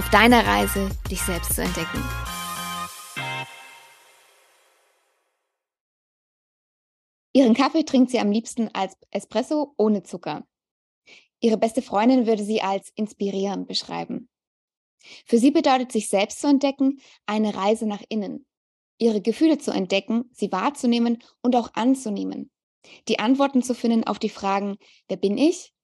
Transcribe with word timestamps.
auf 0.00 0.08
deiner 0.08 0.46
Reise, 0.46 0.88
dich 1.10 1.20
selbst 1.20 1.54
zu 1.54 1.60
entdecken. 1.60 2.02
Ihren 7.34 7.52
Kaffee 7.52 7.84
trinkt 7.84 8.10
sie 8.10 8.18
am 8.18 8.32
liebsten 8.32 8.70
als 8.72 8.96
Espresso 9.10 9.74
ohne 9.76 10.02
Zucker. 10.02 10.46
Ihre 11.40 11.58
beste 11.58 11.82
Freundin 11.82 12.26
würde 12.26 12.44
sie 12.44 12.62
als 12.62 12.90
inspirierend 12.94 13.68
beschreiben. 13.68 14.30
Für 15.26 15.36
sie 15.36 15.50
bedeutet 15.50 15.92
sich 15.92 16.08
selbst 16.08 16.40
zu 16.40 16.46
entdecken 16.46 17.02
eine 17.26 17.54
Reise 17.54 17.86
nach 17.86 18.02
innen, 18.08 18.46
ihre 18.96 19.20
Gefühle 19.20 19.58
zu 19.58 19.70
entdecken, 19.70 20.30
sie 20.32 20.50
wahrzunehmen 20.50 21.22
und 21.42 21.54
auch 21.54 21.74
anzunehmen, 21.74 22.50
die 23.08 23.18
Antworten 23.18 23.62
zu 23.62 23.74
finden 23.74 24.04
auf 24.04 24.18
die 24.18 24.30
Fragen, 24.30 24.78
wer 25.08 25.18
bin 25.18 25.36
ich, 25.36 25.74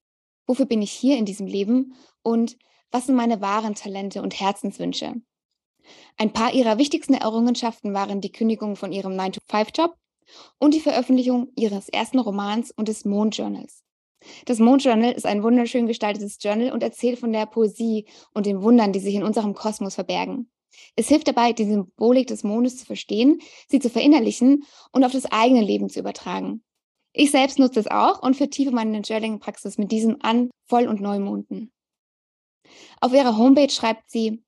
wofür 0.46 0.64
bin 0.64 0.80
ich 0.80 0.92
hier 0.92 1.18
in 1.18 1.26
diesem 1.26 1.46
Leben 1.46 1.94
und 2.22 2.56
was 2.96 3.04
sind 3.04 3.14
meine 3.14 3.42
wahren 3.42 3.74
Talente 3.74 4.22
und 4.22 4.40
Herzenswünsche. 4.40 5.12
Ein 6.16 6.32
paar 6.32 6.54
ihrer 6.54 6.78
wichtigsten 6.78 7.12
Errungenschaften 7.12 7.92
waren 7.92 8.22
die 8.22 8.32
Kündigung 8.32 8.74
von 8.74 8.90
ihrem 8.90 9.12
9-to-5-Job 9.12 9.94
und 10.58 10.72
die 10.72 10.80
Veröffentlichung 10.80 11.48
ihres 11.56 11.90
ersten 11.90 12.18
Romans 12.18 12.70
und 12.70 12.88
des 12.88 13.04
Mondjournals. 13.04 13.82
Das 14.46 14.60
Mondjournal 14.60 15.12
ist 15.12 15.26
ein 15.26 15.42
wunderschön 15.42 15.86
gestaltetes 15.86 16.38
Journal 16.40 16.72
und 16.72 16.82
erzählt 16.82 17.18
von 17.18 17.34
der 17.34 17.44
Poesie 17.44 18.06
und 18.32 18.46
den 18.46 18.62
Wundern, 18.62 18.94
die 18.94 19.00
sich 19.00 19.14
in 19.14 19.24
unserem 19.24 19.52
Kosmos 19.52 19.96
verbergen. 19.96 20.50
Es 20.94 21.08
hilft 21.08 21.28
dabei, 21.28 21.52
die 21.52 21.66
Symbolik 21.66 22.28
des 22.28 22.44
Mondes 22.44 22.78
zu 22.78 22.86
verstehen, 22.86 23.42
sie 23.68 23.78
zu 23.78 23.90
verinnerlichen 23.90 24.64
und 24.92 25.04
auf 25.04 25.12
das 25.12 25.26
eigene 25.26 25.60
Leben 25.60 25.90
zu 25.90 26.00
übertragen. 26.00 26.64
Ich 27.12 27.30
selbst 27.30 27.58
nutze 27.58 27.80
es 27.80 27.88
auch 27.88 28.22
und 28.22 28.36
vertiefe 28.36 28.70
meine 28.70 28.98
Journaling-Praxis 29.00 29.76
mit 29.76 29.92
diesem 29.92 30.16
an 30.22 30.48
Voll- 30.64 30.88
und 30.88 31.02
Neumonden. 31.02 31.72
Auf 33.00 33.12
ihrer 33.12 33.36
Homepage 33.36 33.70
schreibt 33.70 34.10
sie, 34.10 34.42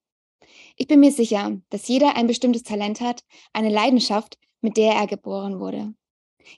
ich 0.76 0.86
bin 0.86 1.00
mir 1.00 1.12
sicher, 1.12 1.60
dass 1.70 1.88
jeder 1.88 2.16
ein 2.16 2.26
bestimmtes 2.26 2.62
Talent 2.62 3.00
hat, 3.00 3.24
eine 3.52 3.68
Leidenschaft, 3.68 4.38
mit 4.60 4.76
der 4.76 4.92
er 4.92 5.06
geboren 5.06 5.60
wurde. 5.60 5.94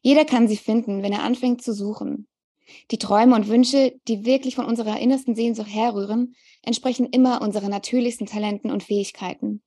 Jeder 0.03 0.25
kann 0.25 0.47
sie 0.47 0.57
finden, 0.57 1.03
wenn 1.03 1.13
er 1.13 1.23
anfängt 1.23 1.63
zu 1.63 1.73
suchen. 1.73 2.29
Die 2.91 2.99
Träume 2.99 3.35
und 3.35 3.49
Wünsche, 3.49 3.99
die 4.07 4.25
wirklich 4.25 4.55
von 4.55 4.67
unserer 4.67 5.01
innersten 5.01 5.35
Sehnsucht 5.35 5.75
herrühren, 5.75 6.37
entsprechen 6.63 7.07
immer 7.07 7.43
unseren 7.43 7.71
natürlichsten 7.71 8.27
Talenten 8.27 8.71
und 8.71 8.83
Fähigkeiten. 8.83 9.63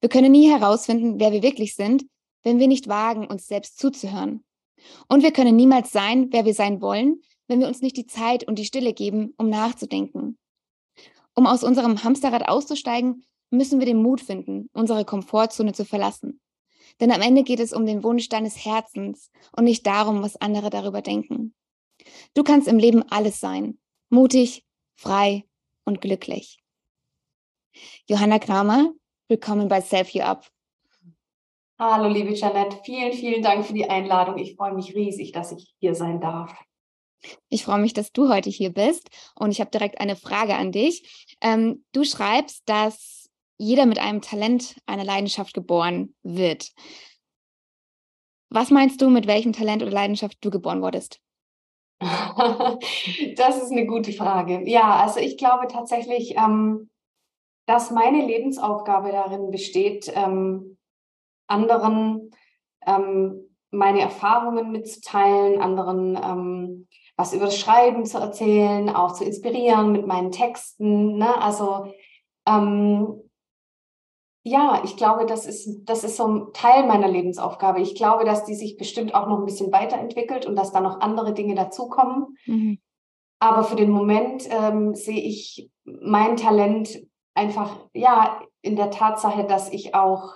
Wir 0.00 0.08
können 0.08 0.32
nie 0.32 0.50
herausfinden, 0.50 1.20
wer 1.20 1.32
wir 1.32 1.42
wirklich 1.42 1.74
sind, 1.74 2.06
wenn 2.42 2.58
wir 2.58 2.68
nicht 2.68 2.88
wagen, 2.88 3.26
uns 3.26 3.46
selbst 3.46 3.78
zuzuhören. 3.78 4.44
Und 5.08 5.22
wir 5.22 5.32
können 5.32 5.54
niemals 5.54 5.92
sein, 5.92 6.28
wer 6.32 6.44
wir 6.44 6.54
sein 6.54 6.80
wollen, 6.80 7.22
wenn 7.46 7.60
wir 7.60 7.68
uns 7.68 7.82
nicht 7.82 7.96
die 7.96 8.06
Zeit 8.06 8.46
und 8.46 8.58
die 8.58 8.64
Stille 8.64 8.94
geben, 8.94 9.34
um 9.36 9.48
nachzudenken. 9.48 10.38
Um 11.34 11.46
aus 11.46 11.64
unserem 11.64 12.04
Hamsterrad 12.04 12.48
auszusteigen, 12.48 13.24
müssen 13.50 13.78
wir 13.78 13.86
den 13.86 14.02
Mut 14.02 14.20
finden, 14.20 14.68
unsere 14.72 15.04
Komfortzone 15.04 15.72
zu 15.72 15.84
verlassen. 15.84 16.40
Denn 17.00 17.10
am 17.10 17.22
Ende 17.22 17.42
geht 17.42 17.60
es 17.60 17.72
um 17.72 17.86
den 17.86 18.02
Wunsch 18.02 18.28
deines 18.28 18.64
Herzens 18.64 19.30
und 19.56 19.64
nicht 19.64 19.86
darum, 19.86 20.22
was 20.22 20.36
andere 20.36 20.70
darüber 20.70 21.00
denken. 21.00 21.54
Du 22.34 22.42
kannst 22.42 22.68
im 22.68 22.78
Leben 22.78 23.02
alles 23.10 23.40
sein. 23.40 23.78
Mutig, 24.10 24.66
frei 24.94 25.44
und 25.84 26.00
glücklich. 26.00 26.62
Johanna 28.06 28.38
Kramer, 28.38 28.92
willkommen 29.28 29.68
bei 29.68 29.80
Self 29.80 30.10
You 30.10 30.22
Up. 30.22 30.50
Hallo, 31.78 32.08
liebe 32.08 32.34
Janette. 32.34 32.78
Vielen, 32.84 33.12
vielen 33.12 33.42
Dank 33.42 33.64
für 33.64 33.72
die 33.72 33.88
Einladung. 33.88 34.38
Ich 34.38 34.54
freue 34.56 34.74
mich 34.74 34.94
riesig, 34.94 35.32
dass 35.32 35.52
ich 35.52 35.74
hier 35.78 35.94
sein 35.94 36.20
darf. 36.20 36.54
Ich 37.48 37.64
freue 37.64 37.80
mich, 37.80 37.92
dass 37.92 38.12
du 38.12 38.28
heute 38.28 38.50
hier 38.50 38.72
bist 38.72 39.08
und 39.34 39.50
ich 39.50 39.60
habe 39.60 39.70
direkt 39.70 40.00
eine 40.00 40.16
Frage 40.16 40.54
an 40.54 40.72
dich. 40.72 41.26
Ähm, 41.40 41.84
du 41.92 42.04
schreibst, 42.04 42.62
dass 42.68 43.30
jeder 43.58 43.86
mit 43.86 43.98
einem 43.98 44.22
Talent, 44.22 44.76
einer 44.86 45.04
Leidenschaft 45.04 45.54
geboren 45.54 46.14
wird. 46.22 46.72
Was 48.50 48.70
meinst 48.70 49.00
du, 49.00 49.08
mit 49.08 49.26
welchem 49.26 49.52
Talent 49.52 49.82
oder 49.82 49.92
Leidenschaft 49.92 50.38
du 50.40 50.50
geboren 50.50 50.82
wurdest? 50.82 51.20
das 52.00 53.62
ist 53.62 53.70
eine 53.70 53.86
gute 53.86 54.12
Frage. 54.12 54.68
Ja, 54.68 54.96
also 54.96 55.20
ich 55.20 55.38
glaube 55.38 55.68
tatsächlich, 55.68 56.34
ähm, 56.36 56.90
dass 57.66 57.90
meine 57.90 58.26
Lebensaufgabe 58.26 59.12
darin 59.12 59.50
besteht, 59.50 60.12
ähm, 60.14 60.76
anderen 61.46 62.32
ähm, 62.84 63.48
meine 63.70 64.00
Erfahrungen 64.00 64.72
mitzuteilen, 64.72 65.60
anderen 65.60 66.18
ähm, 66.22 66.88
was 67.22 67.32
über 67.32 67.44
das 67.44 67.56
Schreiben 67.56 68.04
zu 68.04 68.18
erzählen, 68.18 68.88
auch 68.88 69.12
zu 69.12 69.24
inspirieren 69.24 69.92
mit 69.92 70.08
meinen 70.08 70.32
Texten. 70.32 71.18
Ne? 71.18 71.40
Also 71.40 71.86
ähm, 72.48 73.22
ja, 74.42 74.82
ich 74.82 74.96
glaube, 74.96 75.24
das 75.24 75.46
ist, 75.46 75.84
das 75.84 76.02
ist 76.02 76.16
so 76.16 76.26
ein 76.26 76.52
Teil 76.52 76.84
meiner 76.84 77.06
Lebensaufgabe. 77.06 77.80
Ich 77.80 77.94
glaube, 77.94 78.24
dass 78.24 78.44
die 78.44 78.56
sich 78.56 78.76
bestimmt 78.76 79.14
auch 79.14 79.28
noch 79.28 79.38
ein 79.38 79.44
bisschen 79.44 79.70
weiterentwickelt 79.70 80.46
und 80.46 80.56
dass 80.56 80.72
da 80.72 80.80
noch 80.80 81.00
andere 81.00 81.32
Dinge 81.32 81.54
dazukommen. 81.54 82.36
Mhm. 82.46 82.80
Aber 83.38 83.62
für 83.62 83.76
den 83.76 83.90
Moment 83.90 84.48
ähm, 84.50 84.96
sehe 84.96 85.20
ich 85.20 85.70
mein 85.84 86.36
Talent 86.36 87.06
einfach, 87.34 87.76
ja, 87.94 88.40
in 88.62 88.74
der 88.74 88.90
Tatsache, 88.90 89.44
dass 89.44 89.72
ich 89.72 89.94
auch 89.94 90.34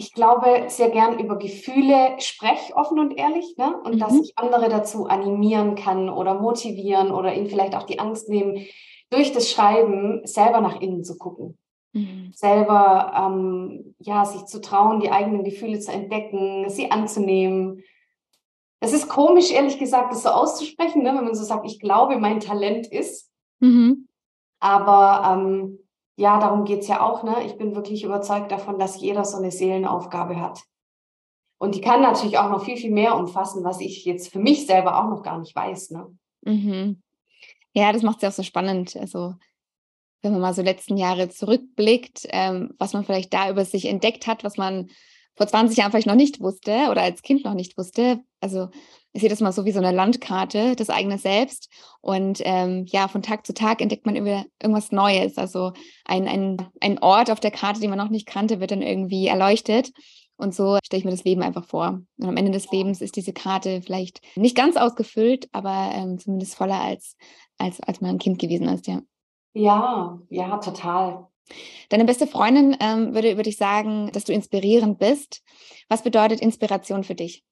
ich 0.00 0.12
glaube, 0.12 0.66
sehr 0.68 0.90
gern 0.90 1.18
über 1.18 1.36
Gefühle 1.38 2.14
spreche, 2.20 2.76
offen 2.76 3.00
und 3.00 3.18
ehrlich, 3.18 3.56
ne? 3.56 3.76
und 3.82 3.96
mhm. 3.96 3.98
dass 3.98 4.14
ich 4.14 4.38
andere 4.38 4.68
dazu 4.68 5.06
animieren 5.06 5.74
kann 5.74 6.08
oder 6.08 6.34
motivieren 6.34 7.10
oder 7.10 7.34
ihnen 7.34 7.48
vielleicht 7.48 7.74
auch 7.74 7.82
die 7.82 7.98
Angst 7.98 8.28
nehmen, 8.28 8.64
durch 9.10 9.32
das 9.32 9.50
Schreiben 9.50 10.20
selber 10.24 10.60
nach 10.60 10.80
innen 10.80 11.02
zu 11.02 11.18
gucken. 11.18 11.58
Mhm. 11.94 12.30
Selber 12.32 13.12
ähm, 13.16 13.96
ja, 13.98 14.24
sich 14.24 14.44
zu 14.44 14.60
trauen, 14.60 15.00
die 15.00 15.10
eigenen 15.10 15.42
Gefühle 15.42 15.80
zu 15.80 15.90
entdecken, 15.90 16.70
sie 16.70 16.92
anzunehmen. 16.92 17.82
Es 18.78 18.92
ist 18.92 19.08
komisch, 19.08 19.50
ehrlich 19.50 19.80
gesagt, 19.80 20.12
das 20.12 20.22
so 20.22 20.28
auszusprechen, 20.28 21.02
ne? 21.02 21.08
wenn 21.08 21.24
man 21.24 21.34
so 21.34 21.42
sagt, 21.42 21.66
ich 21.66 21.80
glaube, 21.80 22.18
mein 22.18 22.38
Talent 22.38 22.86
ist. 22.86 23.32
Mhm. 23.58 24.06
Aber 24.60 25.28
ähm, 25.28 25.80
ja, 26.18 26.40
darum 26.40 26.64
geht 26.64 26.80
es 26.80 26.88
ja 26.88 27.00
auch. 27.00 27.22
Ne? 27.22 27.44
Ich 27.46 27.56
bin 27.56 27.76
wirklich 27.76 28.02
überzeugt 28.02 28.50
davon, 28.50 28.76
dass 28.76 29.00
jeder 29.00 29.24
so 29.24 29.36
eine 29.36 29.52
Seelenaufgabe 29.52 30.40
hat. 30.40 30.60
Und 31.58 31.76
die 31.76 31.80
kann 31.80 32.02
natürlich 32.02 32.38
auch 32.38 32.50
noch 32.50 32.64
viel, 32.64 32.76
viel 32.76 32.90
mehr 32.90 33.16
umfassen, 33.16 33.62
was 33.62 33.80
ich 33.80 34.04
jetzt 34.04 34.32
für 34.32 34.40
mich 34.40 34.66
selber 34.66 34.98
auch 34.98 35.08
noch 35.08 35.22
gar 35.22 35.38
nicht 35.38 35.54
weiß. 35.54 35.90
Ne? 35.90 36.18
Mhm. 36.42 37.00
Ja, 37.72 37.92
das 37.92 38.02
macht 38.02 38.16
es 38.16 38.22
ja 38.22 38.28
auch 38.30 38.34
so 38.34 38.42
spannend. 38.42 38.96
Also, 38.96 39.34
wenn 40.22 40.32
man 40.32 40.40
mal 40.40 40.54
so 40.54 40.62
letzten 40.62 40.96
Jahre 40.96 41.28
zurückblickt, 41.28 42.26
ähm, 42.30 42.74
was 42.80 42.94
man 42.94 43.04
vielleicht 43.04 43.32
da 43.32 43.48
über 43.48 43.64
sich 43.64 43.84
entdeckt 43.84 44.26
hat, 44.26 44.42
was 44.42 44.56
man 44.56 44.90
vor 45.36 45.46
20 45.46 45.78
Jahren 45.78 45.92
vielleicht 45.92 46.08
noch 46.08 46.16
nicht 46.16 46.40
wusste 46.40 46.88
oder 46.90 47.02
als 47.02 47.22
Kind 47.22 47.44
noch 47.44 47.54
nicht 47.54 47.78
wusste. 47.78 48.24
Also 48.40 48.70
ich 49.12 49.22
sehe 49.22 49.30
das 49.30 49.40
mal 49.40 49.52
so 49.52 49.64
wie 49.64 49.72
so 49.72 49.78
eine 49.78 49.90
Landkarte, 49.90 50.76
das 50.76 50.90
eigene 50.90 51.18
Selbst. 51.18 51.70
Und 52.00 52.40
ähm, 52.44 52.84
ja, 52.86 53.08
von 53.08 53.22
Tag 53.22 53.46
zu 53.46 53.54
Tag 53.54 53.80
entdeckt 53.80 54.06
man 54.06 54.16
irgendwas 54.16 54.92
Neues. 54.92 55.38
Also 55.38 55.72
ein, 56.04 56.28
ein, 56.28 56.68
ein 56.80 56.98
Ort 56.98 57.30
auf 57.30 57.40
der 57.40 57.50
Karte, 57.50 57.80
den 57.80 57.90
man 57.90 57.98
noch 57.98 58.10
nicht 58.10 58.26
kannte, 58.26 58.60
wird 58.60 58.70
dann 58.70 58.82
irgendwie 58.82 59.26
erleuchtet. 59.26 59.92
Und 60.36 60.54
so 60.54 60.78
stelle 60.84 61.00
ich 61.00 61.04
mir 61.04 61.10
das 61.10 61.24
Leben 61.24 61.42
einfach 61.42 61.64
vor. 61.64 62.00
Und 62.18 62.28
am 62.28 62.36
Ende 62.36 62.52
des 62.52 62.70
Lebens 62.70 63.00
ist 63.00 63.16
diese 63.16 63.32
Karte 63.32 63.82
vielleicht 63.82 64.20
nicht 64.36 64.56
ganz 64.56 64.76
ausgefüllt, 64.76 65.48
aber 65.52 65.90
ähm, 65.94 66.18
zumindest 66.18 66.54
voller 66.54 66.80
als, 66.80 67.16
als, 67.58 67.80
als 67.80 68.00
man 68.00 68.12
ein 68.12 68.18
Kind 68.18 68.38
gewesen 68.38 68.68
ist, 68.68 68.86
ja. 68.86 69.00
Ja, 69.54 70.20
ja, 70.28 70.58
total. 70.58 71.26
Deine 71.88 72.04
beste 72.04 72.26
Freundin 72.26 72.76
ähm, 72.78 73.14
würde 73.14 73.32
über 73.32 73.42
dich 73.42 73.56
sagen, 73.56 74.10
dass 74.12 74.24
du 74.24 74.32
inspirierend 74.32 74.98
bist. 74.98 75.42
Was 75.88 76.02
bedeutet 76.02 76.40
Inspiration 76.40 77.02
für 77.02 77.14
dich? 77.14 77.42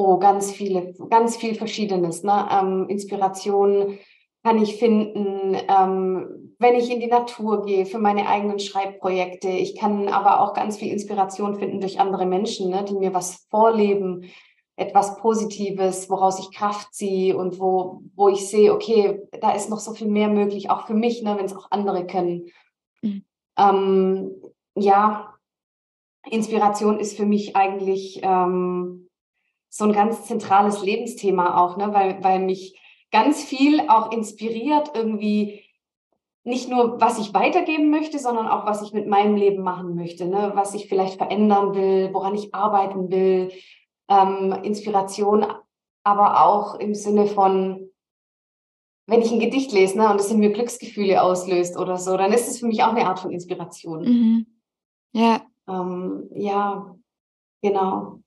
Oh, 0.00 0.16
ganz 0.20 0.52
viele, 0.52 0.94
ganz 1.10 1.36
viel 1.36 1.56
Verschiedenes. 1.56 2.22
Ne? 2.22 2.48
Ähm, 2.52 2.86
Inspiration 2.88 3.98
kann 4.44 4.62
ich 4.62 4.76
finden, 4.76 5.56
ähm, 5.68 6.54
wenn 6.60 6.76
ich 6.76 6.88
in 6.88 7.00
die 7.00 7.08
Natur 7.08 7.64
gehe 7.64 7.84
für 7.84 7.98
meine 7.98 8.28
eigenen 8.28 8.60
Schreibprojekte. 8.60 9.48
Ich 9.48 9.74
kann 9.74 10.06
aber 10.06 10.40
auch 10.40 10.54
ganz 10.54 10.76
viel 10.76 10.92
Inspiration 10.92 11.56
finden 11.56 11.80
durch 11.80 11.98
andere 11.98 12.26
Menschen, 12.26 12.70
ne, 12.70 12.84
die 12.84 12.94
mir 12.94 13.12
was 13.12 13.48
vorleben, 13.50 14.30
etwas 14.76 15.16
Positives, 15.16 16.08
woraus 16.08 16.38
ich 16.38 16.56
Kraft 16.56 16.94
ziehe 16.94 17.36
und 17.36 17.58
wo, 17.58 18.02
wo 18.14 18.28
ich 18.28 18.48
sehe, 18.48 18.72
okay, 18.72 19.22
da 19.40 19.50
ist 19.50 19.68
noch 19.68 19.80
so 19.80 19.94
viel 19.94 20.06
mehr 20.06 20.28
möglich, 20.28 20.70
auch 20.70 20.86
für 20.86 20.94
mich, 20.94 21.24
ne, 21.24 21.36
wenn 21.36 21.46
es 21.46 21.56
auch 21.56 21.72
andere 21.72 22.06
können. 22.06 22.46
Mhm. 23.02 23.24
Ähm, 23.58 24.30
ja, 24.76 25.34
Inspiration 26.30 27.00
ist 27.00 27.16
für 27.16 27.26
mich 27.26 27.56
eigentlich 27.56 28.20
ähm, 28.22 29.08
so 29.68 29.84
ein 29.84 29.92
ganz 29.92 30.24
zentrales 30.24 30.82
Lebensthema 30.82 31.62
auch, 31.62 31.76
ne, 31.76 31.92
weil, 31.92 32.22
weil 32.22 32.40
mich 32.40 32.78
ganz 33.10 33.42
viel 33.42 33.80
auch 33.88 34.12
inspiriert, 34.12 34.90
irgendwie 34.94 35.64
nicht 36.44 36.70
nur, 36.70 37.00
was 37.00 37.18
ich 37.18 37.34
weitergeben 37.34 37.90
möchte, 37.90 38.18
sondern 38.18 38.48
auch, 38.48 38.64
was 38.64 38.82
ich 38.82 38.92
mit 38.92 39.06
meinem 39.06 39.36
Leben 39.36 39.62
machen 39.62 39.94
möchte, 39.94 40.26
ne? 40.26 40.52
was 40.54 40.74
ich 40.74 40.88
vielleicht 40.88 41.18
verändern 41.18 41.74
will, 41.74 42.10
woran 42.12 42.34
ich 42.34 42.54
arbeiten 42.54 43.10
will, 43.10 43.50
ähm, 44.08 44.52
Inspiration, 44.62 45.46
aber 46.04 46.46
auch 46.46 46.76
im 46.76 46.94
Sinne 46.94 47.26
von, 47.26 47.90
wenn 49.06 49.20
ich 49.20 49.30
ein 49.30 49.40
Gedicht 49.40 49.72
lese 49.72 49.98
ne, 49.98 50.10
und 50.10 50.20
es 50.20 50.30
in 50.30 50.38
mir 50.38 50.52
Glücksgefühle 50.52 51.22
auslöst 51.22 51.78
oder 51.78 51.98
so, 51.98 52.16
dann 52.16 52.32
ist 52.32 52.48
es 52.48 52.60
für 52.60 52.66
mich 52.66 52.82
auch 52.82 52.94
eine 52.94 53.06
Art 53.06 53.20
von 53.20 53.30
Inspiration. 53.30 54.02
Mhm. 54.02 54.46
Ja. 55.12 55.42
Ähm, 55.68 56.28
ja, 56.34 56.96
genau. 57.60 58.20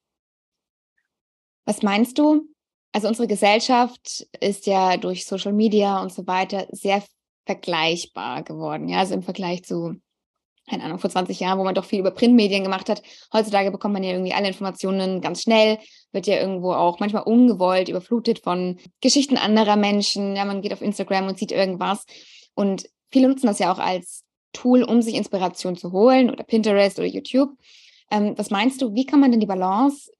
Was 1.66 1.82
meinst 1.82 2.18
du? 2.18 2.48
Also 2.94 3.08
unsere 3.08 3.28
Gesellschaft 3.28 4.28
ist 4.40 4.66
ja 4.66 4.98
durch 4.98 5.26
Social 5.26 5.54
Media 5.54 6.02
und 6.02 6.12
so 6.12 6.28
weiter 6.28 6.68
sehr 6.72 7.04
vergleichbar 7.46 8.44
geworden. 8.44 8.90
Ja, 8.90 9.00
also 9.00 9.14
im 9.14 9.24
Vergleich 9.24 9.64
zu 9.64 9.96
keine 10.72 10.84
Ahnung, 10.84 11.00
vor 11.00 11.10
20 11.10 11.40
Jahren, 11.40 11.60
wo 11.60 11.64
man 11.64 11.76
doch 11.76 11.86
viel 11.86 12.00
über 12.00 12.12
Printmedien 12.12 12.64
gemacht 12.64 12.88
hat. 12.88 13.02
Heutzutage 13.34 13.72
bekommt 13.72 13.94
man 13.94 14.04
ja 14.04 14.12
irgendwie 14.12 14.34
alle 14.34 14.48
Informationen 14.48 15.20
ganz 15.20 15.42
schnell, 15.42 15.80
wird 16.12 16.28
ja 16.28 16.40
irgendwo 16.40 16.72
auch 16.72 17.00
manchmal 17.00 17.24
ungewollt 17.24 17.90
überflutet 17.90 18.40
von 18.40 18.80
Geschichten 19.02 19.38
anderer 19.38 19.76
Menschen. 19.76 20.36
Ja, 20.36 20.46
man 20.46 20.62
geht 20.62 20.72
auf 20.72 20.82
Instagram 20.82 21.28
und 21.28 21.38
sieht 21.38 21.52
irgendwas. 21.52 22.06
Und 22.54 22.88
viele 23.12 23.28
nutzen 23.28 23.48
das 23.48 23.60
ja 23.60 23.72
auch 23.74 23.80
als 23.80 24.24
Tool, 24.54 24.84
um 24.84 25.02
sich 25.02 25.16
Inspiration 25.16 25.76
zu 25.76 25.92
holen 25.92 26.30
oder 26.30 26.44
Pinterest 26.44 27.00
oder 27.00 27.08
YouTube. 27.08 27.50
Ähm, 28.10 28.34
was 28.38 28.50
meinst 28.50 28.82
du, 28.82 28.94
wie 28.94 29.06
kann 29.06 29.20
man 29.20 29.32
denn 29.32 29.40
die 29.40 29.46
Balance 29.48 30.12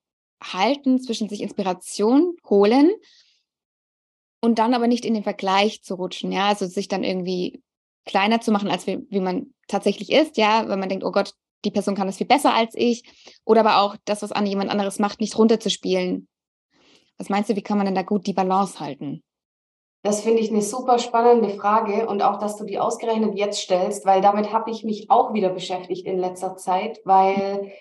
halten 0.42 1.02
zwischen 1.02 1.30
sich 1.30 1.42
Inspiration 1.42 2.36
holen 2.50 2.92
und 4.42 4.60
dann 4.60 4.74
aber 4.74 4.88
nicht 4.88 5.06
in 5.06 5.14
den 5.14 5.24
Vergleich 5.24 5.84
zu 5.84 5.96
rutschen, 5.96 6.32
ja, 6.32 6.48
also 6.48 6.66
sich 6.66 6.88
dann 6.88 7.04
irgendwie 7.04 7.62
kleiner 8.06 8.42
zu 8.42 8.52
machen, 8.52 8.70
als 8.70 8.88
wie, 8.88 9.06
wie 9.10 9.20
man 9.20 9.54
tatsächlich 9.68 10.12
ist, 10.12 10.38
ja, 10.38 10.68
wenn 10.68 10.80
man 10.80 10.90
denkt, 10.90 11.06
oh 11.06 11.12
Gott, 11.12 11.34
die 11.64 11.72
Person 11.72 11.96
kann 11.96 12.08
das 12.08 12.18
viel 12.18 12.28
besser 12.28 12.54
als 12.54 12.74
ich, 12.76 13.04
oder 13.46 13.62
aber 13.62 13.82
auch 13.82 13.96
das, 14.06 14.22
was 14.24 14.32
an 14.32 14.48
jemand 14.48 14.72
anderes 14.72 14.98
macht, 14.98 15.22
nicht 15.22 15.38
runterzuspielen. 15.38 16.28
Was 17.18 17.30
meinst 17.30 17.50
du, 17.50 17.56
wie 17.56 17.62
kann 17.62 17.78
man 17.78 17.86
denn 17.86 17.96
da 17.96 18.02
gut 18.02 18.26
die 18.26 18.34
Balance 18.34 18.80
halten? 18.80 19.24
Das 20.04 20.22
finde 20.22 20.40
ich 20.42 20.50
eine 20.50 20.64
super 20.64 20.98
spannende 20.98 21.50
Frage 21.50 22.08
und 22.08 22.24
auch, 22.24 22.40
dass 22.40 22.58
du 22.58 22.66
die 22.66 22.80
ausgerechnet 22.80 23.38
jetzt 23.38 23.60
stellst, 23.60 24.04
weil 24.04 24.22
damit 24.22 24.52
habe 24.52 24.72
ich 24.72 24.84
mich 24.84 25.12
auch 25.12 25.34
wieder 25.34 25.50
beschäftigt 25.50 26.08
in 26.08 26.18
letzter 26.18 26.58
Zeit, 26.58 27.00
weil 27.06 27.72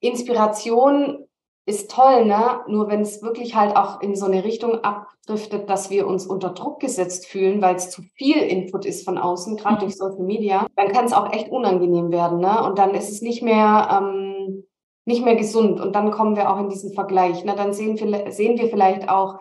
Inspiration 0.00 1.27
ist 1.68 1.90
toll, 1.90 2.24
ne? 2.24 2.60
Nur 2.66 2.88
wenn 2.88 3.02
es 3.02 3.22
wirklich 3.22 3.54
halt 3.54 3.76
auch 3.76 4.00
in 4.00 4.16
so 4.16 4.26
eine 4.26 4.44
Richtung 4.44 4.82
abdriftet, 4.82 5.68
dass 5.68 5.90
wir 5.90 6.06
uns 6.06 6.26
unter 6.26 6.50
Druck 6.50 6.80
gesetzt 6.80 7.26
fühlen, 7.26 7.60
weil 7.60 7.76
es 7.76 7.90
zu 7.90 8.02
viel 8.14 8.36
Input 8.36 8.86
ist 8.86 9.04
von 9.04 9.18
außen, 9.18 9.56
gerade 9.56 9.80
durch 9.80 9.96
Social 9.96 10.24
Media, 10.24 10.66
dann 10.76 10.88
kann 10.88 11.04
es 11.04 11.12
auch 11.12 11.32
echt 11.32 11.50
unangenehm 11.50 12.10
werden, 12.10 12.38
ne? 12.40 12.64
Und 12.64 12.78
dann 12.78 12.94
ist 12.94 13.10
es 13.10 13.22
nicht 13.22 13.42
mehr 13.42 13.88
ähm, 13.92 14.64
nicht 15.08 15.24
mehr 15.24 15.36
gesund 15.36 15.80
und 15.80 15.96
dann 15.96 16.10
kommen 16.10 16.36
wir 16.36 16.52
auch 16.52 16.60
in 16.60 16.68
diesen 16.68 16.92
Vergleich. 16.92 17.42
Ne? 17.42 17.54
Dann 17.56 17.72
sehen 17.72 17.98
wir, 17.98 18.30
sehen 18.30 18.58
wir 18.58 18.68
vielleicht 18.68 19.08
auch, 19.08 19.38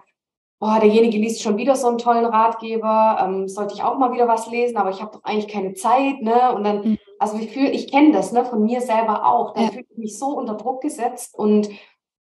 boah, 0.59 0.79
derjenige 0.79 1.17
liest 1.17 1.41
schon 1.41 1.57
wieder 1.57 1.75
so 1.75 1.89
einen 1.89 1.97
tollen 1.97 2.25
Ratgeber, 2.25 3.17
ähm, 3.21 3.49
sollte 3.49 3.73
ich 3.75 3.83
auch 3.83 3.97
mal 3.97 4.13
wieder 4.13 4.29
was 4.29 4.49
lesen, 4.49 4.77
aber 4.77 4.91
ich 4.91 5.01
habe 5.01 5.11
doch 5.11 5.23
eigentlich 5.25 5.49
keine 5.49 5.73
Zeit, 5.73 6.21
ne? 6.21 6.55
Und 6.55 6.63
dann, 6.63 6.81
mhm. 6.83 6.97
also 7.19 7.37
ich 7.37 7.51
fühle, 7.51 7.69
ich 7.69 7.91
kenne 7.91 8.13
das, 8.13 8.31
ne, 8.31 8.45
von 8.45 8.63
mir 8.63 8.79
selber 8.79 9.25
auch. 9.25 9.53
Dann 9.53 9.65
ja. 9.65 9.69
fühle 9.71 9.85
ich 9.89 9.97
mich 9.97 10.17
so 10.17 10.27
unter 10.27 10.55
Druck 10.55 10.81
gesetzt 10.81 11.37
und 11.37 11.69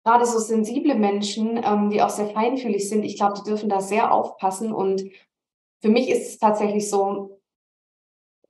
gerade 0.04 0.26
so 0.26 0.40
sensible 0.40 0.96
Menschen, 0.96 1.62
ähm, 1.64 1.90
die 1.90 2.02
auch 2.02 2.10
sehr 2.10 2.28
feinfühlig 2.28 2.90
sind, 2.90 3.04
ich 3.04 3.18
glaube, 3.18 3.36
die 3.38 3.50
dürfen 3.50 3.70
da 3.70 3.82
sehr 3.82 4.12
aufpassen. 4.12 4.74
Und 4.74 5.04
für 5.82 5.90
mich 5.90 6.10
ist 6.10 6.28
es 6.28 6.38
tatsächlich 6.40 6.90
so, 6.90 7.42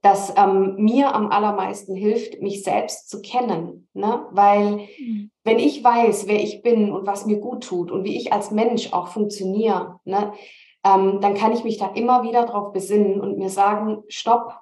dass 0.02 0.34
ähm, 0.36 0.74
mir 0.76 1.14
am 1.14 1.30
allermeisten 1.30 1.94
hilft, 1.94 2.42
mich 2.42 2.62
selbst 2.62 3.08
zu 3.08 3.22
kennen. 3.22 3.88
Ne? 3.94 4.26
Weil 4.32 4.86
mhm. 4.98 5.30
wenn 5.44 5.58
ich 5.58 5.82
weiß, 5.82 6.26
wer 6.26 6.42
ich 6.42 6.62
bin 6.62 6.92
und 6.92 7.06
was 7.06 7.24
mir 7.24 7.38
gut 7.38 7.64
tut 7.64 7.90
und 7.90 8.04
wie 8.04 8.16
ich 8.16 8.32
als 8.32 8.50
Mensch 8.50 8.92
auch 8.92 9.08
funktioniere, 9.08 10.00
ne, 10.04 10.32
ähm, 10.84 11.20
dann 11.22 11.34
kann 11.34 11.52
ich 11.52 11.64
mich 11.64 11.78
da 11.78 11.86
immer 11.94 12.22
wieder 12.22 12.44
drauf 12.44 12.72
besinnen 12.72 13.20
und 13.20 13.38
mir 13.38 13.48
sagen, 13.48 14.02
stopp. 14.08 14.60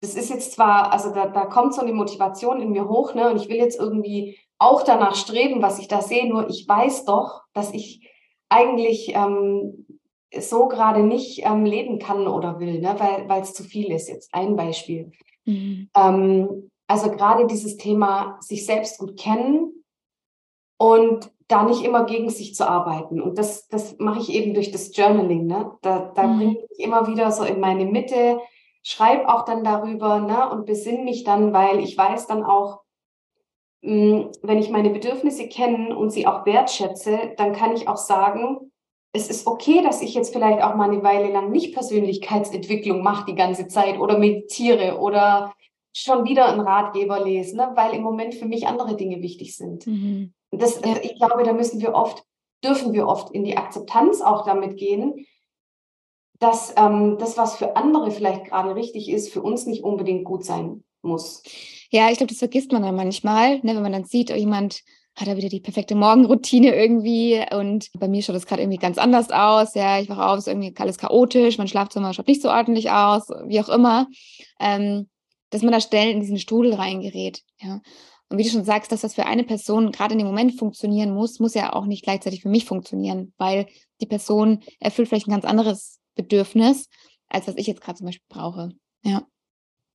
Das 0.00 0.14
ist 0.14 0.30
jetzt 0.30 0.52
zwar, 0.52 0.92
also 0.92 1.12
da, 1.12 1.26
da 1.26 1.44
kommt 1.44 1.74
so 1.74 1.82
eine 1.82 1.92
Motivation 1.92 2.62
in 2.62 2.70
mir 2.70 2.88
hoch, 2.88 3.14
ne? 3.14 3.28
Und 3.28 3.36
ich 3.36 3.48
will 3.50 3.56
jetzt 3.56 3.78
irgendwie 3.78 4.38
auch 4.58 4.82
danach 4.82 5.14
streben, 5.14 5.62
was 5.62 5.78
ich 5.78 5.88
da 5.88 6.00
sehe, 6.00 6.28
nur 6.28 6.48
ich 6.50 6.66
weiß 6.66 7.04
doch, 7.04 7.42
dass 7.52 7.72
ich 7.72 8.08
eigentlich 8.48 9.14
ähm, 9.14 9.86
so 10.36 10.68
gerade 10.68 11.02
nicht 11.02 11.44
ähm, 11.44 11.64
leben 11.64 11.98
kann 11.98 12.26
oder 12.26 12.58
will, 12.58 12.80
ne? 12.80 12.96
weil 13.26 13.42
es 13.42 13.54
zu 13.54 13.62
viel 13.62 13.92
ist. 13.92 14.08
Jetzt 14.08 14.34
ein 14.34 14.56
Beispiel. 14.56 15.12
Mhm. 15.44 15.88
Ähm, 15.96 16.70
also 16.86 17.10
gerade 17.10 17.46
dieses 17.46 17.76
Thema 17.76 18.38
sich 18.40 18.66
selbst 18.66 18.98
gut 18.98 19.18
kennen 19.18 19.84
und 20.78 21.30
da 21.48 21.62
nicht 21.62 21.82
immer 21.82 22.04
gegen 22.04 22.28
sich 22.28 22.54
zu 22.54 22.68
arbeiten. 22.68 23.22
Und 23.22 23.38
das, 23.38 23.68
das 23.68 23.96
mache 23.98 24.20
ich 24.20 24.30
eben 24.30 24.54
durch 24.54 24.70
das 24.70 24.94
Journaling. 24.94 25.46
Ne? 25.46 25.72
Da, 25.82 26.12
da 26.14 26.26
mhm. 26.26 26.36
bringe 26.36 26.52
ich 26.52 26.70
mich 26.70 26.86
immer 26.86 27.06
wieder 27.06 27.30
so 27.30 27.44
in 27.44 27.60
meine 27.60 27.86
Mitte, 27.86 28.38
schreibe 28.82 29.28
auch 29.28 29.44
dann 29.44 29.64
darüber 29.64 30.20
ne? 30.20 30.50
und 30.50 30.66
besinne 30.66 31.04
mich 31.04 31.24
dann, 31.24 31.52
weil 31.52 31.80
ich 31.80 31.96
weiß 31.96 32.26
dann 32.26 32.44
auch, 32.44 32.80
wenn 33.80 34.58
ich 34.58 34.70
meine 34.70 34.90
Bedürfnisse 34.90 35.48
kenne 35.48 35.96
und 35.96 36.10
sie 36.10 36.26
auch 36.26 36.44
wertschätze, 36.46 37.34
dann 37.36 37.52
kann 37.52 37.74
ich 37.74 37.88
auch 37.88 37.96
sagen, 37.96 38.72
es 39.12 39.28
ist 39.28 39.46
okay, 39.46 39.82
dass 39.82 40.02
ich 40.02 40.14
jetzt 40.14 40.32
vielleicht 40.32 40.62
auch 40.62 40.74
mal 40.74 40.90
eine 40.90 41.02
Weile 41.02 41.32
lang 41.32 41.50
nicht 41.50 41.74
Persönlichkeitsentwicklung 41.74 43.02
mache 43.02 43.26
die 43.26 43.34
ganze 43.34 43.68
Zeit 43.68 43.98
oder 43.98 44.18
meditiere 44.18 44.98
oder 44.98 45.52
schon 45.94 46.24
wieder 46.24 46.46
einen 46.46 46.60
Ratgeber 46.60 47.24
lese, 47.24 47.56
ne? 47.56 47.72
weil 47.74 47.94
im 47.94 48.02
Moment 48.02 48.34
für 48.34 48.46
mich 48.46 48.66
andere 48.66 48.96
Dinge 48.96 49.22
wichtig 49.22 49.56
sind. 49.56 49.86
Mhm. 49.86 50.32
Das, 50.50 50.80
ja. 50.84 50.96
Ich 51.02 51.16
glaube, 51.16 51.42
da 51.42 51.52
müssen 51.52 51.80
wir 51.80 51.94
oft, 51.94 52.24
dürfen 52.64 52.92
wir 52.92 53.06
oft 53.06 53.30
in 53.32 53.44
die 53.44 53.56
Akzeptanz 53.56 54.20
auch 54.20 54.44
damit 54.44 54.76
gehen, 54.76 55.26
dass 56.38 56.72
ähm, 56.76 57.16
das, 57.18 57.36
was 57.36 57.56
für 57.56 57.76
andere 57.76 58.10
vielleicht 58.10 58.44
gerade 58.44 58.74
richtig 58.74 59.08
ist, 59.08 59.32
für 59.32 59.42
uns 59.42 59.66
nicht 59.66 59.82
unbedingt 59.82 60.24
gut 60.24 60.44
sein 60.44 60.84
muss. 61.02 61.42
Ja, 61.90 62.10
ich 62.10 62.18
glaube, 62.18 62.30
das 62.30 62.38
vergisst 62.38 62.72
man 62.72 62.82
dann 62.82 62.94
manchmal, 62.94 63.58
ne, 63.58 63.74
wenn 63.74 63.82
man 63.82 63.92
dann 63.92 64.04
sieht, 64.04 64.30
oh, 64.30 64.34
jemand 64.34 64.82
hat 65.16 65.26
da 65.26 65.36
wieder 65.36 65.48
die 65.48 65.60
perfekte 65.60 65.96
Morgenroutine 65.96 66.74
irgendwie 66.74 67.44
und 67.52 67.90
bei 67.98 68.06
mir 68.06 68.22
schaut 68.22 68.36
das 68.36 68.46
gerade 68.46 68.62
irgendwie 68.62 68.78
ganz 68.78 68.98
anders 68.98 69.30
aus. 69.30 69.74
Ja, 69.74 69.98
ich 69.98 70.08
wache 70.08 70.24
auf, 70.24 70.38
ist 70.38 70.48
irgendwie 70.48 70.72
alles 70.78 70.98
chaotisch, 70.98 71.58
mein 71.58 71.66
Schlafzimmer 71.66 72.14
schaut 72.14 72.28
nicht 72.28 72.42
so 72.42 72.50
ordentlich 72.50 72.90
aus, 72.90 73.28
wie 73.46 73.60
auch 73.60 73.68
immer. 73.68 74.06
Ähm, 74.60 75.08
dass 75.50 75.62
man 75.62 75.72
da 75.72 75.80
schnell 75.80 76.10
in 76.10 76.20
diesen 76.20 76.38
Strudel 76.38 76.74
reingerät. 76.74 77.42
Ja. 77.60 77.80
Und 78.28 78.38
wie 78.38 78.42
du 78.42 78.50
schon 78.50 78.64
sagst, 78.64 78.92
dass 78.92 79.00
das 79.00 79.14
für 79.14 79.26
eine 79.26 79.44
Person 79.44 79.90
gerade 79.90 80.12
in 80.12 80.18
dem 80.18 80.26
Moment 80.26 80.58
funktionieren 80.58 81.14
muss, 81.14 81.40
muss 81.40 81.54
ja 81.54 81.72
auch 81.72 81.86
nicht 81.86 82.04
gleichzeitig 82.04 82.42
für 82.42 82.50
mich 82.50 82.66
funktionieren, 82.66 83.32
weil 83.38 83.66
die 84.00 84.06
Person 84.06 84.62
erfüllt 84.80 85.08
vielleicht 85.08 85.28
ein 85.28 85.32
ganz 85.32 85.46
anderes 85.46 86.00
Bedürfnis, 86.14 86.88
als 87.28 87.48
was 87.48 87.56
ich 87.56 87.66
jetzt 87.66 87.80
gerade 87.80 87.96
zum 87.96 88.06
Beispiel 88.06 88.26
brauche. 88.28 88.70
Ja. 89.02 89.26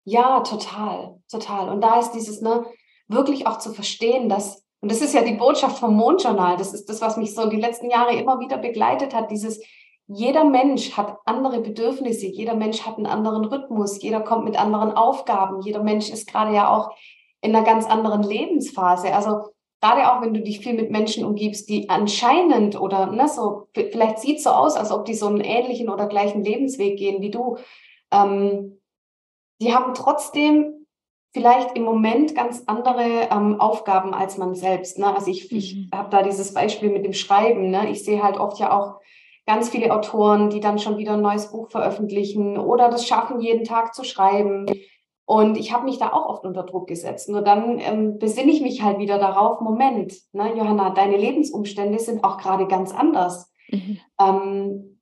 Ja, 0.05 0.41
total, 0.41 1.19
total. 1.29 1.69
Und 1.69 1.81
da 1.81 1.99
ist 1.99 2.11
dieses, 2.11 2.41
ne, 2.41 2.65
wirklich 3.07 3.47
auch 3.47 3.59
zu 3.59 3.73
verstehen, 3.73 4.29
dass, 4.29 4.63
und 4.81 4.91
das 4.91 5.01
ist 5.01 5.13
ja 5.13 5.23
die 5.23 5.35
Botschaft 5.35 5.77
vom 5.79 5.95
Mondjournal, 5.95 6.57
das 6.57 6.73
ist 6.73 6.89
das, 6.89 7.01
was 7.01 7.17
mich 7.17 7.33
so 7.33 7.47
die 7.49 7.59
letzten 7.59 7.89
Jahre 7.89 8.15
immer 8.15 8.39
wieder 8.39 8.57
begleitet 8.57 9.13
hat, 9.13 9.31
dieses, 9.31 9.61
jeder 10.07 10.43
Mensch 10.43 10.97
hat 10.97 11.17
andere 11.25 11.61
Bedürfnisse, 11.61 12.27
jeder 12.27 12.55
Mensch 12.55 12.85
hat 12.85 12.97
einen 12.97 13.05
anderen 13.05 13.45
Rhythmus, 13.45 14.01
jeder 14.01 14.19
kommt 14.19 14.43
mit 14.43 14.59
anderen 14.59 14.91
Aufgaben, 14.91 15.61
jeder 15.61 15.81
Mensch 15.81 16.09
ist 16.09 16.27
gerade 16.29 16.53
ja 16.53 16.69
auch 16.69 16.91
in 17.41 17.55
einer 17.55 17.65
ganz 17.65 17.85
anderen 17.85 18.23
Lebensphase. 18.23 19.13
Also 19.13 19.53
gerade 19.81 20.11
auch 20.11 20.21
wenn 20.21 20.33
du 20.33 20.41
dich 20.41 20.59
viel 20.59 20.73
mit 20.73 20.91
Menschen 20.91 21.23
umgibst, 21.25 21.69
die 21.69 21.89
anscheinend 21.89 22.79
oder 22.79 23.07
ne, 23.07 23.27
so, 23.29 23.67
vielleicht 23.73 24.19
sieht 24.19 24.37
es 24.37 24.43
so 24.43 24.49
aus, 24.49 24.75
als 24.75 24.91
ob 24.91 25.05
die 25.05 25.13
so 25.13 25.27
einen 25.27 25.41
ähnlichen 25.41 25.89
oder 25.89 26.07
gleichen 26.07 26.43
Lebensweg 26.43 26.97
gehen 26.97 27.21
wie 27.21 27.31
du. 27.31 27.57
Ähm, 28.11 28.79
die 29.63 29.73
haben 29.73 29.93
trotzdem 29.93 30.85
vielleicht 31.31 31.75
im 31.75 31.83
Moment 31.83 32.35
ganz 32.35 32.63
andere 32.67 33.29
ähm, 33.31 33.59
Aufgaben 33.59 34.13
als 34.13 34.37
man 34.37 34.53
selbst. 34.53 34.99
Ne? 34.99 35.15
Also 35.15 35.31
ich, 35.31 35.51
mhm. 35.51 35.57
ich 35.57 35.89
habe 35.93 36.09
da 36.09 36.21
dieses 36.21 36.53
Beispiel 36.53 36.89
mit 36.89 37.05
dem 37.05 37.13
Schreiben. 37.13 37.71
Ne? 37.71 37.89
Ich 37.89 38.03
sehe 38.03 38.21
halt 38.21 38.37
oft 38.37 38.59
ja 38.59 38.77
auch 38.77 38.99
ganz 39.45 39.69
viele 39.69 39.93
Autoren, 39.93 40.49
die 40.49 40.59
dann 40.59 40.79
schon 40.79 40.97
wieder 40.97 41.13
ein 41.13 41.21
neues 41.21 41.51
Buch 41.51 41.69
veröffentlichen 41.69 42.57
oder 42.57 42.89
das 42.89 43.07
schaffen, 43.07 43.39
jeden 43.39 43.63
Tag 43.63 43.95
zu 43.95 44.03
schreiben. 44.03 44.67
Und 45.25 45.57
ich 45.57 45.73
habe 45.73 45.85
mich 45.85 45.97
da 45.97 46.11
auch 46.11 46.27
oft 46.27 46.45
unter 46.45 46.63
Druck 46.63 46.87
gesetzt. 46.87 47.29
Nur 47.29 47.41
dann 47.41 47.79
ähm, 47.79 48.19
besinne 48.19 48.51
ich 48.51 48.61
mich 48.61 48.83
halt 48.83 48.99
wieder 48.99 49.17
darauf, 49.17 49.61
Moment, 49.61 50.13
ne, 50.33 50.53
Johanna, 50.55 50.91
deine 50.91 51.17
Lebensumstände 51.17 51.97
sind 51.99 52.23
auch 52.23 52.37
gerade 52.37 52.67
ganz 52.67 52.93
anders. 52.93 53.51
Mhm. 53.69 53.99
Ähm, 54.19 54.92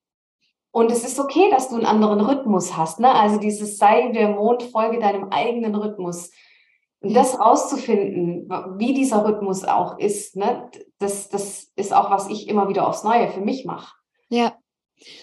und 0.71 0.91
es 0.91 1.03
ist 1.03 1.19
okay, 1.19 1.49
dass 1.51 1.69
du 1.69 1.75
einen 1.75 1.85
anderen 1.85 2.21
Rhythmus 2.21 2.77
hast. 2.77 2.99
Ne? 2.99 3.13
Also 3.13 3.39
dieses 3.39 3.77
sei 3.77 4.11
der 4.13 4.29
Mond, 4.29 4.63
folge 4.63 4.99
deinem 4.99 5.29
eigenen 5.29 5.75
Rhythmus. 5.75 6.31
Und 7.01 7.13
das 7.15 7.39
rauszufinden, 7.39 8.47
wie 8.77 8.93
dieser 8.93 9.25
Rhythmus 9.25 9.65
auch 9.65 9.97
ist, 9.97 10.35
ne, 10.35 10.69
das, 10.99 11.29
das 11.29 11.71
ist 11.75 11.93
auch, 11.93 12.11
was 12.11 12.29
ich 12.29 12.47
immer 12.47 12.69
wieder 12.69 12.87
aufs 12.87 13.03
Neue 13.03 13.27
für 13.29 13.41
mich 13.41 13.65
mache. 13.65 13.95
Ja. 14.29 14.53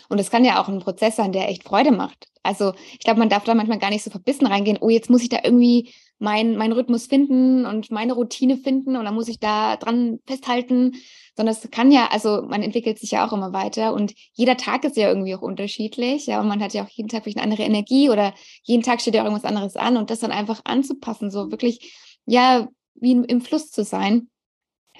Und 0.09 0.19
es 0.19 0.29
kann 0.29 0.45
ja 0.45 0.61
auch 0.61 0.67
ein 0.67 0.81
Prozess 0.81 1.15
sein, 1.15 1.31
der 1.31 1.49
echt 1.49 1.63
Freude 1.63 1.93
macht. 1.93 2.29
Also 2.43 2.73
ich 2.93 2.99
glaube, 2.99 3.21
man 3.21 3.29
darf 3.29 3.45
da 3.45 3.55
manchmal 3.55 3.79
gar 3.79 3.91
nicht 3.91 4.03
so 4.03 4.11
verbissen 4.11 4.47
reingehen, 4.47 4.79
oh, 4.81 4.89
jetzt 4.89 5.09
muss 5.09 5.23
ich 5.23 5.29
da 5.29 5.39
irgendwie 5.45 5.95
meinen 6.19 6.57
mein 6.57 6.73
Rhythmus 6.73 7.07
finden 7.07 7.65
und 7.65 7.91
meine 7.91 8.15
Routine 8.15 8.57
finden 8.57 8.97
und 8.97 9.05
dann 9.05 9.15
muss 9.15 9.29
ich 9.29 9.39
da 9.39 9.77
dran 9.77 10.19
festhalten, 10.27 10.97
sondern 11.37 11.55
es 11.55 11.71
kann 11.71 11.93
ja, 11.93 12.09
also 12.11 12.43
man 12.43 12.63
entwickelt 12.63 12.99
sich 12.99 13.13
ja 13.13 13.27
auch 13.27 13.33
immer 13.33 13.53
weiter 13.53 13.95
und 13.95 14.15
jeder 14.33 14.57
Tag 14.57 14.85
ist 14.85 14.97
ja 14.97 15.09
irgendwie 15.09 15.35
auch 15.35 15.43
unterschiedlich, 15.43 16.27
ja, 16.27 16.41
und 16.41 16.49
man 16.49 16.63
hat 16.63 16.75
ja 16.75 16.85
auch 16.85 16.89
jeden 16.89 17.09
Tag 17.09 17.23
vielleicht 17.23 17.39
eine 17.39 17.45
andere 17.45 17.63
Energie 17.63 18.11
oder 18.11 18.35
jeden 18.65 18.83
Tag 18.83 19.01
steht 19.01 19.15
ja 19.15 19.23
irgendwas 19.23 19.45
anderes 19.45 19.77
an 19.77 19.97
und 19.97 20.11
das 20.11 20.21
dann 20.21 20.33
einfach 20.33 20.61
anzupassen, 20.65 21.31
so 21.31 21.51
wirklich, 21.51 21.95
ja, 22.27 22.69
wie 22.95 23.13
im 23.13 23.41
Fluss 23.41 23.71
zu 23.71 23.85
sein 23.85 24.29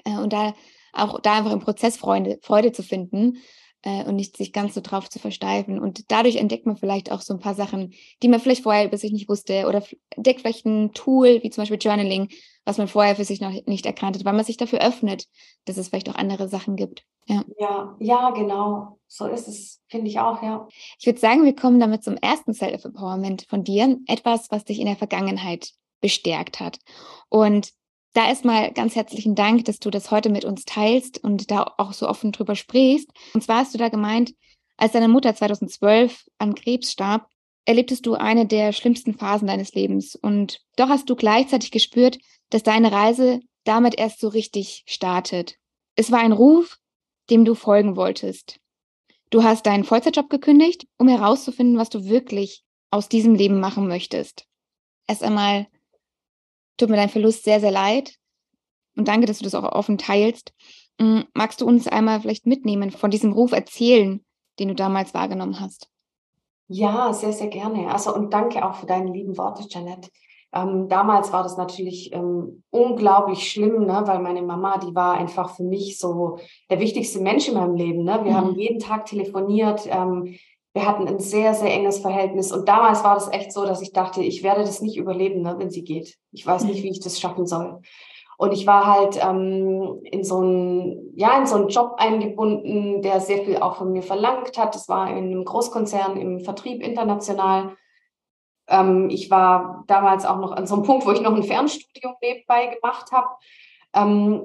äh, 0.05 0.17
und 0.17 0.31
da 0.31 0.53
auch 0.93 1.19
da 1.19 1.37
einfach 1.37 1.51
im 1.51 1.59
Prozess 1.59 1.97
Freude, 1.97 2.39
Freude 2.41 2.71
zu 2.71 2.81
finden 2.81 3.39
äh, 3.83 4.03
und 4.03 4.15
nicht 4.15 4.37
sich 4.37 4.53
ganz 4.53 4.73
so 4.73 4.81
drauf 4.81 5.09
zu 5.09 5.19
versteifen. 5.19 5.79
Und 5.79 6.11
dadurch 6.11 6.35
entdeckt 6.35 6.65
man 6.65 6.77
vielleicht 6.77 7.11
auch 7.11 7.21
so 7.21 7.33
ein 7.33 7.39
paar 7.39 7.55
Sachen, 7.55 7.93
die 8.21 8.27
man 8.27 8.39
vielleicht 8.39 8.63
vorher 8.63 8.85
über 8.85 8.97
sich 8.97 9.11
nicht 9.11 9.29
wusste 9.29 9.67
oder 9.67 9.83
entdeckt 10.11 10.41
vielleicht 10.41 10.65
ein 10.65 10.93
Tool, 10.93 11.41
wie 11.43 11.49
zum 11.49 11.61
Beispiel 11.61 11.79
Journaling, 11.79 12.29
was 12.65 12.77
man 12.77 12.87
vorher 12.87 13.15
für 13.15 13.25
sich 13.25 13.41
noch 13.41 13.51
nicht 13.65 13.85
erkannt 13.85 14.17
hat, 14.17 14.25
weil 14.25 14.33
man 14.33 14.45
sich 14.45 14.57
dafür 14.57 14.79
öffnet, 14.79 15.25
dass 15.65 15.77
es 15.77 15.89
vielleicht 15.89 16.09
auch 16.09 16.15
andere 16.15 16.47
Sachen 16.47 16.75
gibt. 16.75 17.03
Ja, 17.27 17.43
ja, 17.59 17.95
ja 17.99 18.29
genau. 18.31 18.99
So 19.07 19.27
ist 19.27 19.47
es, 19.47 19.81
finde 19.87 20.07
ich 20.07 20.19
auch, 20.19 20.43
ja. 20.43 20.67
Ich 20.99 21.05
würde 21.05 21.19
sagen, 21.19 21.45
wir 21.45 21.55
kommen 21.55 21.79
damit 21.79 22.03
zum 22.03 22.17
ersten 22.17 22.53
Self-Empowerment 22.53 23.45
von 23.49 23.63
dir. 23.63 23.97
Etwas, 24.07 24.51
was 24.51 24.65
dich 24.65 24.79
in 24.79 24.85
der 24.85 24.97
Vergangenheit 24.97 25.71
bestärkt 26.01 26.59
hat. 26.59 26.79
Und 27.29 27.71
da 28.13 28.27
erstmal 28.27 28.71
ganz 28.71 28.95
herzlichen 28.95 29.35
Dank, 29.35 29.65
dass 29.65 29.79
du 29.79 29.89
das 29.89 30.11
heute 30.11 30.29
mit 30.29 30.45
uns 30.45 30.65
teilst 30.65 31.23
und 31.23 31.51
da 31.51 31.75
auch 31.77 31.93
so 31.93 32.07
offen 32.07 32.31
drüber 32.31 32.55
sprichst. 32.55 33.09
Und 33.33 33.43
zwar 33.43 33.57
hast 33.57 33.73
du 33.73 33.77
da 33.77 33.89
gemeint, 33.89 34.33
als 34.77 34.93
deine 34.93 35.07
Mutter 35.07 35.35
2012 35.35 36.25
an 36.37 36.55
Krebs 36.55 36.91
starb, 36.91 37.27
erlebtest 37.65 38.05
du 38.05 38.15
eine 38.15 38.47
der 38.47 38.71
schlimmsten 38.71 39.13
Phasen 39.13 39.47
deines 39.47 39.73
Lebens. 39.73 40.15
Und 40.15 40.61
doch 40.75 40.89
hast 40.89 41.09
du 41.09 41.15
gleichzeitig 41.15 41.71
gespürt, 41.71 42.17
dass 42.49 42.63
deine 42.63 42.91
Reise 42.91 43.41
damit 43.63 43.95
erst 43.99 44.19
so 44.19 44.29
richtig 44.29 44.83
startet. 44.87 45.55
Es 45.95 46.11
war 46.11 46.19
ein 46.19 46.31
Ruf, 46.31 46.77
dem 47.29 47.45
du 47.45 47.53
folgen 47.53 47.95
wolltest. 47.95 48.59
Du 49.29 49.43
hast 49.43 49.67
deinen 49.67 49.83
Vollzeitjob 49.83 50.29
gekündigt, 50.29 50.87
um 50.97 51.07
herauszufinden, 51.07 51.77
was 51.77 51.89
du 51.89 52.05
wirklich 52.05 52.63
aus 52.89 53.09
diesem 53.09 53.35
Leben 53.35 53.59
machen 53.59 53.87
möchtest. 53.87 54.47
Erst 55.07 55.23
einmal 55.23 55.67
tut 56.79 56.89
mir 56.89 56.95
dein 56.95 57.09
Verlust 57.09 57.43
sehr, 57.43 57.59
sehr 57.59 57.71
leid. 57.71 58.15
Und 58.95 59.07
danke, 59.07 59.27
dass 59.27 59.39
du 59.39 59.43
das 59.43 59.55
auch 59.55 59.71
offen 59.71 59.97
teilst. 59.97 60.53
Mm, 60.99 61.21
magst 61.33 61.61
du 61.61 61.65
uns 61.65 61.87
einmal 61.87 62.19
vielleicht 62.19 62.45
mitnehmen, 62.45 62.91
von 62.91 63.11
diesem 63.11 63.31
Ruf 63.31 63.51
erzählen, 63.51 64.23
den 64.59 64.69
du 64.69 64.75
damals 64.75 65.13
wahrgenommen 65.13 65.59
hast? 65.59 65.89
Ja, 66.67 67.13
sehr, 67.13 67.33
sehr 67.33 67.47
gerne. 67.47 67.91
Also 67.91 68.13
und 68.13 68.33
danke 68.33 68.65
auch 68.65 68.75
für 68.75 68.85
deine 68.85 69.11
lieben 69.11 69.37
Worte, 69.37 69.65
Janet. 69.69 70.09
Ähm, 70.51 70.87
damals 70.89 71.31
war 71.31 71.43
das 71.43 71.57
natürlich 71.57 72.11
ähm, 72.13 72.63
unglaublich 72.71 73.51
schlimm, 73.51 73.85
ne? 73.85 74.01
weil 74.05 74.19
meine 74.19 74.41
Mama, 74.41 74.77
die 74.79 74.93
war 74.95 75.15
einfach 75.15 75.55
für 75.55 75.63
mich 75.63 75.99
so 75.99 76.39
der 76.69 76.79
wichtigste 76.79 77.21
Mensch 77.21 77.47
in 77.47 77.53
meinem 77.53 77.75
Leben. 77.75 78.03
Ne? 78.03 78.19
Wir 78.23 78.31
mhm. 78.31 78.35
haben 78.35 78.55
jeden 78.55 78.79
Tag 78.79 79.05
telefoniert. 79.05 79.87
Ähm, 79.87 80.35
wir 80.73 80.85
hatten 80.85 81.07
ein 81.07 81.19
sehr, 81.19 81.53
sehr 81.53 81.73
enges 81.73 81.99
Verhältnis. 81.99 82.51
Und 82.51 82.67
damals 82.67 83.03
war 83.03 83.15
das 83.15 83.31
echt 83.31 83.51
so, 83.51 83.65
dass 83.65 83.81
ich 83.81 83.91
dachte, 83.91 84.21
ich 84.21 84.43
werde 84.43 84.61
das 84.61 84.81
nicht 84.81 84.97
überleben, 84.97 85.41
ne, 85.41 85.55
wenn 85.57 85.71
sie 85.71 85.83
geht. 85.83 86.17
Ich 86.31 86.45
weiß 86.45 86.63
nicht, 86.65 86.83
wie 86.83 86.91
ich 86.91 86.99
das 86.99 87.19
schaffen 87.19 87.47
soll. 87.47 87.81
Und 88.37 88.53
ich 88.53 88.65
war 88.65 88.85
halt 88.85 89.19
ähm, 89.21 89.99
in 90.03 90.23
so 90.23 90.37
einen, 90.37 91.11
ja, 91.15 91.37
in 91.37 91.45
so 91.45 91.55
einen 91.55 91.67
Job 91.67 91.95
eingebunden, 91.97 93.01
der 93.01 93.19
sehr 93.19 93.39
viel 93.43 93.57
auch 93.57 93.75
von 93.75 93.91
mir 93.91 94.03
verlangt 94.03 94.57
hat. 94.57 94.75
Das 94.75 94.87
war 94.87 95.09
in 95.09 95.25
einem 95.25 95.43
Großkonzern 95.43 96.15
im 96.15 96.39
Vertrieb 96.39 96.81
international. 96.81 97.75
Ähm, 98.69 99.09
ich 99.09 99.29
war 99.29 99.83
damals 99.87 100.25
auch 100.25 100.37
noch 100.37 100.53
an 100.53 100.67
so 100.67 100.75
einem 100.75 100.83
Punkt, 100.83 101.05
wo 101.05 101.11
ich 101.11 101.19
noch 101.19 101.35
ein 101.35 101.43
Fernstudium 101.43 102.13
nebenbei 102.21 102.67
gemacht 102.67 103.11
habe. 103.11 103.27
Ähm, 103.93 104.43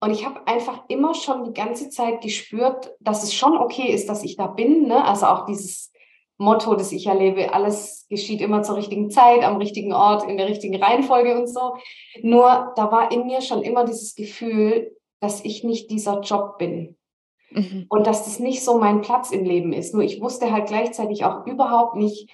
und 0.00 0.10
ich 0.12 0.24
habe 0.24 0.46
einfach 0.46 0.84
immer 0.88 1.14
schon 1.14 1.44
die 1.44 1.52
ganze 1.52 1.90
Zeit 1.90 2.20
gespürt, 2.20 2.94
dass 3.00 3.24
es 3.24 3.34
schon 3.34 3.56
okay 3.56 3.92
ist, 3.92 4.08
dass 4.08 4.22
ich 4.22 4.36
da 4.36 4.46
bin. 4.46 4.86
Ne? 4.86 5.04
Also 5.04 5.26
auch 5.26 5.44
dieses 5.46 5.92
Motto, 6.36 6.76
das 6.76 6.92
ich 6.92 7.06
erlebe, 7.06 7.52
alles 7.52 8.06
geschieht 8.08 8.40
immer 8.40 8.62
zur 8.62 8.76
richtigen 8.76 9.10
Zeit, 9.10 9.42
am 9.42 9.56
richtigen 9.56 9.92
Ort, 9.92 10.28
in 10.28 10.36
der 10.36 10.48
richtigen 10.48 10.80
Reihenfolge 10.80 11.36
und 11.36 11.48
so. 11.48 11.74
Nur 12.22 12.72
da 12.76 12.92
war 12.92 13.10
in 13.10 13.26
mir 13.26 13.40
schon 13.40 13.62
immer 13.62 13.84
dieses 13.84 14.14
Gefühl, 14.14 14.96
dass 15.20 15.44
ich 15.44 15.64
nicht 15.64 15.90
dieser 15.90 16.20
Job 16.20 16.58
bin. 16.58 16.96
Mhm. 17.50 17.86
Und 17.88 18.06
dass 18.06 18.24
das 18.24 18.38
nicht 18.38 18.62
so 18.62 18.78
mein 18.78 19.00
Platz 19.00 19.32
im 19.32 19.44
Leben 19.44 19.72
ist. 19.72 19.94
Nur 19.94 20.04
ich 20.04 20.20
wusste 20.20 20.52
halt 20.52 20.68
gleichzeitig 20.68 21.24
auch 21.24 21.44
überhaupt 21.46 21.96
nicht, 21.96 22.30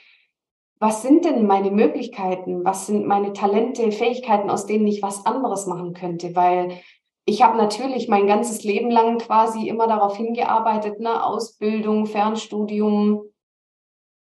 was 0.81 1.01
sind 1.01 1.25
denn 1.25 1.47
meine 1.47 1.71
Möglichkeiten? 1.71 2.65
Was 2.65 2.87
sind 2.87 3.07
meine 3.07 3.33
Talente, 3.33 3.91
Fähigkeiten, 3.91 4.51
aus 4.51 4.67
denen 4.67 4.87
ich 4.87 5.03
was 5.03 5.25
anderes 5.25 5.67
machen 5.67 5.95
könnte? 5.95 6.37
Weil 6.37 6.79
ich 7.27 7.43
habe 7.43 7.57
natürlich 7.57 8.09
mein 8.09 8.27
ganzes 8.27 8.65
Leben 8.65 8.91
lang 8.91 9.19
quasi 9.19 9.69
immer 9.69 9.87
darauf 9.87 10.17
hingearbeitet, 10.17 11.01
ne, 11.01 11.25
Ausbildung, 11.25 12.07
Fernstudium, 12.07 13.23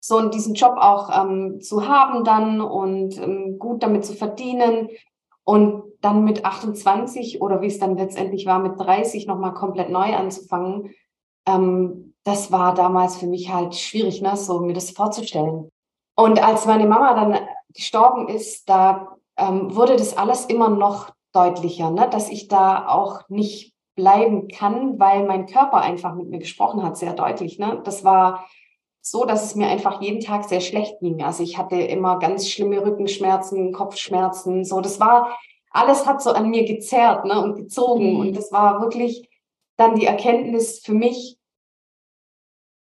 so 0.00 0.18
und 0.18 0.34
diesen 0.34 0.54
Job 0.54 0.74
auch 0.78 1.10
ähm, 1.16 1.60
zu 1.60 1.88
haben 1.88 2.24
dann 2.24 2.60
und 2.60 3.18
ähm, 3.18 3.58
gut 3.58 3.82
damit 3.82 4.04
zu 4.04 4.14
verdienen 4.14 4.88
und 5.44 5.84
dann 6.00 6.24
mit 6.24 6.44
28 6.44 7.40
oder 7.40 7.60
wie 7.60 7.68
es 7.68 7.78
dann 7.78 7.96
letztendlich 7.96 8.44
war, 8.46 8.58
mit 8.58 8.78
30 8.78 9.26
nochmal 9.26 9.54
komplett 9.54 9.90
neu 9.90 10.14
anzufangen, 10.14 10.90
ähm, 11.46 12.14
das 12.24 12.52
war 12.52 12.74
damals 12.74 13.16
für 13.16 13.26
mich 13.26 13.52
halt 13.52 13.74
schwierig, 13.74 14.22
ne, 14.22 14.36
so 14.36 14.60
mir 14.60 14.74
das 14.74 14.90
vorzustellen. 14.90 15.70
Und 16.14 16.42
als 16.44 16.66
meine 16.66 16.86
Mama 16.86 17.14
dann 17.14 17.38
gestorben 17.72 18.28
ist, 18.28 18.68
da 18.68 19.16
ähm, 19.36 19.74
wurde 19.74 19.96
das 19.96 20.16
alles 20.16 20.46
immer 20.46 20.68
noch 20.68 21.10
deutlicher, 21.32 21.90
ne? 21.90 22.08
dass 22.10 22.28
ich 22.28 22.48
da 22.48 22.88
auch 22.88 23.28
nicht 23.28 23.74
bleiben 23.94 24.48
kann, 24.48 24.98
weil 24.98 25.26
mein 25.26 25.46
Körper 25.46 25.78
einfach 25.78 26.14
mit 26.14 26.28
mir 26.28 26.38
gesprochen 26.38 26.82
hat, 26.82 26.96
sehr 26.96 27.12
deutlich. 27.12 27.58
Ne? 27.58 27.80
Das 27.84 28.04
war 28.04 28.46
so, 29.00 29.24
dass 29.24 29.44
es 29.44 29.54
mir 29.54 29.66
einfach 29.66 30.00
jeden 30.00 30.20
Tag 30.20 30.44
sehr 30.44 30.60
schlecht 30.60 31.00
ging. 31.00 31.22
Also 31.22 31.42
ich 31.42 31.58
hatte 31.58 31.76
immer 31.76 32.18
ganz 32.18 32.48
schlimme 32.48 32.84
Rückenschmerzen, 32.84 33.72
Kopfschmerzen, 33.72 34.64
so. 34.64 34.80
Das 34.80 35.00
war, 35.00 35.36
alles 35.70 36.06
hat 36.06 36.22
so 36.22 36.30
an 36.30 36.50
mir 36.50 36.64
gezerrt 36.64 37.24
ne? 37.24 37.42
und 37.42 37.56
gezogen. 37.56 38.14
Mhm. 38.14 38.20
Und 38.20 38.36
das 38.36 38.52
war 38.52 38.80
wirklich 38.80 39.28
dann 39.76 39.96
die 39.96 40.06
Erkenntnis 40.06 40.78
für 40.78 40.94
mich, 40.94 41.38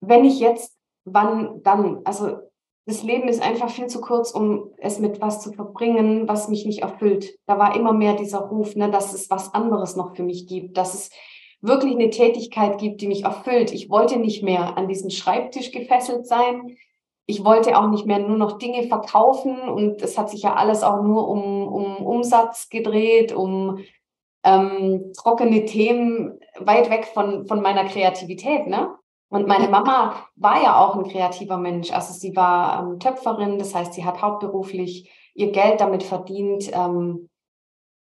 wenn 0.01 0.25
ich 0.25 0.39
jetzt, 0.39 0.77
wann 1.05 1.63
dann? 1.63 2.01
Also 2.05 2.39
das 2.85 3.01
Leben 3.01 3.27
ist 3.27 3.41
einfach 3.41 3.69
viel 3.69 3.87
zu 3.87 3.99
kurz, 3.99 4.31
um 4.31 4.71
es 4.77 4.99
mit 4.99 5.19
was 5.19 5.41
zu 5.41 5.51
verbringen, 5.51 6.27
was 6.27 6.49
mich 6.49 6.65
nicht 6.65 6.83
erfüllt. 6.83 7.37
Da 7.47 7.57
war 7.57 7.75
immer 7.75 7.93
mehr 7.93 8.13
dieser 8.13 8.39
Ruf, 8.39 8.75
ne, 8.75 8.91
dass 8.91 9.13
es 9.13 9.29
was 9.29 9.53
anderes 9.53 9.95
noch 9.95 10.15
für 10.15 10.23
mich 10.23 10.45
gibt, 10.45 10.77
dass 10.77 10.93
es 10.93 11.09
wirklich 11.61 11.95
eine 11.95 12.11
Tätigkeit 12.11 12.77
gibt, 12.77 13.01
die 13.01 13.07
mich 13.07 13.23
erfüllt. 13.23 13.73
Ich 13.73 13.89
wollte 13.89 14.17
nicht 14.17 14.43
mehr 14.43 14.77
an 14.77 14.87
diesen 14.87 15.09
Schreibtisch 15.09 15.71
gefesselt 15.71 16.27
sein. 16.27 16.77
Ich 17.25 17.43
wollte 17.43 17.75
auch 17.75 17.89
nicht 17.89 18.05
mehr 18.05 18.19
nur 18.19 18.37
noch 18.37 18.59
Dinge 18.59 18.83
verkaufen 18.83 19.57
und 19.67 20.03
es 20.03 20.15
hat 20.15 20.29
sich 20.29 20.43
ja 20.43 20.53
alles 20.53 20.83
auch 20.83 21.01
nur 21.01 21.27
um, 21.27 21.67
um 21.67 22.05
Umsatz 22.05 22.69
gedreht, 22.69 23.33
um 23.33 23.79
ähm, 24.43 25.11
trockene 25.17 25.65
Themen 25.65 26.39
weit 26.59 26.91
weg 26.91 27.09
von, 27.11 27.47
von 27.47 27.61
meiner 27.61 27.85
Kreativität. 27.85 28.67
Ne? 28.67 28.95
Und 29.29 29.47
meine 29.47 29.67
Mama 29.67 30.15
war 30.35 30.61
ja 30.61 30.79
auch 30.79 30.95
ein 30.95 31.09
kreativer 31.09 31.57
Mensch. 31.57 31.91
Also 31.91 32.13
sie 32.13 32.35
war 32.35 32.79
ähm, 32.79 32.99
Töpferin, 32.99 33.57
das 33.57 33.73
heißt, 33.73 33.93
sie 33.93 34.05
hat 34.05 34.21
hauptberuflich 34.21 35.09
ihr 35.33 35.51
Geld 35.51 35.81
damit 35.81 36.03
verdient, 36.03 36.69
ähm, 36.73 37.29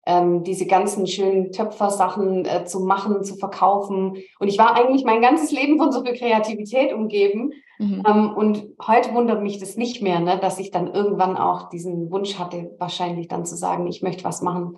ähm, 0.05 0.43
diese 0.43 0.65
ganzen 0.65 1.07
schönen 1.07 1.51
Töpfersachen 1.51 2.45
äh, 2.45 2.65
zu 2.65 2.81
machen, 2.81 3.23
zu 3.23 3.35
verkaufen. 3.35 4.17
Und 4.39 4.47
ich 4.47 4.57
war 4.57 4.75
eigentlich 4.75 5.05
mein 5.05 5.21
ganzes 5.21 5.51
Leben 5.51 5.77
von 5.77 5.91
so 5.91 6.03
viel 6.03 6.13
Kreativität 6.13 6.93
umgeben. 6.93 7.53
Mhm. 7.79 8.03
Ähm, 8.05 8.33
und 8.35 8.67
heute 8.85 9.13
wundert 9.13 9.41
mich 9.41 9.59
das 9.59 9.77
nicht 9.77 10.01
mehr, 10.01 10.19
ne, 10.19 10.37
dass 10.39 10.59
ich 10.59 10.71
dann 10.71 10.93
irgendwann 10.93 11.37
auch 11.37 11.69
diesen 11.69 12.11
Wunsch 12.11 12.37
hatte, 12.37 12.75
wahrscheinlich 12.79 13.29
dann 13.29 13.45
zu 13.45 13.55
sagen, 13.55 13.87
ich 13.87 14.01
möchte 14.01 14.25
was 14.25 14.41
machen, 14.41 14.77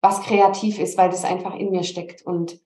was 0.00 0.22
kreativ 0.22 0.78
ist, 0.78 0.96
weil 0.96 1.10
das 1.10 1.24
einfach 1.24 1.54
in 1.54 1.70
mir 1.70 1.82
steckt. 1.82 2.22
Und 2.22 2.58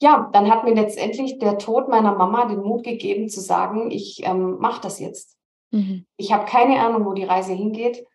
ja, 0.00 0.30
dann 0.32 0.50
hat 0.50 0.64
mir 0.64 0.74
letztendlich 0.74 1.38
der 1.38 1.58
Tod 1.58 1.88
meiner 1.88 2.14
Mama 2.14 2.46
den 2.46 2.62
Mut 2.62 2.84
gegeben 2.84 3.28
zu 3.28 3.40
sagen, 3.40 3.90
ich 3.90 4.20
ähm, 4.24 4.58
mache 4.58 4.80
das 4.80 4.98
jetzt. 4.98 5.36
Mhm. 5.70 6.06
Ich 6.16 6.32
habe 6.32 6.46
keine 6.46 6.80
Ahnung, 6.80 7.04
wo 7.04 7.12
die 7.12 7.24
Reise 7.24 7.52
hingeht, 7.52 8.06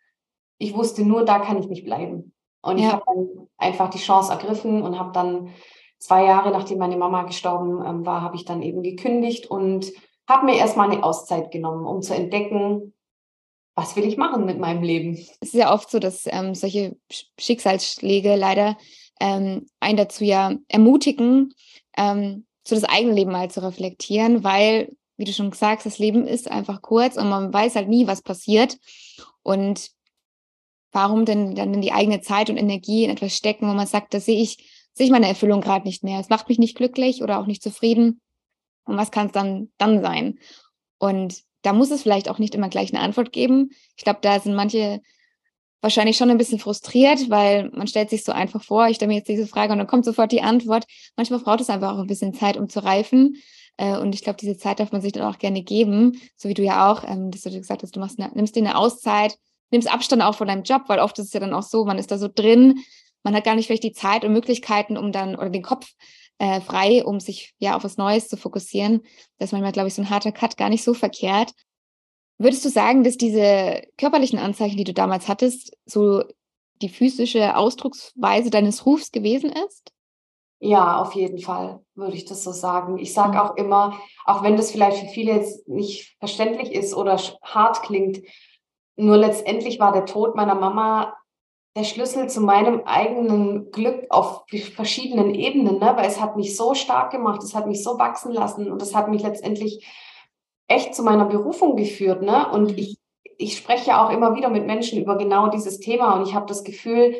ich 0.57 0.75
wusste 0.75 1.03
nur, 1.03 1.25
da 1.25 1.39
kann 1.39 1.59
ich 1.59 1.67
nicht 1.67 1.85
bleiben. 1.85 2.33
Und 2.61 2.79
ja. 2.79 2.87
ich 2.87 2.93
habe 2.93 3.03
dann 3.05 3.47
einfach 3.57 3.89
die 3.89 3.99
Chance 3.99 4.31
ergriffen 4.31 4.81
und 4.81 4.97
habe 4.97 5.11
dann 5.11 5.49
zwei 5.99 6.25
Jahre, 6.25 6.51
nachdem 6.51 6.79
meine 6.79 6.97
Mama 6.97 7.23
gestorben 7.23 7.83
ähm, 7.85 8.05
war, 8.05 8.21
habe 8.21 8.35
ich 8.35 8.45
dann 8.45 8.61
eben 8.61 8.81
gekündigt 8.81 9.47
und 9.47 9.91
habe 10.27 10.45
mir 10.45 10.57
erstmal 10.57 10.89
eine 10.89 11.03
Auszeit 11.03 11.51
genommen, 11.51 11.85
um 11.85 12.01
zu 12.01 12.15
entdecken, 12.15 12.93
was 13.75 13.95
will 13.95 14.05
ich 14.05 14.17
machen 14.17 14.45
mit 14.45 14.59
meinem 14.59 14.81
Leben. 14.81 15.13
Es 15.13 15.49
ist 15.49 15.53
ja 15.53 15.73
oft 15.73 15.91
so, 15.91 15.99
dass 15.99 16.23
ähm, 16.27 16.55
solche 16.55 16.95
Schicksalsschläge 17.37 18.35
leider 18.35 18.77
ähm, 19.19 19.67
einen 19.79 19.97
dazu 19.97 20.23
ja 20.23 20.55
ermutigen, 20.67 21.53
ähm, 21.97 22.45
so 22.67 22.75
das 22.75 22.83
eigene 22.83 23.13
Leben 23.13 23.31
mal 23.31 23.49
zu 23.51 23.61
reflektieren, 23.61 24.43
weil, 24.43 24.95
wie 25.17 25.25
du 25.25 25.33
schon 25.33 25.51
sagst, 25.51 25.85
das 25.85 25.99
Leben 25.99 26.25
ist 26.25 26.49
einfach 26.49 26.81
kurz 26.81 27.15
und 27.15 27.29
man 27.29 27.53
weiß 27.53 27.75
halt 27.75 27.87
nie, 27.87 28.07
was 28.07 28.21
passiert. 28.21 28.77
Und 29.43 29.91
warum 30.91 31.25
denn 31.25 31.55
dann 31.55 31.73
in 31.73 31.81
die 31.81 31.91
eigene 31.91 32.21
Zeit 32.21 32.49
und 32.49 32.57
Energie 32.57 33.03
in 33.03 33.11
etwas 33.11 33.35
stecken, 33.35 33.67
wo 33.67 33.73
man 33.73 33.85
sagt, 33.85 34.13
da 34.13 34.19
sehe 34.19 34.41
ich, 34.41 34.57
sehe 34.93 35.05
ich 35.05 35.11
meine 35.11 35.27
Erfüllung 35.27 35.61
gerade 35.61 35.85
nicht 35.85 36.03
mehr. 36.03 36.19
Es 36.19 36.29
macht 36.29 36.49
mich 36.49 36.57
nicht 36.57 36.75
glücklich 36.75 37.21
oder 37.21 37.39
auch 37.39 37.45
nicht 37.45 37.61
zufrieden. 37.61 38.21
Und 38.85 38.97
was 38.97 39.11
kann 39.11 39.27
es 39.27 39.33
dann, 39.33 39.71
dann 39.77 40.01
sein? 40.01 40.39
Und 40.97 41.43
da 41.63 41.73
muss 41.73 41.91
es 41.91 42.03
vielleicht 42.03 42.29
auch 42.29 42.39
nicht 42.39 42.55
immer 42.55 42.69
gleich 42.69 42.93
eine 42.93 43.03
Antwort 43.03 43.31
geben. 43.31 43.71
Ich 43.97 44.03
glaube, 44.03 44.19
da 44.21 44.39
sind 44.39 44.55
manche 44.55 45.01
wahrscheinlich 45.85 46.17
schon 46.17 46.31
ein 46.31 46.39
bisschen 46.39 46.57
frustriert, 46.57 47.29
weil 47.29 47.69
man 47.69 47.85
stellt 47.85 48.09
sich 48.09 48.23
so 48.23 48.31
einfach 48.31 48.63
vor, 48.63 48.87
ich 48.87 48.95
stelle 48.95 49.09
mir 49.09 49.17
jetzt 49.19 49.29
diese 49.29 49.45
Frage 49.45 49.71
und 49.71 49.77
dann 49.77 49.87
kommt 49.87 50.03
sofort 50.03 50.31
die 50.31 50.41
Antwort. 50.41 50.85
Manchmal 51.15 51.39
braucht 51.39 51.61
es 51.61 51.69
einfach 51.69 51.93
auch 51.93 51.99
ein 51.99 52.07
bisschen 52.07 52.33
Zeit, 52.33 52.57
um 52.57 52.67
zu 52.67 52.83
reifen. 52.83 53.37
Äh, 53.77 53.97
und 53.97 54.15
ich 54.15 54.23
glaube, 54.23 54.37
diese 54.41 54.57
Zeit 54.57 54.79
darf 54.79 54.91
man 54.91 55.01
sich 55.01 55.11
dann 55.11 55.23
auch 55.23 55.37
gerne 55.37 55.61
geben, 55.61 56.19
so 56.35 56.49
wie 56.49 56.55
du 56.55 56.63
ja 56.63 56.91
auch, 56.91 57.03
ähm, 57.07 57.29
dass 57.29 57.41
du 57.41 57.51
gesagt 57.51 57.83
hast, 57.83 57.95
du 57.95 57.99
machst 57.99 58.19
eine, 58.19 58.33
nimmst 58.33 58.55
dir 58.55 58.61
eine 58.61 58.77
Auszeit, 58.77 59.37
nimmst 59.69 59.91
Abstand 59.91 60.23
auch 60.23 60.35
von 60.35 60.47
deinem 60.47 60.63
Job, 60.63 60.83
weil 60.87 60.99
oft 60.99 61.19
ist 61.19 61.27
es 61.27 61.33
ja 61.33 61.39
dann 61.39 61.53
auch 61.53 61.63
so, 61.63 61.85
man 61.85 61.99
ist 61.99 62.09
da 62.09 62.17
so 62.17 62.29
drin, 62.33 62.79
man 63.23 63.35
hat 63.35 63.43
gar 63.43 63.55
nicht 63.55 63.67
vielleicht 63.67 63.83
die 63.83 63.93
Zeit 63.93 64.25
und 64.25 64.33
Möglichkeiten, 64.33 64.97
um 64.97 65.11
dann 65.11 65.35
oder 65.35 65.51
den 65.51 65.61
Kopf 65.61 65.87
äh, 66.39 66.61
frei, 66.61 67.05
um 67.05 67.19
sich 67.19 67.53
ja 67.59 67.75
auf 67.75 67.83
was 67.83 67.97
Neues 67.97 68.27
zu 68.27 68.37
fokussieren. 68.37 69.01
Das 69.37 69.49
ist 69.49 69.51
manchmal, 69.51 69.71
glaube 69.71 69.87
ich, 69.87 69.93
so 69.93 70.01
ein 70.01 70.09
harter 70.09 70.31
Cut 70.31 70.57
gar 70.57 70.69
nicht 70.69 70.83
so 70.83 70.95
verkehrt. 70.95 71.51
Würdest 72.37 72.65
du 72.65 72.69
sagen, 72.69 73.03
dass 73.03 73.17
diese 73.17 73.81
körperlichen 73.97 74.39
Anzeichen, 74.39 74.77
die 74.77 74.83
du 74.83 74.93
damals 74.93 75.27
hattest, 75.27 75.75
so 75.85 76.23
die 76.81 76.89
physische 76.89 77.55
Ausdrucksweise 77.55 78.49
deines 78.49 78.85
Rufs 78.85 79.11
gewesen 79.11 79.51
ist? 79.67 79.91
Ja, 80.59 81.01
auf 81.01 81.13
jeden 81.13 81.39
Fall 81.39 81.81
würde 81.95 82.15
ich 82.15 82.25
das 82.25 82.43
so 82.43 82.51
sagen. 82.51 82.97
Ich 82.97 83.13
sage 83.13 83.33
mhm. 83.33 83.37
auch 83.37 83.55
immer, 83.55 83.99
auch 84.25 84.43
wenn 84.43 84.57
das 84.57 84.71
vielleicht 84.71 84.97
für 84.97 85.07
viele 85.07 85.33
jetzt 85.33 85.67
nicht 85.67 86.15
verständlich 86.19 86.71
ist 86.71 86.93
oder 86.93 87.17
hart 87.43 87.83
klingt, 87.83 88.21
nur 88.97 89.17
letztendlich 89.17 89.79
war 89.79 89.91
der 89.91 90.05
Tod 90.05 90.35
meiner 90.35 90.55
Mama 90.55 91.13
der 91.75 91.83
Schlüssel 91.83 92.29
zu 92.29 92.39
meinem 92.39 92.83
eigenen 92.85 93.69
Glück 93.71 94.05
auf 94.09 94.45
verschiedenen 94.75 95.35
Ebenen, 95.35 95.79
ne? 95.79 95.93
weil 95.97 96.07
es 96.07 96.21
hat 96.21 96.37
mich 96.37 96.55
so 96.55 96.73
stark 96.73 97.11
gemacht, 97.11 97.43
es 97.43 97.53
hat 97.53 97.67
mich 97.67 97.83
so 97.83 97.99
wachsen 97.99 98.31
lassen 98.31 98.71
und 98.71 98.81
es 98.81 98.95
hat 98.95 99.09
mich 99.09 99.21
letztendlich 99.21 99.85
echt 100.67 100.95
zu 100.95 101.03
meiner 101.03 101.25
Berufung 101.25 101.75
geführt. 101.75 102.21
Ne? 102.21 102.49
Und 102.51 102.71
mhm. 102.71 102.77
ich, 102.77 102.97
ich 103.37 103.57
spreche 103.57 103.99
auch 103.99 104.09
immer 104.09 104.35
wieder 104.35 104.49
mit 104.49 104.65
Menschen 104.65 105.01
über 105.01 105.17
genau 105.17 105.49
dieses 105.49 105.79
Thema 105.79 106.15
und 106.15 106.27
ich 106.27 106.33
habe 106.33 106.45
das 106.45 106.63
Gefühl, 106.63 107.15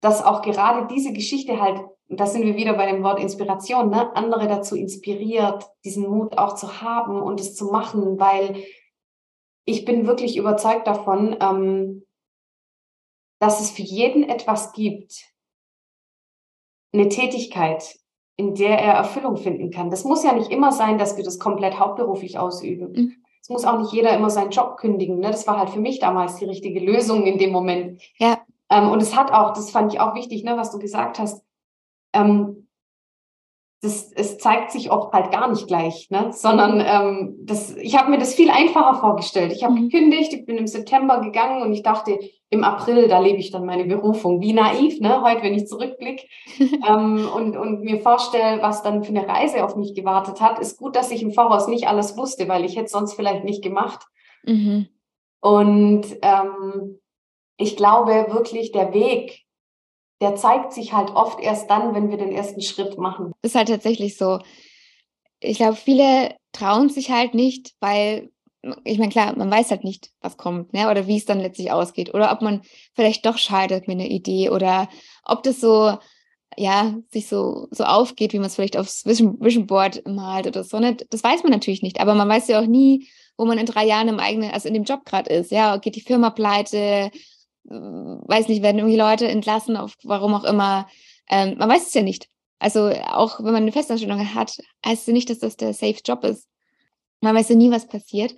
dass 0.00 0.22
auch 0.22 0.42
gerade 0.42 0.86
diese 0.92 1.12
Geschichte 1.12 1.60
halt, 1.60 1.80
da 2.08 2.26
sind 2.26 2.44
wir 2.44 2.56
wieder 2.56 2.74
bei 2.74 2.90
dem 2.90 3.02
Wort 3.02 3.18
Inspiration, 3.18 3.90
ne? 3.90 4.14
andere 4.14 4.46
dazu 4.46 4.76
inspiriert, 4.76 5.64
diesen 5.84 6.08
Mut 6.08 6.38
auch 6.38 6.54
zu 6.54 6.80
haben 6.80 7.20
und 7.20 7.40
es 7.40 7.56
zu 7.56 7.66
machen, 7.66 8.18
weil 8.18 8.62
ich 9.64 9.84
bin 9.84 10.06
wirklich 10.06 10.36
überzeugt 10.36 10.86
davon, 10.86 11.36
ähm, 11.40 12.06
dass 13.40 13.60
es 13.60 13.70
für 13.70 13.82
jeden 13.82 14.28
etwas 14.28 14.72
gibt, 14.72 15.32
eine 16.92 17.08
Tätigkeit, 17.08 17.98
in 18.36 18.54
der 18.54 18.78
er 18.78 18.94
Erfüllung 18.94 19.36
finden 19.36 19.70
kann. 19.70 19.90
Das 19.90 20.04
muss 20.04 20.22
ja 20.22 20.32
nicht 20.32 20.50
immer 20.50 20.72
sein, 20.72 20.98
dass 20.98 21.16
wir 21.16 21.24
das 21.24 21.38
komplett 21.38 21.78
hauptberuflich 21.78 22.38
ausüben. 22.38 22.92
Mhm. 22.92 23.12
Es 23.40 23.48
muss 23.48 23.64
auch 23.64 23.78
nicht 23.78 23.92
jeder 23.92 24.14
immer 24.14 24.28
seinen 24.28 24.50
Job 24.50 24.76
kündigen. 24.76 25.20
Ne? 25.20 25.30
Das 25.30 25.46
war 25.46 25.58
halt 25.58 25.70
für 25.70 25.80
mich 25.80 26.00
damals 26.00 26.36
die 26.36 26.44
richtige 26.44 26.80
Lösung 26.80 27.26
in 27.26 27.38
dem 27.38 27.52
Moment. 27.52 28.02
Ja. 28.18 28.38
Ähm, 28.68 28.90
und 28.90 29.00
es 29.00 29.16
hat 29.16 29.32
auch, 29.32 29.52
das 29.52 29.70
fand 29.70 29.94
ich 29.94 30.00
auch 30.00 30.14
wichtig, 30.14 30.42
ne, 30.44 30.56
was 30.56 30.72
du 30.72 30.78
gesagt 30.78 31.18
hast, 31.18 31.44
ähm, 32.12 32.65
das, 33.86 34.10
es 34.12 34.38
zeigt 34.38 34.72
sich 34.72 34.90
oft 34.90 35.12
halt 35.12 35.30
gar 35.30 35.48
nicht 35.48 35.68
gleich, 35.68 36.10
ne? 36.10 36.32
sondern 36.32 36.82
ähm, 36.84 37.36
das, 37.40 37.76
ich 37.76 37.96
habe 37.96 38.10
mir 38.10 38.18
das 38.18 38.34
viel 38.34 38.50
einfacher 38.50 38.94
vorgestellt. 38.94 39.52
Ich 39.52 39.62
habe 39.62 39.74
mhm. 39.74 39.88
gekündigt, 39.88 40.32
ich 40.32 40.44
bin 40.44 40.58
im 40.58 40.66
September 40.66 41.20
gegangen 41.20 41.62
und 41.62 41.72
ich 41.72 41.82
dachte, 41.82 42.18
im 42.50 42.64
April, 42.64 43.06
da 43.06 43.20
lebe 43.20 43.38
ich 43.38 43.52
dann 43.52 43.64
meine 43.64 43.84
Berufung. 43.84 44.40
Wie 44.40 44.52
naiv, 44.52 45.00
ne? 45.00 45.22
heute, 45.22 45.42
wenn 45.42 45.54
ich 45.54 45.68
zurückblicke 45.68 46.26
ähm, 46.58 47.28
und, 47.32 47.56
und 47.56 47.82
mir 47.82 48.00
vorstelle, 48.00 48.60
was 48.60 48.82
dann 48.82 49.04
für 49.04 49.10
eine 49.10 49.28
Reise 49.28 49.64
auf 49.64 49.76
mich 49.76 49.94
gewartet 49.94 50.40
hat, 50.40 50.58
ist 50.58 50.78
gut, 50.78 50.96
dass 50.96 51.12
ich 51.12 51.22
im 51.22 51.32
Voraus 51.32 51.68
nicht 51.68 51.86
alles 51.86 52.16
wusste, 52.16 52.48
weil 52.48 52.64
ich 52.64 52.76
hätte 52.76 52.88
sonst 52.88 53.14
vielleicht 53.14 53.44
nicht 53.44 53.62
gemacht. 53.62 54.04
Mhm. 54.44 54.88
Und 55.40 56.06
ähm, 56.22 56.98
ich 57.56 57.76
glaube 57.76 58.26
wirklich, 58.30 58.72
der 58.72 58.92
Weg, 58.92 59.45
der 60.20 60.36
zeigt 60.36 60.72
sich 60.72 60.92
halt 60.92 61.10
oft 61.10 61.40
erst 61.40 61.70
dann, 61.70 61.94
wenn 61.94 62.10
wir 62.10 62.16
den 62.16 62.32
ersten 62.32 62.62
Schritt 62.62 62.98
machen. 62.98 63.32
Das 63.42 63.52
ist 63.52 63.54
halt 63.54 63.68
tatsächlich 63.68 64.16
so. 64.16 64.40
Ich 65.40 65.58
glaube, 65.58 65.76
viele 65.76 66.34
trauen 66.52 66.88
sich 66.88 67.10
halt 67.10 67.34
nicht, 67.34 67.74
weil, 67.80 68.30
ich 68.84 68.98
meine, 68.98 69.12
klar, 69.12 69.36
man 69.36 69.50
weiß 69.50 69.70
halt 69.70 69.84
nicht, 69.84 70.10
was 70.20 70.38
kommt, 70.38 70.72
ne? 70.72 70.90
oder 70.90 71.06
wie 71.06 71.18
es 71.18 71.26
dann 71.26 71.40
letztlich 71.40 71.70
ausgeht, 71.70 72.14
oder 72.14 72.32
ob 72.32 72.40
man 72.40 72.62
vielleicht 72.94 73.26
doch 73.26 73.36
scheitert 73.36 73.86
mit 73.86 74.00
einer 74.00 74.08
Idee, 74.08 74.48
oder 74.48 74.88
ob 75.24 75.42
das 75.42 75.60
so, 75.60 75.98
ja, 76.56 76.94
sich 77.10 77.28
so, 77.28 77.68
so 77.70 77.84
aufgeht, 77.84 78.32
wie 78.32 78.38
man 78.38 78.46
es 78.46 78.54
vielleicht 78.54 78.78
aufs 78.78 79.04
Vision, 79.04 79.36
Vision 79.40 79.66
Board 79.66 80.02
malt 80.06 80.46
oder 80.46 80.64
so. 80.64 80.78
Ne? 80.78 80.96
Das 81.10 81.22
weiß 81.22 81.42
man 81.42 81.52
natürlich 81.52 81.82
nicht, 81.82 82.00
aber 82.00 82.14
man 82.14 82.28
weiß 82.28 82.48
ja 82.48 82.60
auch 82.60 82.66
nie, 82.66 83.08
wo 83.36 83.44
man 83.44 83.58
in 83.58 83.66
drei 83.66 83.84
Jahren 83.84 84.08
im 84.08 84.18
eigenen, 84.18 84.50
also 84.50 84.68
in 84.68 84.74
dem 84.74 84.84
Job 84.84 85.04
gerade 85.04 85.30
ist. 85.30 85.50
Ja, 85.50 85.76
geht 85.76 85.96
die 85.96 86.00
Firma 86.00 86.30
pleite, 86.30 87.10
weiß 87.68 88.48
nicht, 88.48 88.62
werden 88.62 88.78
irgendwie 88.78 88.96
Leute 88.96 89.28
entlassen, 89.28 89.76
auf 89.76 89.94
warum 90.04 90.34
auch 90.34 90.44
immer. 90.44 90.88
Ähm, 91.28 91.56
man 91.58 91.68
weiß 91.68 91.88
es 91.88 91.94
ja 91.94 92.02
nicht. 92.02 92.28
Also 92.58 92.90
auch 92.90 93.38
wenn 93.38 93.52
man 93.52 93.62
eine 93.62 93.72
Festanstellung 93.72 94.34
hat, 94.34 94.56
heißt 94.84 95.08
es 95.08 95.12
nicht, 95.12 95.28
dass 95.28 95.40
das 95.40 95.56
der 95.56 95.74
safe 95.74 96.00
Job 96.04 96.24
ist. 96.24 96.48
Man 97.20 97.34
weiß 97.34 97.50
ja 97.50 97.56
nie, 97.56 97.70
was 97.70 97.86
passiert. 97.86 98.34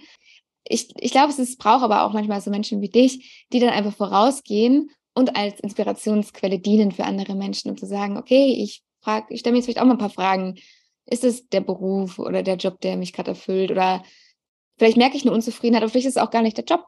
Ich, 0.65 0.89
ich 0.99 1.13
glaube, 1.13 1.31
es 1.31 1.39
ist, 1.39 1.59
braucht 1.59 1.83
aber 1.83 2.05
auch 2.05 2.13
manchmal 2.13 2.41
so 2.41 2.51
Menschen 2.51 2.81
wie 2.81 2.89
dich, 2.89 3.47
die 3.53 3.61
dann 3.61 3.71
einfach 3.71 3.95
vorausgehen 3.95 4.91
und 5.15 5.37
als 5.37 5.61
Inspirationsquelle 5.61 6.59
dienen 6.59 6.93
für 6.93 7.05
andere 7.05 7.35
Menschen, 7.35 7.71
um 7.71 7.77
zu 7.77 7.87
sagen, 7.87 8.17
okay, 8.17 8.55
ich 8.59 8.83
frage, 9.01 9.33
ich 9.33 9.41
stelle 9.41 9.53
mir 9.53 9.59
jetzt 9.59 9.67
vielleicht 9.67 9.81
auch 9.81 9.87
mal 9.87 9.93
ein 9.93 9.99
paar 9.99 10.11
Fragen. 10.11 10.59
Ist 11.07 11.25
es 11.25 11.49
der 11.49 11.61
Beruf 11.61 12.19
oder 12.19 12.43
der 12.43 12.57
Job, 12.57 12.81
der 12.81 12.97
mich 12.97 13.13
gerade 13.13 13.31
erfüllt? 13.31 13.71
Oder 13.71 14.03
vielleicht 14.79 14.99
merke 14.99 15.17
ich 15.17 15.23
eine 15.23 15.33
Unzufriedenheit, 15.33 15.83
aber 15.83 15.91
vielleicht 15.91 16.07
ist 16.07 16.17
es 16.17 16.23
auch 16.23 16.31
gar 16.31 16.43
nicht 16.43 16.59
der 16.59 16.65
Job. 16.65 16.85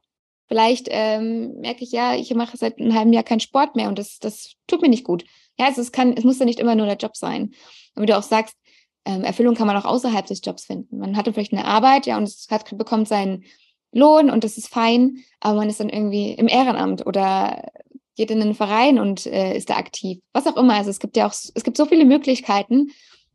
Vielleicht 0.51 0.89
ähm, 0.91 1.61
merke 1.61 1.85
ich, 1.85 1.93
ja, 1.93 2.17
ich 2.17 2.35
mache 2.35 2.57
seit 2.57 2.81
einem 2.81 2.93
halben 2.93 3.13
Jahr 3.13 3.23
keinen 3.23 3.39
Sport 3.39 3.77
mehr 3.77 3.89
und 3.89 4.01
das, 4.01 4.19
das 4.19 4.55
tut 4.67 4.83
mir 4.83 4.89
nicht 4.89 5.05
gut. 5.05 5.25
Ja, 5.57 5.67
also 5.67 5.81
es 5.81 5.93
kann, 5.93 6.15
es 6.17 6.25
muss 6.25 6.41
ja 6.41 6.45
nicht 6.45 6.59
immer 6.59 6.75
nur 6.75 6.87
der 6.87 6.97
Job 6.97 7.17
sein. 7.17 7.53
Und 7.95 8.03
wie 8.03 8.07
du 8.07 8.19
auch 8.19 8.25
sagst, 8.25 8.57
ähm, 9.05 9.23
Erfüllung 9.23 9.55
kann 9.55 9.69
man 9.69 9.77
auch 9.77 9.85
außerhalb 9.85 10.27
des 10.27 10.41
Jobs 10.45 10.65
finden. 10.65 10.99
Man 10.99 11.17
hatte 11.17 11.33
vielleicht 11.33 11.53
eine 11.53 11.67
Arbeit, 11.67 12.07
ja, 12.07 12.17
und 12.17 12.25
es 12.25 12.49
hat, 12.51 12.77
bekommt 12.77 13.07
seinen 13.07 13.45
Lohn 13.93 14.29
und 14.29 14.43
das 14.43 14.59
ist 14.59 14.67
fein, 14.67 15.19
aber 15.39 15.59
man 15.59 15.71
ist 15.71 15.79
dann 15.79 15.89
irgendwie 15.89 16.33
im 16.33 16.49
Ehrenamt 16.49 17.07
oder 17.07 17.71
geht 18.17 18.33
in 18.33 18.43
einen 18.43 18.57
Verein 18.57 18.99
und 18.99 19.27
äh, 19.27 19.57
ist 19.57 19.71
da 19.71 19.77
aktiv. 19.77 20.19
Was 20.33 20.49
auch 20.49 20.57
immer. 20.57 20.75
Also 20.75 20.91
es 20.91 20.99
gibt 20.99 21.17
ja 21.17 21.29
auch, 21.29 21.33
es 21.33 21.63
gibt 21.63 21.77
so 21.77 21.87
viele 21.87 22.05
Möglichkeiten. 22.05 22.91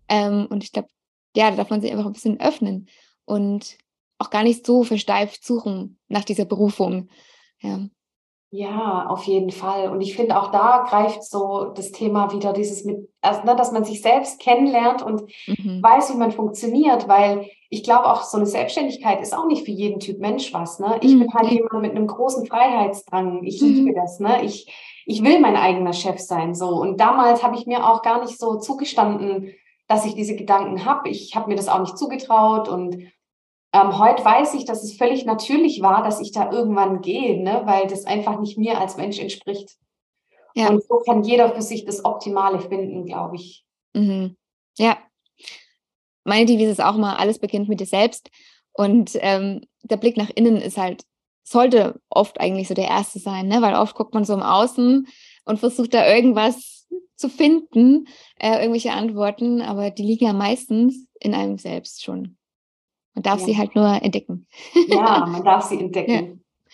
Ähm, 0.09 0.47
und 0.49 0.65
ich 0.65 0.73
glaube, 0.73 0.89
ja, 1.33 1.49
da 1.49 1.55
darf 1.55 1.69
man 1.69 1.79
sich 1.79 1.91
einfach 1.91 2.05
ein 2.05 2.13
bisschen 2.13 2.41
öffnen. 2.41 2.89
Und 3.23 3.77
auch 4.25 4.29
gar 4.29 4.43
nicht 4.43 4.65
so 4.65 4.83
versteift 4.83 5.45
suchen 5.45 5.99
nach 6.07 6.23
dieser 6.23 6.45
Berufung. 6.45 7.09
Ja. 7.59 7.79
Ja, 8.51 9.07
auf 9.09 9.23
jeden 9.23 9.51
Fall. 9.51 9.89
Und 9.89 9.99
ich 9.99 10.15
finde 10.15 10.39
auch 10.39 10.49
da 10.49 10.85
greift 10.87 11.23
so 11.23 11.73
das 11.75 11.91
Thema 11.91 12.31
wieder 12.31 12.53
dieses 12.53 12.85
mit, 12.85 13.09
also, 13.21 13.43
ne, 13.43 13.53
dass 13.55 13.73
man 13.73 13.83
sich 13.83 14.01
selbst 14.01 14.39
kennenlernt 14.39 15.01
und 15.01 15.23
mhm. 15.47 15.83
weiß, 15.83 16.13
wie 16.13 16.17
man 16.17 16.31
funktioniert, 16.31 17.07
weil 17.09 17.49
ich 17.69 17.83
glaube 17.83 18.05
auch 18.05 18.23
so 18.23 18.37
eine 18.37 18.45
Selbstständigkeit 18.45 19.19
ist 19.19 19.35
auch 19.35 19.47
nicht 19.47 19.65
für 19.65 19.71
jeden 19.71 19.99
Typ 19.99 20.19
Mensch 20.19 20.53
was. 20.53 20.79
Ne? 20.79 20.99
Ich 21.01 21.15
mhm. 21.15 21.19
bin 21.21 21.33
halt 21.33 21.51
jemand 21.51 21.81
mit 21.81 21.91
einem 21.91 22.07
großen 22.07 22.45
Freiheitsdrang. 22.45 23.43
Ich 23.43 23.61
mhm. 23.61 23.67
liebe 23.67 23.93
das. 23.93 24.21
Ne? 24.21 24.45
Ich, 24.45 24.71
ich 25.05 25.21
will 25.21 25.39
mein 25.41 25.57
eigener 25.57 25.91
Chef 25.91 26.19
sein. 26.19 26.55
So. 26.55 26.69
Und 26.69 27.01
damals 27.01 27.43
habe 27.43 27.57
ich 27.57 27.65
mir 27.65 27.89
auch 27.89 28.03
gar 28.03 28.21
nicht 28.21 28.39
so 28.39 28.57
zugestanden, 28.57 29.51
dass 29.87 30.05
ich 30.05 30.15
diese 30.15 30.35
Gedanken 30.35 30.85
habe. 30.85 31.09
Ich 31.09 31.35
habe 31.35 31.49
mir 31.49 31.55
das 31.55 31.67
auch 31.67 31.79
nicht 31.79 31.97
zugetraut 31.97 32.69
und 32.69 32.97
ähm, 33.75 33.99
heute 33.99 34.23
weiß 34.23 34.53
ich, 34.53 34.63
dass 34.63 34.83
es 34.83 34.95
völlig 34.95 35.25
natürlich 35.25 35.81
war, 35.81 36.01
dass 36.01 36.21
ich 36.21 36.31
da 36.31 36.49
irgendwann 36.49 37.01
gehe, 37.01 37.43
ne? 37.43 37.63
weil 37.65 37.87
das 37.87 38.05
einfach 38.05 38.39
nicht 38.39 38.57
mir 38.57 38.79
als 38.79 38.95
Mensch 38.95 39.19
entspricht. 39.19 39.75
Ja. 40.55 40.69
Und 40.69 40.81
so 40.83 40.99
kann 40.99 41.23
jeder 41.23 41.53
für 41.53 41.61
sich 41.61 41.83
das 41.83 42.05
Optimale 42.05 42.61
finden, 42.61 43.05
glaube 43.05 43.35
ich. 43.35 43.65
Mhm. 43.93 44.37
Ja. 44.77 44.97
Meine 46.23 46.45
Devise 46.45 46.71
ist 46.71 46.83
auch 46.83 46.95
mal, 46.95 47.17
alles 47.17 47.39
beginnt 47.39 47.67
mit 47.67 47.81
dir 47.81 47.85
selbst. 47.85 48.29
Und 48.71 49.11
ähm, 49.15 49.65
der 49.83 49.97
Blick 49.97 50.15
nach 50.15 50.29
innen 50.33 50.57
ist 50.57 50.77
halt 50.77 51.03
sollte 51.43 51.99
oft 52.09 52.39
eigentlich 52.39 52.69
so 52.69 52.73
der 52.73 52.87
erste 52.87 53.19
sein, 53.19 53.47
ne? 53.47 53.61
weil 53.61 53.75
oft 53.75 53.93
guckt 53.95 54.13
man 54.13 54.23
so 54.23 54.33
im 54.33 54.41
Außen 54.41 55.07
und 55.43 55.59
versucht 55.59 55.93
da 55.93 56.07
irgendwas 56.07 56.87
zu 57.17 57.29
finden, 57.29 58.07
äh, 58.39 58.59
irgendwelche 58.59 58.93
Antworten, 58.93 59.61
aber 59.61 59.91
die 59.91 60.03
liegen 60.03 60.25
ja 60.25 60.33
meistens 60.33 61.07
in 61.19 61.33
einem 61.33 61.57
selbst 61.57 62.03
schon. 62.03 62.37
Man 63.15 63.23
darf 63.23 63.39
ja. 63.39 63.45
sie 63.45 63.57
halt 63.57 63.75
nur 63.75 63.87
entdecken. 64.01 64.45
Ja, 64.87 65.25
man 65.29 65.43
darf 65.43 65.63
sie 65.63 65.79
entdecken. 65.79 66.11
Ja. 66.11 66.71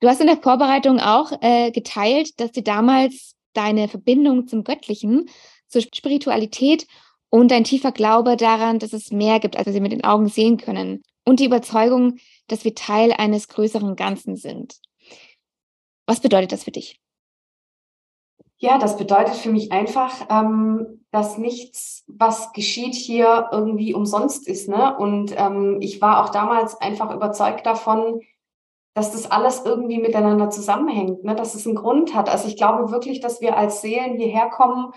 Du 0.00 0.08
hast 0.08 0.20
in 0.20 0.28
der 0.28 0.36
Vorbereitung 0.36 1.00
auch 1.00 1.32
äh, 1.40 1.70
geteilt, 1.70 2.38
dass 2.40 2.52
dir 2.52 2.62
damals 2.62 3.34
deine 3.52 3.88
Verbindung 3.88 4.46
zum 4.46 4.64
Göttlichen, 4.64 5.28
zur 5.66 5.82
Spiritualität 5.82 6.86
und 7.30 7.50
dein 7.50 7.64
tiefer 7.64 7.92
Glaube 7.92 8.36
daran, 8.36 8.78
dass 8.78 8.92
es 8.92 9.10
mehr 9.10 9.40
gibt, 9.40 9.56
als 9.56 9.66
wir 9.66 9.72
sie 9.72 9.80
mit 9.80 9.92
den 9.92 10.04
Augen 10.04 10.28
sehen 10.28 10.56
können. 10.56 11.02
Und 11.24 11.40
die 11.40 11.44
Überzeugung, 11.44 12.18
dass 12.48 12.64
wir 12.64 12.74
Teil 12.74 13.12
eines 13.12 13.48
größeren 13.48 13.94
Ganzen 13.96 14.36
sind. 14.36 14.78
Was 16.06 16.20
bedeutet 16.20 16.52
das 16.52 16.64
für 16.64 16.72
dich? 16.72 17.00
Ja, 18.58 18.78
das 18.78 18.96
bedeutet 18.96 19.36
für 19.36 19.50
mich 19.50 19.70
einfach, 19.70 20.26
ähm, 20.28 20.99
dass 21.12 21.38
nichts, 21.38 22.04
was 22.06 22.52
geschieht 22.52 22.94
hier, 22.94 23.48
irgendwie 23.52 23.94
umsonst 23.94 24.46
ist. 24.46 24.68
Ne? 24.68 24.96
Und 24.96 25.34
ähm, 25.36 25.78
ich 25.80 26.00
war 26.00 26.24
auch 26.24 26.30
damals 26.30 26.80
einfach 26.80 27.12
überzeugt 27.14 27.66
davon, 27.66 28.20
dass 28.94 29.12
das 29.12 29.30
alles 29.30 29.64
irgendwie 29.64 29.98
miteinander 29.98 30.50
zusammenhängt, 30.50 31.24
ne? 31.24 31.34
dass 31.34 31.54
es 31.54 31.66
einen 31.66 31.76
Grund 31.76 32.14
hat. 32.14 32.28
Also 32.28 32.48
ich 32.48 32.56
glaube 32.56 32.92
wirklich, 32.92 33.20
dass 33.20 33.40
wir 33.40 33.56
als 33.56 33.80
Seelen 33.80 34.16
hierher 34.16 34.50
kommen 34.50 34.92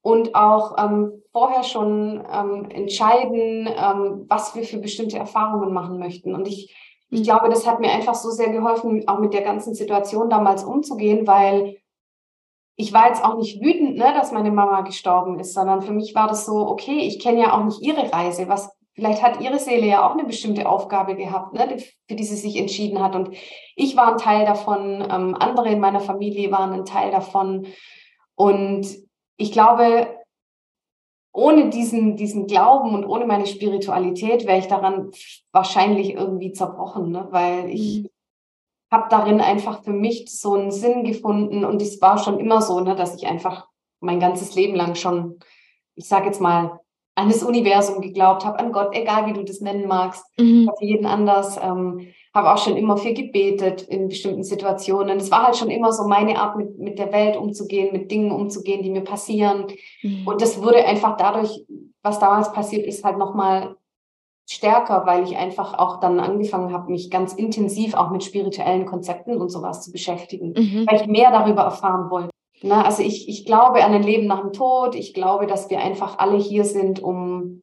und 0.00 0.34
auch 0.34 0.76
ähm, 0.78 1.22
vorher 1.32 1.62
schon 1.62 2.24
ähm, 2.32 2.70
entscheiden, 2.70 3.68
ähm, 3.68 4.26
was 4.28 4.54
wir 4.54 4.64
für 4.64 4.78
bestimmte 4.78 5.18
Erfahrungen 5.18 5.72
machen 5.72 5.98
möchten. 5.98 6.34
Und 6.34 6.48
ich, 6.48 6.74
ich 7.10 7.20
mhm. 7.20 7.24
glaube, 7.24 7.48
das 7.48 7.66
hat 7.66 7.80
mir 7.80 7.90
einfach 7.90 8.14
so 8.14 8.30
sehr 8.30 8.50
geholfen, 8.50 9.06
auch 9.06 9.18
mit 9.18 9.34
der 9.34 9.42
ganzen 9.42 9.74
Situation 9.74 10.30
damals 10.30 10.64
umzugehen, 10.64 11.26
weil 11.26 11.76
ich 12.80 12.92
war 12.92 13.08
jetzt 13.08 13.24
auch 13.24 13.36
nicht 13.36 13.60
wütend, 13.60 13.96
ne, 13.96 14.14
dass 14.14 14.30
meine 14.30 14.52
Mama 14.52 14.82
gestorben 14.82 15.40
ist, 15.40 15.52
sondern 15.52 15.82
für 15.82 15.92
mich 15.92 16.14
war 16.14 16.28
das 16.28 16.46
so, 16.46 16.68
okay, 16.68 17.00
ich 17.00 17.18
kenne 17.18 17.40
ja 17.40 17.52
auch 17.52 17.64
nicht 17.64 17.82
ihre 17.82 18.12
Reise. 18.12 18.48
Was, 18.48 18.70
vielleicht 18.94 19.20
hat 19.20 19.40
ihre 19.40 19.58
Seele 19.58 19.84
ja 19.84 20.06
auch 20.06 20.12
eine 20.12 20.22
bestimmte 20.22 20.68
Aufgabe 20.68 21.16
gehabt, 21.16 21.54
ne, 21.54 21.76
für 22.06 22.14
die 22.14 22.24
sie 22.24 22.36
sich 22.36 22.56
entschieden 22.56 23.02
hat. 23.02 23.16
Und 23.16 23.30
ich 23.74 23.96
war 23.96 24.12
ein 24.12 24.18
Teil 24.18 24.46
davon, 24.46 25.00
ähm, 25.10 25.34
andere 25.34 25.70
in 25.70 25.80
meiner 25.80 25.98
Familie 25.98 26.52
waren 26.52 26.72
ein 26.72 26.84
Teil 26.84 27.10
davon. 27.10 27.66
Und 28.36 28.86
ich 29.36 29.50
glaube, 29.50 30.16
ohne 31.32 31.70
diesen, 31.70 32.16
diesen 32.16 32.46
Glauben 32.46 32.94
und 32.94 33.04
ohne 33.04 33.26
meine 33.26 33.46
Spiritualität 33.46 34.46
wäre 34.46 34.58
ich 34.58 34.68
daran 34.68 35.10
wahrscheinlich 35.50 36.14
irgendwie 36.14 36.52
zerbrochen, 36.52 37.10
ne? 37.10 37.26
weil 37.30 37.70
ich, 37.70 38.04
mhm 38.04 38.17
habe 38.90 39.06
darin 39.10 39.40
einfach 39.40 39.82
für 39.82 39.92
mich 39.92 40.26
so 40.28 40.54
einen 40.54 40.70
Sinn 40.70 41.04
gefunden 41.04 41.64
und 41.64 41.82
es 41.82 42.00
war 42.00 42.18
schon 42.18 42.38
immer 42.38 42.62
so, 42.62 42.80
ne, 42.80 42.94
dass 42.94 43.14
ich 43.16 43.26
einfach 43.26 43.68
mein 44.00 44.20
ganzes 44.20 44.54
Leben 44.54 44.74
lang 44.74 44.94
schon, 44.94 45.38
ich 45.94 46.06
sage 46.06 46.26
jetzt 46.26 46.40
mal, 46.40 46.80
an 47.14 47.28
das 47.28 47.42
Universum 47.42 48.00
geglaubt 48.00 48.44
habe, 48.44 48.60
an 48.60 48.70
Gott, 48.70 48.94
egal 48.94 49.26
wie 49.26 49.32
du 49.32 49.42
das 49.42 49.60
nennen 49.60 49.88
magst, 49.88 50.24
mhm. 50.38 50.70
für 50.78 50.84
jeden 50.84 51.04
anders. 51.04 51.58
Ähm, 51.60 52.08
habe 52.32 52.52
auch 52.52 52.58
schon 52.58 52.76
immer 52.76 52.96
viel 52.96 53.14
gebetet 53.14 53.82
in 53.82 54.08
bestimmten 54.08 54.44
Situationen. 54.44 55.18
Es 55.18 55.30
war 55.30 55.44
halt 55.44 55.56
schon 55.56 55.70
immer 55.70 55.92
so 55.92 56.06
meine 56.06 56.38
Art, 56.38 56.56
mit, 56.56 56.78
mit 56.78 56.98
der 56.98 57.12
Welt 57.12 57.36
umzugehen, 57.36 57.92
mit 57.92 58.10
Dingen 58.10 58.30
umzugehen, 58.30 58.82
die 58.82 58.90
mir 58.90 59.02
passieren. 59.02 59.66
Mhm. 60.02 60.28
Und 60.28 60.40
das 60.40 60.62
wurde 60.62 60.84
einfach 60.84 61.16
dadurch, 61.16 61.64
was 62.02 62.20
damals 62.20 62.52
passiert 62.52 62.86
ist, 62.86 63.02
halt 63.02 63.18
nochmal 63.18 63.74
stärker, 64.48 65.04
weil 65.06 65.24
ich 65.24 65.36
einfach 65.36 65.74
auch 65.74 66.00
dann 66.00 66.20
angefangen 66.20 66.72
habe, 66.72 66.90
mich 66.90 67.10
ganz 67.10 67.34
intensiv 67.34 67.94
auch 67.94 68.10
mit 68.10 68.24
spirituellen 68.24 68.86
Konzepten 68.86 69.36
und 69.36 69.50
sowas 69.50 69.84
zu 69.84 69.92
beschäftigen, 69.92 70.54
mhm. 70.56 70.86
weil 70.88 71.02
ich 71.02 71.06
mehr 71.06 71.30
darüber 71.30 71.62
erfahren 71.62 72.10
wollte. 72.10 72.30
Na, 72.62 72.84
also 72.84 73.02
ich, 73.02 73.28
ich 73.28 73.44
glaube 73.44 73.84
an 73.84 73.92
ein 73.92 74.02
Leben 74.02 74.26
nach 74.26 74.40
dem 74.40 74.52
Tod. 74.52 74.94
Ich 74.94 75.14
glaube, 75.14 75.46
dass 75.46 75.70
wir 75.70 75.80
einfach 75.80 76.18
alle 76.18 76.38
hier 76.38 76.64
sind, 76.64 77.00
um, 77.00 77.62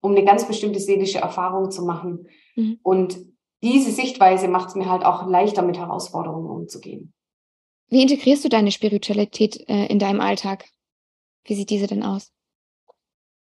um 0.00 0.12
eine 0.12 0.24
ganz 0.24 0.48
bestimmte 0.48 0.80
seelische 0.80 1.18
Erfahrung 1.18 1.70
zu 1.70 1.84
machen. 1.84 2.26
Mhm. 2.56 2.80
Und 2.82 3.18
diese 3.62 3.92
Sichtweise 3.92 4.48
macht 4.48 4.70
es 4.70 4.74
mir 4.74 4.90
halt 4.90 5.04
auch 5.04 5.26
leichter, 5.26 5.62
mit 5.62 5.78
Herausforderungen 5.78 6.50
umzugehen. 6.50 7.12
Wie 7.88 8.02
integrierst 8.02 8.44
du 8.44 8.48
deine 8.48 8.72
Spiritualität 8.72 9.68
äh, 9.68 9.86
in 9.86 9.98
deinem 9.98 10.20
Alltag? 10.20 10.64
Wie 11.44 11.54
sieht 11.54 11.70
diese 11.70 11.86
denn 11.86 12.02
aus? 12.02 12.32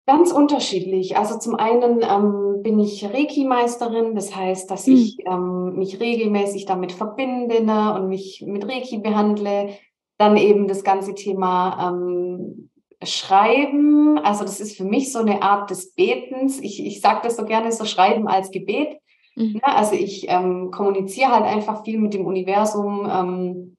Ganz 0.08 0.32
unterschiedlich. 0.32 1.17
Also 1.17 1.38
zum 1.38 1.56
einen 1.56 2.02
ähm, 2.02 2.63
bin 2.63 2.80
ich 2.80 3.04
Reiki-Meisterin, 3.04 4.15
das 4.15 4.34
heißt, 4.34 4.72
dass 4.72 4.88
mhm. 4.88 4.93
ich 4.93 5.17
ähm, 5.26 5.76
mich 5.76 6.00
regelmäßig 6.00 6.65
damit 6.65 6.93
verbinde 6.93 7.62
ne, 7.62 7.93
und 7.93 8.08
mich 8.08 8.41
mit 8.48 8.65
Reiki 8.65 9.00
behandle. 9.00 9.78
Dann 10.17 10.38
eben 10.38 10.70
das 10.70 10.86
ganze 10.86 11.13
Thema 11.13 11.91
ähm, 11.91 12.70
Schreiben. 13.04 14.17
Also 14.20 14.46
das 14.46 14.62
ist 14.62 14.78
für 14.78 14.86
mich 14.86 15.12
so 15.12 15.20
eine 15.20 15.41
Art 15.41 15.70
des 15.70 15.93
Betens. 15.93 16.62
Ich, 16.62 16.84
ich 16.86 17.02
sage 17.02 17.20
das 17.24 17.36
so 17.36 17.43
gerne 17.43 17.74
so 17.74 17.84
Schreiben 17.84 18.30
als 18.30 18.50
Gebet. 18.52 18.98
Mhm. 19.36 19.56
Ne? 19.56 19.65
Also 19.65 19.93
ich 19.93 20.30
ähm, 20.30 20.72
kommuniziere 20.72 21.32
halt 21.32 21.43
einfach 21.43 21.84
viel 21.84 22.00
mit 22.00 22.13
dem 22.13 22.26
Universum. 22.26 23.06
Ähm, 23.12 23.78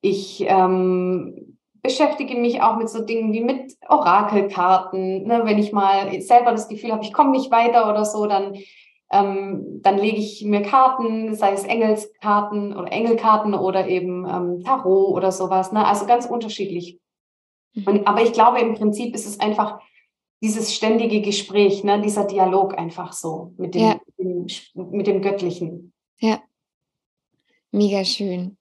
ich 0.00 0.42
ähm, 0.48 1.49
beschäftige 1.82 2.36
mich 2.36 2.62
auch 2.62 2.76
mit 2.76 2.88
so 2.88 3.04
Dingen 3.04 3.32
wie 3.32 3.40
mit 3.42 3.76
Orakelkarten. 3.88 5.24
Ne? 5.24 5.42
Wenn 5.44 5.58
ich 5.58 5.72
mal 5.72 6.20
selber 6.20 6.52
das 6.52 6.68
Gefühl 6.68 6.92
habe, 6.92 7.04
ich 7.04 7.12
komme 7.12 7.30
nicht 7.30 7.50
weiter 7.50 7.88
oder 7.88 8.04
so, 8.04 8.26
dann, 8.26 8.54
ähm, 9.10 9.80
dann 9.82 9.98
lege 9.98 10.18
ich 10.18 10.44
mir 10.44 10.62
Karten, 10.62 11.34
sei 11.34 11.52
es 11.52 11.64
Engelskarten 11.64 12.76
oder 12.76 12.92
Engelkarten 12.92 13.54
oder 13.54 13.88
eben 13.88 14.26
ähm, 14.28 14.62
Tarot 14.64 15.14
oder 15.14 15.32
sowas. 15.32 15.72
Ne? 15.72 15.86
Also 15.86 16.06
ganz 16.06 16.26
unterschiedlich. 16.26 16.98
Mhm. 17.74 17.86
Und, 17.86 18.06
aber 18.06 18.22
ich 18.22 18.32
glaube, 18.32 18.60
im 18.60 18.74
Prinzip 18.74 19.14
ist 19.14 19.26
es 19.26 19.40
einfach 19.40 19.80
dieses 20.42 20.74
ständige 20.74 21.20
Gespräch, 21.20 21.84
ne? 21.84 22.00
dieser 22.00 22.24
Dialog 22.24 22.78
einfach 22.78 23.12
so 23.12 23.52
mit 23.58 23.74
dem, 23.74 23.82
ja. 23.82 24.00
dem, 24.18 24.46
mit 24.90 25.06
dem 25.06 25.20
Göttlichen. 25.20 25.92
Ja, 26.18 26.40
mega 27.70 28.04
schön. 28.04 28.56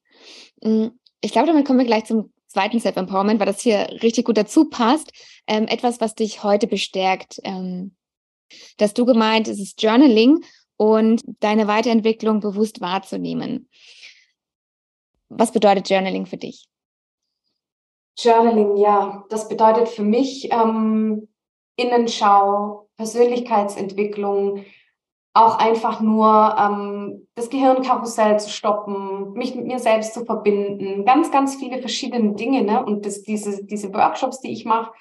Hm, 0.61 0.91
ich 1.21 1.31
glaube, 1.31 1.47
damit 1.47 1.65
kommen 1.65 1.79
wir 1.79 1.85
gleich 1.85 2.05
zum 2.05 2.31
zweiten 2.49 2.79
Self-Empowerment, 2.79 3.39
weil 3.39 3.47
das 3.47 3.61
hier 3.61 3.87
richtig 4.03 4.25
gut 4.25 4.37
dazu 4.37 4.69
passt. 4.69 5.11
Ähm, 5.47 5.67
etwas, 5.67 6.01
was 6.01 6.15
dich 6.15 6.43
heute 6.43 6.67
bestärkt. 6.67 7.39
Ähm, 7.43 7.95
dass 8.77 8.93
du 8.93 9.05
gemeint, 9.05 9.47
es 9.47 9.59
ist 9.59 9.81
Journaling 9.81 10.43
und 10.77 11.21
deine 11.39 11.67
Weiterentwicklung 11.67 12.39
bewusst 12.39 12.81
wahrzunehmen. 12.81 13.69
Was 15.29 15.51
bedeutet 15.51 15.89
Journaling 15.89 16.25
für 16.25 16.37
dich? 16.37 16.67
Journaling, 18.17 18.77
ja, 18.77 19.23
das 19.29 19.47
bedeutet 19.47 19.87
für 19.87 20.03
mich 20.03 20.51
ähm, 20.51 21.29
Innenschau, 21.75 22.89
Persönlichkeitsentwicklung, 22.97 24.65
auch 25.33 25.57
einfach 25.59 26.01
nur 26.01 26.55
ähm, 26.57 27.27
das 27.35 27.49
Gehirnkarussell 27.49 28.39
zu 28.39 28.49
stoppen, 28.49 29.33
mich 29.33 29.55
mit 29.55 29.65
mir 29.65 29.79
selbst 29.79 30.13
zu 30.13 30.25
verbinden, 30.25 31.05
ganz, 31.05 31.31
ganz 31.31 31.55
viele 31.55 31.79
verschiedene 31.79 32.33
Dinge. 32.33 32.63
Ne? 32.63 32.83
Und 32.83 33.05
das, 33.05 33.21
diese, 33.23 33.63
diese 33.65 33.93
Workshops, 33.93 34.41
die 34.41 34.51
ich 34.51 34.65
mache, 34.65 34.91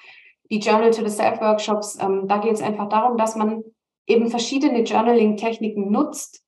die 0.51 0.59
Journal 0.59 0.91
to 0.91 1.03
the 1.03 1.09
Self 1.09 1.41
Workshops, 1.41 1.97
ähm, 1.99 2.27
da 2.27 2.37
geht 2.37 2.53
es 2.53 2.61
einfach 2.61 2.89
darum, 2.89 3.17
dass 3.17 3.35
man 3.35 3.63
eben 4.07 4.29
verschiedene 4.29 4.83
Journaling-Techniken 4.83 5.91
nutzt, 5.91 6.43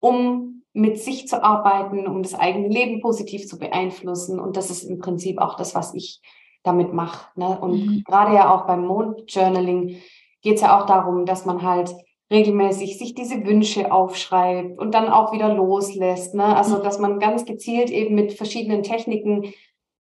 um 0.00 0.62
mit 0.72 0.98
sich 0.98 1.26
zu 1.26 1.42
arbeiten, 1.42 2.06
um 2.06 2.22
das 2.22 2.34
eigene 2.34 2.68
Leben 2.68 3.00
positiv 3.00 3.46
zu 3.46 3.58
beeinflussen. 3.58 4.38
Und 4.38 4.56
das 4.56 4.70
ist 4.70 4.84
im 4.84 4.98
Prinzip 4.98 5.38
auch 5.38 5.56
das, 5.56 5.74
was 5.74 5.94
ich 5.94 6.20
damit 6.62 6.92
mache. 6.92 7.30
Ne? 7.38 7.58
Und 7.58 7.86
mhm. 7.86 8.04
gerade 8.06 8.34
ja 8.34 8.54
auch 8.54 8.66
beim 8.66 8.86
Mond-Journaling 8.86 9.96
geht 10.42 10.56
es 10.56 10.60
ja 10.60 10.78
auch 10.78 10.86
darum, 10.86 11.24
dass 11.24 11.46
man 11.46 11.62
halt 11.62 11.94
regelmäßig 12.30 12.98
sich 12.98 13.14
diese 13.14 13.44
Wünsche 13.44 13.92
aufschreibt 13.92 14.78
und 14.78 14.92
dann 14.94 15.08
auch 15.08 15.32
wieder 15.32 15.54
loslässt. 15.54 16.34
Ne? 16.34 16.44
Also, 16.44 16.78
mhm. 16.78 16.82
dass 16.82 16.98
man 16.98 17.18
ganz 17.18 17.44
gezielt 17.44 17.90
eben 17.90 18.14
mit 18.14 18.32
verschiedenen 18.32 18.82
Techniken 18.82 19.52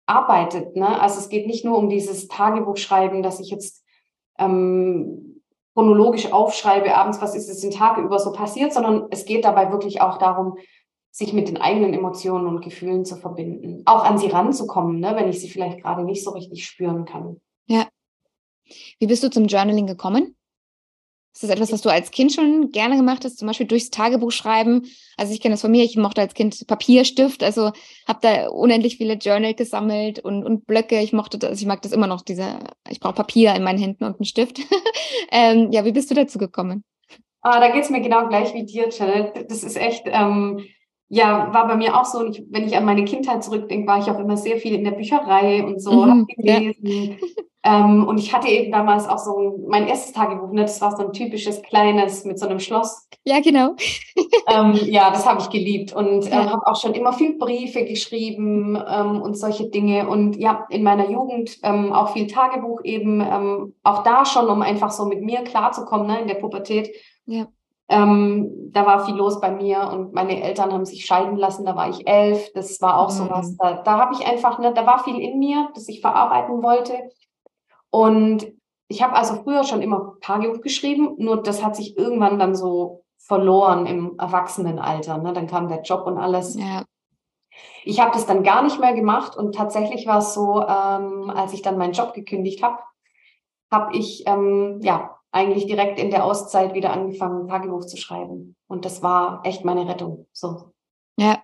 arbeitet. 0.05 0.75
Ne? 0.75 0.99
Also, 0.99 1.19
es 1.19 1.29
geht 1.29 1.47
nicht 1.47 1.65
nur 1.65 1.77
um 1.77 1.89
dieses 1.89 2.27
Tagebuchschreiben, 2.27 3.23
dass 3.23 3.39
ich 3.39 3.49
jetzt 3.49 3.83
ähm, 4.37 5.41
chronologisch 5.73 6.31
aufschreibe, 6.31 6.95
abends, 6.95 7.21
was 7.21 7.35
ist 7.35 7.49
es 7.49 7.61
den 7.61 7.71
Tag 7.71 7.97
über 7.97 8.19
so 8.19 8.31
passiert, 8.31 8.73
sondern 8.73 9.07
es 9.09 9.25
geht 9.25 9.45
dabei 9.45 9.71
wirklich 9.71 10.01
auch 10.01 10.17
darum, 10.17 10.57
sich 11.11 11.33
mit 11.33 11.49
den 11.49 11.57
eigenen 11.57 11.93
Emotionen 11.93 12.47
und 12.47 12.61
Gefühlen 12.61 13.03
zu 13.03 13.17
verbinden. 13.17 13.81
Auch 13.85 14.03
an 14.03 14.17
sie 14.17 14.27
ranzukommen, 14.27 14.99
ne? 14.99 15.13
wenn 15.15 15.29
ich 15.29 15.41
sie 15.41 15.49
vielleicht 15.49 15.81
gerade 15.81 16.03
nicht 16.03 16.23
so 16.23 16.31
richtig 16.31 16.65
spüren 16.65 17.05
kann. 17.05 17.41
Ja. 17.67 17.87
Wie 18.99 19.07
bist 19.07 19.23
du 19.23 19.29
zum 19.29 19.45
Journaling 19.45 19.87
gekommen? 19.87 20.35
Ist 21.33 21.43
das 21.43 21.49
etwas, 21.49 21.71
was 21.71 21.81
du 21.81 21.89
als 21.89 22.11
Kind 22.11 22.33
schon 22.33 22.71
gerne 22.71 22.97
gemacht 22.97 23.23
hast, 23.23 23.39
zum 23.39 23.47
Beispiel 23.47 23.65
durchs 23.65 23.89
Tagebuch 23.89 24.31
schreiben? 24.31 24.85
Also 25.15 25.33
ich 25.33 25.39
kenne 25.39 25.53
das 25.53 25.61
von 25.61 25.71
mir, 25.71 25.83
ich 25.83 25.95
mochte 25.95 26.19
als 26.19 26.33
Kind 26.33 26.67
Papierstift, 26.67 27.41
also 27.41 27.71
habe 28.07 28.19
da 28.21 28.49
unendlich 28.49 28.97
viele 28.97 29.13
Journal 29.13 29.53
gesammelt 29.53 30.19
und, 30.19 30.43
und 30.43 30.67
Blöcke. 30.67 30.99
Ich 30.99 31.13
mochte 31.13 31.37
das, 31.37 31.51
also 31.51 31.61
ich 31.61 31.67
mag 31.67 31.81
das 31.83 31.93
immer 31.93 32.07
noch, 32.07 32.21
diese, 32.21 32.59
ich 32.89 32.99
brauche 32.99 33.15
Papier 33.15 33.55
in 33.55 33.63
meinen 33.63 33.79
Händen 33.79 34.03
und 34.03 34.17
einen 34.17 34.25
Stift. 34.25 34.59
ähm, 35.31 35.71
ja, 35.71 35.85
wie 35.85 35.93
bist 35.93 36.11
du 36.11 36.15
dazu 36.15 36.37
gekommen? 36.37 36.83
Ah, 37.41 37.59
da 37.59 37.69
geht 37.69 37.83
es 37.83 37.89
mir 37.89 38.01
genau 38.01 38.27
gleich 38.27 38.53
wie 38.53 38.65
dir, 38.65 38.89
Janet. 38.89 39.49
Das 39.49 39.63
ist 39.63 39.77
echt, 39.77 40.03
ähm, 40.05 40.63
ja, 41.07 41.53
war 41.53 41.67
bei 41.67 41.75
mir 41.75 41.99
auch 41.99 42.05
so. 42.05 42.19
Und 42.19 42.37
ich, 42.37 42.45
wenn 42.49 42.65
ich 42.65 42.75
an 42.75 42.85
meine 42.85 43.05
Kindheit 43.05 43.43
zurückdenke, 43.43 43.87
war 43.87 43.99
ich 43.99 44.05
auch 44.05 44.19
immer 44.19 44.37
sehr 44.37 44.57
viel 44.57 44.75
in 44.75 44.83
der 44.83 44.91
Bücherei 44.91 45.63
und 45.63 45.81
so, 45.81 46.05
Mhm, 46.05 46.09
habe 46.09 46.25
gelesen. 46.35 47.19
Ähm, 47.63 48.07
und 48.07 48.17
ich 48.17 48.33
hatte 48.33 48.47
eben 48.47 48.71
damals 48.71 49.07
auch 49.07 49.19
so 49.19 49.59
mein 49.67 49.87
erstes 49.87 50.13
Tagebuch, 50.13 50.51
ne? 50.51 50.61
das 50.63 50.81
war 50.81 50.95
so 50.97 51.05
ein 51.05 51.13
typisches 51.13 51.61
kleines 51.61 52.25
mit 52.25 52.39
so 52.39 52.47
einem 52.47 52.59
Schloss. 52.59 53.07
Ja, 53.23 53.39
genau. 53.39 53.75
Ähm, 54.47 54.73
ja, 54.85 55.11
das 55.11 55.27
habe 55.27 55.41
ich 55.41 55.49
geliebt 55.51 55.93
und 55.93 56.25
Ja. 56.27 56.49
habe 56.49 56.65
auch 56.65 56.75
schon 56.81 56.93
immer 56.95 57.13
viel 57.13 57.37
Briefe 57.37 57.85
geschrieben 57.85 58.81
ähm, 58.89 59.21
und 59.21 59.37
solche 59.37 59.69
Dinge. 59.69 60.07
Und 60.09 60.37
ja, 60.37 60.65
in 60.69 60.81
meiner 60.81 61.09
Jugend 61.09 61.57
ähm, 61.61 61.93
auch 61.93 62.13
viel 62.13 62.25
Tagebuch 62.27 62.81
eben, 62.83 63.21
ähm, 63.21 63.75
auch 63.83 64.01
da 64.03 64.25
schon, 64.25 64.47
um 64.49 64.63
einfach 64.63 64.89
so 64.89 65.05
mit 65.05 65.21
mir 65.21 65.43
klarzukommen, 65.43 66.07
ne, 66.07 66.21
in 66.21 66.27
der 66.27 66.35
Pubertät. 66.35 66.89
Ja. 67.27 67.45
Ähm, 67.89 68.71
da 68.71 68.85
war 68.85 69.05
viel 69.05 69.15
los 69.15 69.39
bei 69.41 69.51
mir 69.51 69.89
und 69.91 70.13
meine 70.13 70.41
Eltern 70.41 70.71
haben 70.71 70.85
sich 70.85 71.05
scheiden 71.05 71.35
lassen, 71.35 71.65
da 71.65 71.75
war 71.75 71.89
ich 71.89 72.07
elf. 72.07 72.51
Das 72.53 72.81
war 72.81 72.97
auch 72.97 73.09
Mhm. 73.09 73.15
sowas. 73.17 73.55
Da, 73.57 73.81
da 73.83 73.97
habe 73.99 74.15
ich 74.15 74.25
einfach, 74.25 74.59
ne, 74.59 74.73
da 74.73 74.85
war 74.87 75.03
viel 75.03 75.19
in 75.19 75.37
mir, 75.39 75.69
das 75.75 75.87
ich 75.89 76.01
verarbeiten 76.01 76.63
wollte. 76.63 76.93
Und 77.91 78.47
ich 78.87 79.01
habe 79.01 79.15
also 79.15 79.35
früher 79.43 79.63
schon 79.63 79.81
immer 79.81 80.15
Tagebuch 80.21 80.61
geschrieben, 80.61 81.15
nur 81.17 81.41
das 81.41 81.63
hat 81.63 81.75
sich 81.75 81.97
irgendwann 81.97 82.39
dann 82.39 82.55
so 82.55 83.03
verloren 83.19 83.85
im 83.85 84.17
Erwachsenenalter. 84.17 85.17
Ne? 85.19 85.33
Dann 85.33 85.47
kam 85.47 85.67
der 85.67 85.81
Job 85.81 86.05
und 86.07 86.17
alles. 86.17 86.55
Ja. 86.55 86.83
Ich 87.83 87.99
habe 87.99 88.11
das 88.11 88.25
dann 88.25 88.43
gar 88.43 88.63
nicht 88.63 88.79
mehr 88.79 88.93
gemacht 88.93 89.35
und 89.35 89.55
tatsächlich 89.55 90.07
war 90.07 90.19
es 90.19 90.33
so, 90.33 90.61
ähm, 90.61 91.29
als 91.29 91.53
ich 91.53 91.61
dann 91.61 91.77
meinen 91.77 91.93
Job 91.93 92.13
gekündigt 92.13 92.63
habe, 92.63 92.79
habe 93.71 93.95
ich 93.95 94.23
ähm, 94.27 94.79
ja 94.81 95.17
eigentlich 95.31 95.65
direkt 95.65 95.99
in 95.99 96.11
der 96.11 96.25
Auszeit 96.25 96.73
wieder 96.73 96.91
angefangen, 96.91 97.47
Tagebuch 97.47 97.85
zu 97.85 97.97
schreiben. 97.97 98.55
Und 98.67 98.85
das 98.85 99.01
war 99.01 99.41
echt 99.45 99.63
meine 99.63 99.87
Rettung. 99.87 100.27
So. 100.33 100.73
Ja. 101.17 101.41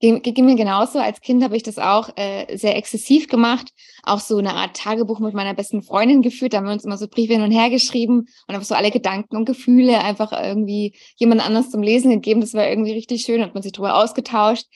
Ging, 0.00 0.22
ging 0.22 0.46
mir 0.46 0.56
genauso. 0.56 0.98
Als 0.98 1.20
Kind 1.20 1.44
habe 1.44 1.56
ich 1.56 1.62
das 1.62 1.78
auch 1.78 2.08
äh, 2.16 2.56
sehr 2.56 2.76
exzessiv 2.76 3.28
gemacht. 3.28 3.72
Auch 4.02 4.18
so 4.18 4.38
eine 4.38 4.54
Art 4.54 4.74
Tagebuch 4.74 5.20
mit 5.20 5.34
meiner 5.34 5.52
besten 5.52 5.82
Freundin 5.82 6.22
geführt. 6.22 6.54
Da 6.54 6.58
haben 6.58 6.66
wir 6.66 6.72
uns 6.72 6.86
immer 6.86 6.96
so 6.96 7.06
Briefe 7.06 7.34
hin 7.34 7.42
und 7.42 7.50
her 7.50 7.68
geschrieben 7.68 8.20
und 8.20 8.54
einfach 8.54 8.64
so 8.64 8.74
alle 8.74 8.90
Gedanken 8.90 9.36
und 9.36 9.44
Gefühle 9.44 10.00
einfach 10.00 10.32
irgendwie 10.32 10.94
jemand 11.16 11.44
anders 11.44 11.70
zum 11.70 11.82
Lesen 11.82 12.10
gegeben. 12.10 12.40
Das 12.40 12.54
war 12.54 12.66
irgendwie 12.66 12.92
richtig 12.92 13.22
schön, 13.22 13.42
hat 13.42 13.52
man 13.52 13.62
sich 13.62 13.72
darüber 13.72 13.96
ausgetauscht. 13.96 14.66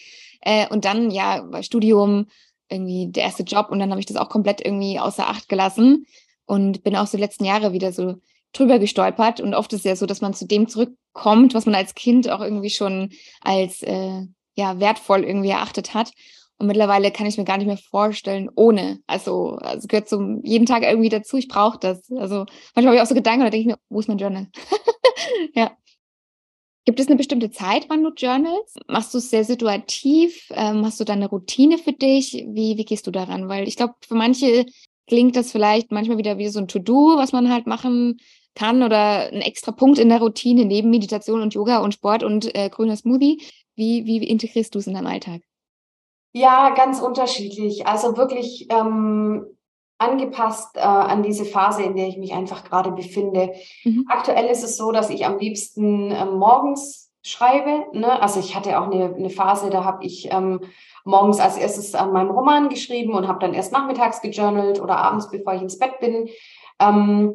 Äh, 0.43 0.69
und 0.69 0.85
dann, 0.85 1.11
ja, 1.11 1.41
bei 1.51 1.63
Studium 1.63 2.27
irgendwie 2.69 3.09
der 3.11 3.25
erste 3.25 3.45
Job 3.45 3.69
und 3.71 3.79
dann 3.79 3.91
habe 3.91 4.01
ich 4.01 4.07
das 4.07 4.17
auch 4.17 4.29
komplett 4.29 4.65
irgendwie 4.65 4.99
außer 4.99 5.29
Acht 5.29 5.49
gelassen 5.49 6.07
und 6.47 6.83
bin 6.83 6.97
auch 6.97 7.07
so 7.07 7.17
die 7.17 7.23
letzten 7.23 7.45
Jahre 7.45 7.73
wieder 7.73 7.93
so 7.93 8.17
drüber 8.53 8.79
gestolpert. 8.79 9.41
Und 9.41 9.55
oft 9.55 9.73
ist 9.73 9.81
es 9.81 9.85
ja 9.85 9.97
so, 9.97 10.07
dass 10.07 10.21
man 10.21 10.35
zu 10.35 10.47
dem 10.47 10.69
zurückkommt, 10.69 11.55
was 11.55 11.67
man 11.67 11.75
als 11.75 11.95
Kind 11.95 12.29
auch 12.29 12.41
irgendwie 12.41 12.71
schon 12.71 13.11
als 13.41 13.83
äh, 13.83 14.27
ja, 14.55 14.81
wertvoll 14.81 15.25
irgendwie 15.25 15.51
erachtet 15.51 15.95
hat. 15.95 16.12
Und 16.59 16.69
mittlerweile 16.69 17.11
kann 17.11 17.27
ich 17.27 17.37
mir 17.37 17.45
gar 17.45 17.59
nicht 17.59 17.67
mehr 17.67 17.77
vorstellen, 17.77 18.49
ohne. 18.55 19.01
Also, 19.07 19.57
also 19.57 19.88
gehört 19.88 20.09
so 20.09 20.38
jeden 20.43 20.67
Tag 20.67 20.85
irgendwie 20.85 21.09
dazu, 21.09 21.37
ich 21.37 21.49
brauche 21.49 21.79
das. 21.79 22.11
Also 22.12 22.47
manchmal 22.75 22.87
habe 22.87 22.97
ich 22.97 23.03
auch 23.03 23.07
so 23.07 23.14
Gedanken, 23.14 23.45
da 23.45 23.51
denke 23.51 23.69
ich 23.69 23.75
mir, 23.75 23.79
wo 23.88 23.99
ist 23.99 24.09
mein 24.09 24.19
Journal? 24.19 24.47
ja. 25.55 25.73
Gibt 26.85 27.01
es 27.01 27.07
eine 27.07 27.17
bestimmte 27.17 27.51
Zeit, 27.51 27.87
wann 27.88 28.05
du 28.05 28.11
journalst? 28.11 28.79
Machst 28.88 29.14
du 29.14 29.19
es 29.19 29.31
sehr 29.31 29.45
situativ? 29.45 30.49
Ähm, 30.51 30.85
hast 30.85 31.01
du 31.01 31.05
da 31.05 31.14
eine 31.14 31.29
Routine 31.29 31.79
für 31.79 31.93
dich? 31.93 32.33
Wie, 32.47 32.77
wie 32.77 32.85
gehst 32.85 33.07
du 33.07 33.11
daran? 33.11 33.49
Weil 33.49 33.67
ich 33.67 33.77
glaube, 33.77 33.95
für 34.07 34.14
manche 34.14 34.67
klingt 35.07 35.35
das 35.35 35.51
vielleicht 35.51 35.93
manchmal 35.93 36.19
wieder 36.19 36.38
wie 36.38 36.49
so 36.49 36.61
ein 36.61 36.69
To-Do, 36.69 37.17
was 37.17 37.33
man 37.33 37.51
halt 37.51 37.67
machen 37.67 38.19
kann 38.55 38.83
oder 38.83 39.33
ein 39.33 39.40
extra 39.40 39.73
Punkt 39.73 39.99
in 39.99 40.11
der 40.11 40.21
Routine 40.21 40.67
neben 40.67 40.90
Meditation 40.90 41.40
und 41.40 41.55
Yoga 41.55 41.79
und 41.79 41.95
Sport 41.95 42.23
und 42.23 42.55
äh, 42.55 42.69
grüner 42.69 42.97
Smoothie. 42.97 43.43
Wie, 43.75 44.05
wie 44.05 44.25
integrierst 44.27 44.75
du 44.75 44.79
es 44.79 44.87
in 44.87 44.95
deinem 44.95 45.07
Alltag? 45.07 45.43
Ja, 46.33 46.71
ganz 46.71 47.01
unterschiedlich. 47.01 47.87
Also 47.87 48.17
wirklich 48.17 48.69
ähm, 48.71 49.47
angepasst 49.99 50.77
äh, 50.77 50.81
an 50.81 51.23
diese 51.23 51.45
Phase, 51.45 51.83
in 51.83 51.97
der 51.97 52.09
ich 52.09 52.17
mich 52.17 52.33
einfach 52.33 52.65
gerade 52.65 52.91
befinde. 52.91 53.55
Mhm. 53.85 54.07
Aktuell 54.09 54.47
ist 54.47 54.65
es 54.65 54.77
so, 54.77 54.93
dass 54.93 55.11
ich 55.11 55.27
am 55.27 55.39
liebsten 55.39 56.11
ähm, 56.11 56.37
morgens 56.39 57.13
schreibe. 57.23 57.87
Ne? 57.93 58.21
Also 58.21 58.41
ich 58.41 58.55
hatte 58.55 58.79
auch 58.79 58.91
eine, 58.91 59.15
eine 59.15 59.31
Phase, 59.31 59.71
da 59.71 59.85
habe 59.85 60.05
ich 60.05 60.29
ähm, 60.31 60.61
morgens 61.05 61.41
als 61.41 61.57
erstes 61.57 61.95
an 61.95 62.13
meinem 62.13 62.31
Roman 62.31 62.69
geschrieben 62.69 63.15
und 63.15 63.29
habe 63.29 63.39
dann 63.39 63.55
erst 63.55 63.73
nachmittags 63.73 64.21
gejournalt 64.21 64.81
oder 64.81 64.97
abends, 64.97 65.31
bevor 65.31 65.55
ich 65.55 65.63
ins 65.63 65.79
Bett 65.79 66.01
bin. 66.01 66.29
Ähm, 66.81 67.33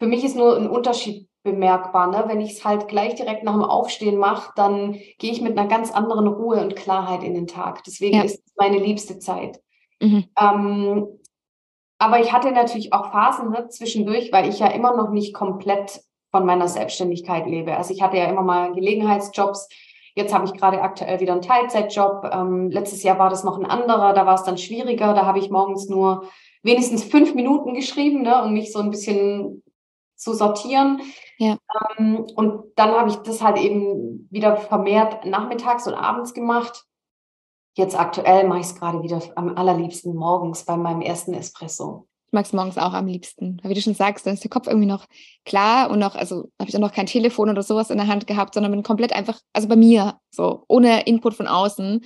für 0.00 0.06
mich 0.06 0.24
ist 0.24 0.36
nur 0.36 0.56
ein 0.56 0.68
Unterschied 0.68 1.27
bemerkbar. 1.52 2.08
Ne? 2.08 2.24
Wenn 2.26 2.40
ich 2.40 2.52
es 2.52 2.64
halt 2.64 2.88
gleich 2.88 3.14
direkt 3.14 3.44
nach 3.44 3.54
dem 3.54 3.64
Aufstehen 3.64 4.18
mache, 4.18 4.52
dann 4.56 4.92
gehe 5.18 5.32
ich 5.32 5.40
mit 5.40 5.58
einer 5.58 5.68
ganz 5.68 5.90
anderen 5.90 6.26
Ruhe 6.26 6.60
und 6.60 6.76
Klarheit 6.76 7.22
in 7.22 7.34
den 7.34 7.46
Tag. 7.46 7.82
Deswegen 7.84 8.18
Ja. 8.18 8.22
ist 8.24 8.42
es 8.46 8.52
meine 8.56 8.78
liebste 8.78 9.18
Zeit. 9.18 9.60
Mhm. 10.00 10.24
Ähm, 10.40 11.06
aber 11.98 12.20
ich 12.20 12.32
hatte 12.32 12.52
natürlich 12.52 12.92
auch 12.92 13.10
Phasen 13.10 13.50
ne, 13.50 13.68
zwischendurch, 13.68 14.30
weil 14.32 14.48
ich 14.48 14.60
ja 14.60 14.68
immer 14.68 14.96
noch 14.96 15.10
nicht 15.10 15.34
komplett 15.34 16.00
von 16.30 16.44
meiner 16.44 16.68
Selbstständigkeit 16.68 17.46
lebe. 17.46 17.76
Also 17.76 17.92
ich 17.92 18.02
hatte 18.02 18.18
ja 18.18 18.26
immer 18.26 18.42
mal 18.42 18.72
Gelegenheitsjobs. 18.72 19.68
Jetzt 20.14 20.34
habe 20.34 20.44
ich 20.44 20.52
gerade 20.52 20.82
aktuell 20.82 21.20
wieder 21.20 21.32
einen 21.32 21.42
Teilzeitjob. 21.42 22.30
Ähm, 22.32 22.70
letztes 22.70 23.02
Jahr 23.02 23.18
war 23.18 23.30
das 23.30 23.44
noch 23.44 23.58
ein 23.58 23.66
anderer, 23.66 24.12
da 24.12 24.26
war 24.26 24.34
es 24.34 24.44
dann 24.44 24.58
schwieriger. 24.58 25.14
Da 25.14 25.26
habe 25.26 25.38
ich 25.38 25.50
morgens 25.50 25.88
nur 25.88 26.24
wenigstens 26.62 27.04
fünf 27.04 27.34
Minuten 27.34 27.74
geschrieben, 27.74 28.22
ne, 28.22 28.42
um 28.44 28.52
mich 28.52 28.72
so 28.72 28.80
ein 28.80 28.90
bisschen 28.90 29.62
zu 30.18 30.34
sortieren. 30.34 31.00
Ja. 31.38 31.56
Ähm, 31.96 32.26
und 32.34 32.64
dann 32.76 32.90
habe 32.90 33.08
ich 33.08 33.16
das 33.16 33.42
halt 33.42 33.58
eben 33.58 34.28
wieder 34.30 34.56
vermehrt 34.56 35.24
nachmittags 35.24 35.86
und 35.86 35.94
abends 35.94 36.34
gemacht. 36.34 36.84
Jetzt 37.74 37.98
aktuell 37.98 38.46
mache 38.46 38.60
ich 38.60 38.66
es 38.66 38.74
gerade 38.74 39.02
wieder 39.02 39.22
am 39.36 39.56
allerliebsten 39.56 40.14
morgens 40.14 40.64
bei 40.64 40.76
meinem 40.76 41.00
ersten 41.00 41.32
Espresso. 41.32 42.08
Ich 42.26 42.32
mag 42.32 42.44
es 42.44 42.52
morgens 42.52 42.76
auch 42.76 42.92
am 42.92 43.06
liebsten. 43.06 43.58
Weil 43.62 43.70
wie 43.70 43.74
du 43.74 43.80
schon 43.80 43.94
sagst, 43.94 44.26
dann 44.26 44.34
ist 44.34 44.42
der 44.42 44.50
Kopf 44.50 44.66
irgendwie 44.66 44.88
noch 44.88 45.06
klar 45.46 45.90
und 45.90 45.98
noch, 45.98 46.14
also 46.14 46.50
habe 46.60 46.68
ich 46.68 46.76
auch 46.76 46.80
noch 46.80 46.92
kein 46.92 47.06
Telefon 47.06 47.48
oder 47.48 47.62
sowas 47.62 47.90
in 47.90 47.96
der 47.96 48.08
Hand 48.08 48.26
gehabt, 48.26 48.52
sondern 48.52 48.72
bin 48.72 48.82
komplett 48.82 49.12
einfach, 49.12 49.40
also 49.52 49.68
bei 49.68 49.76
mir, 49.76 50.18
so, 50.30 50.64
ohne 50.68 51.06
Input 51.06 51.34
von 51.34 51.46
außen. 51.46 52.04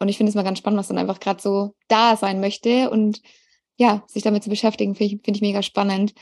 Und 0.00 0.08
ich 0.08 0.16
finde 0.16 0.28
es 0.30 0.34
mal 0.34 0.42
ganz 0.42 0.58
spannend, 0.58 0.80
was 0.80 0.88
dann 0.88 0.98
einfach 0.98 1.20
gerade 1.20 1.40
so 1.40 1.74
da 1.88 2.16
sein 2.16 2.40
möchte 2.40 2.90
und 2.90 3.22
ja, 3.76 4.02
sich 4.06 4.22
damit 4.22 4.42
zu 4.42 4.50
beschäftigen, 4.50 4.94
finde 4.94 5.14
ich, 5.14 5.22
find 5.24 5.36
ich 5.36 5.42
mega 5.42 5.62
spannend. 5.62 6.12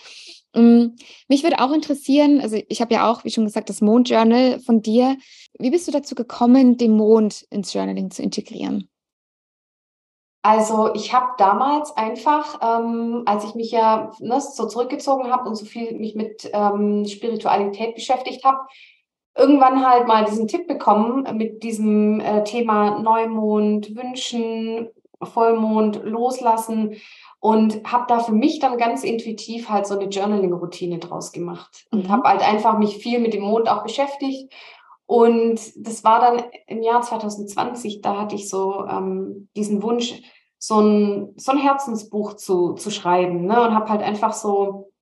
Mm, 0.54 0.96
Mich 1.28 1.42
würde 1.42 1.60
auch 1.60 1.72
interessieren, 1.72 2.40
also 2.40 2.58
ich 2.68 2.80
habe 2.80 2.94
ja 2.94 3.10
auch, 3.10 3.24
wie 3.24 3.30
schon 3.30 3.44
gesagt, 3.44 3.68
das 3.68 3.80
Mondjournal 3.80 4.60
von 4.60 4.82
dir. 4.82 5.16
Wie 5.58 5.70
bist 5.70 5.88
du 5.88 5.92
dazu 5.92 6.14
gekommen, 6.14 6.76
den 6.76 6.92
Mond 6.92 7.46
ins 7.50 7.72
Journaling 7.72 8.10
zu 8.10 8.22
integrieren? 8.22 8.88
Also 10.44 10.92
ich 10.94 11.14
habe 11.14 11.28
damals 11.38 11.96
einfach, 11.96 12.58
ähm, 12.60 13.22
als 13.26 13.44
ich 13.44 13.54
mich 13.54 13.70
ja 13.70 14.10
ne, 14.18 14.40
so 14.40 14.66
zurückgezogen 14.66 15.30
habe 15.30 15.48
und 15.48 15.54
so 15.54 15.64
viel 15.64 15.96
mich 15.96 16.16
mit 16.16 16.50
ähm, 16.52 17.06
Spiritualität 17.06 17.94
beschäftigt 17.94 18.44
habe, 18.44 18.58
irgendwann 19.36 19.86
halt 19.88 20.08
mal 20.08 20.24
diesen 20.24 20.48
Tipp 20.48 20.66
bekommen 20.66 21.36
mit 21.36 21.62
diesem 21.62 22.18
äh, 22.20 22.42
Thema 22.42 22.98
Neumond, 22.98 23.94
Wünschen, 23.94 24.88
Vollmond, 25.22 26.02
Loslassen 26.04 26.96
und 27.42 27.82
habe 27.90 28.04
da 28.06 28.20
für 28.20 28.30
mich 28.30 28.60
dann 28.60 28.78
ganz 28.78 29.02
intuitiv 29.02 29.68
halt 29.68 29.84
so 29.84 29.98
eine 29.98 30.08
Journaling-Routine 30.08 31.00
draus 31.00 31.32
gemacht 31.32 31.86
und 31.90 32.04
Mhm. 32.04 32.08
habe 32.08 32.28
halt 32.28 32.40
einfach 32.40 32.78
mich 32.78 32.98
viel 32.98 33.18
mit 33.18 33.34
dem 33.34 33.42
Mond 33.42 33.68
auch 33.68 33.82
beschäftigt. 33.82 34.54
Und 35.06 35.60
das 35.76 36.04
war 36.04 36.20
dann 36.20 36.44
im 36.68 36.84
Jahr 36.84 37.02
2020, 37.02 38.00
da 38.00 38.16
hatte 38.20 38.36
ich 38.36 38.48
so 38.48 38.86
ähm, 38.86 39.48
diesen 39.56 39.82
Wunsch, 39.82 40.22
so 40.58 40.78
ein, 40.78 41.34
so 41.36 41.50
ein 41.50 41.58
Herzensbuch 41.58 42.34
zu, 42.34 42.74
zu 42.74 42.92
schreiben 42.92 43.44
ne? 43.46 43.60
und 43.60 43.74
habe 43.74 43.88
halt 43.88 44.02
einfach 44.02 44.34
so 44.34 44.92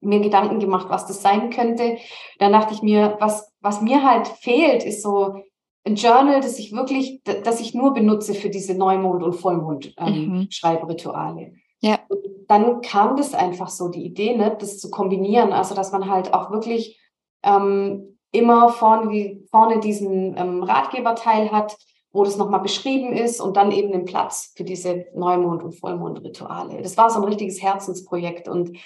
mir 0.00 0.20
Gedanken 0.20 0.60
gemacht, 0.60 0.86
was 0.88 1.06
das 1.06 1.20
sein 1.20 1.50
könnte. 1.50 1.98
Dann 2.38 2.52
dachte 2.52 2.72
ich 2.72 2.80
mir, 2.80 3.18
was, 3.20 3.52
was 3.60 3.82
mir 3.82 4.02
halt 4.02 4.26
fehlt, 4.26 4.84
ist 4.84 5.02
so 5.02 5.34
ein 5.84 5.96
Journal, 5.96 6.40
das 6.40 6.58
ich 6.58 6.72
wirklich, 6.72 7.22
das 7.24 7.60
ich 7.60 7.74
nur 7.74 7.94
benutze 7.94 8.34
für 8.34 8.50
diese 8.50 8.74
Neumond- 8.74 9.22
und 9.22 9.34
Mhm. 9.34 9.38
Vollmond-Schreibrituale. 9.38 11.52
Ja. 11.80 11.98
Und 12.08 12.20
dann 12.48 12.80
kam 12.80 13.16
das 13.16 13.34
einfach 13.34 13.68
so, 13.68 13.88
die 13.88 14.04
Idee, 14.04 14.36
ne, 14.36 14.56
das 14.58 14.78
zu 14.78 14.90
kombinieren, 14.90 15.52
also 15.52 15.74
dass 15.74 15.92
man 15.92 16.10
halt 16.10 16.34
auch 16.34 16.50
wirklich 16.50 17.00
ähm, 17.42 18.18
immer 18.32 18.68
vorne, 18.70 19.40
vorne 19.50 19.80
diesen 19.80 20.36
ähm, 20.36 20.62
Ratgeberteil 20.62 21.52
hat, 21.52 21.76
wo 22.10 22.24
das 22.24 22.36
nochmal 22.36 22.60
beschrieben 22.60 23.12
ist 23.12 23.40
und 23.40 23.56
dann 23.56 23.70
eben 23.70 23.92
den 23.92 24.04
Platz 24.04 24.52
für 24.56 24.64
diese 24.64 25.06
Neumond- 25.14 25.62
und 25.62 25.72
Vollmondrituale. 25.72 26.82
Das 26.82 26.96
war 26.96 27.10
so 27.10 27.20
ein 27.20 27.24
richtiges 27.24 27.62
Herzensprojekt 27.62 28.48
und 28.48 28.76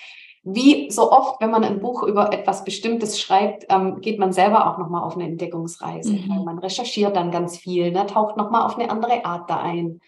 wie 0.44 0.90
so 0.90 1.12
oft, 1.12 1.40
wenn 1.40 1.50
man 1.50 1.62
ein 1.62 1.80
Buch 1.80 2.02
über 2.02 2.32
etwas 2.32 2.64
Bestimmtes 2.64 3.20
schreibt, 3.20 3.66
ähm, 3.68 4.00
geht 4.00 4.18
man 4.18 4.32
selber 4.32 4.68
auch 4.68 4.78
nochmal 4.78 5.04
auf 5.04 5.14
eine 5.14 5.26
Entdeckungsreise. 5.26 6.12
Mhm. 6.12 6.44
Man 6.44 6.58
recherchiert 6.58 7.14
dann 7.14 7.30
ganz 7.30 7.56
viel, 7.56 7.92
ne, 7.92 8.06
taucht 8.06 8.36
nochmal 8.36 8.62
auf 8.62 8.76
eine 8.76 8.90
andere 8.90 9.24
Art 9.24 9.48
da 9.48 9.60
ein. 9.60 10.00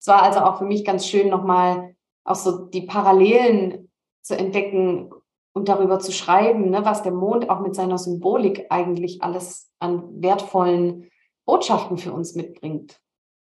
Es 0.00 0.08
war 0.08 0.22
also 0.22 0.40
auch 0.40 0.58
für 0.58 0.64
mich 0.64 0.84
ganz 0.84 1.06
schön, 1.06 1.28
nochmal 1.28 1.94
auch 2.24 2.34
so 2.34 2.66
die 2.66 2.82
Parallelen 2.82 3.90
zu 4.22 4.36
entdecken 4.36 5.10
und 5.52 5.68
darüber 5.68 6.00
zu 6.00 6.10
schreiben, 6.10 6.70
ne, 6.70 6.84
was 6.84 7.02
der 7.02 7.12
Mond 7.12 7.48
auch 7.48 7.60
mit 7.60 7.76
seiner 7.76 7.98
Symbolik 7.98 8.66
eigentlich 8.70 9.22
alles 9.22 9.70
an 9.78 10.20
wertvollen 10.20 11.10
Botschaften 11.44 11.96
für 11.96 12.12
uns 12.12 12.34
mitbringt. 12.34 13.00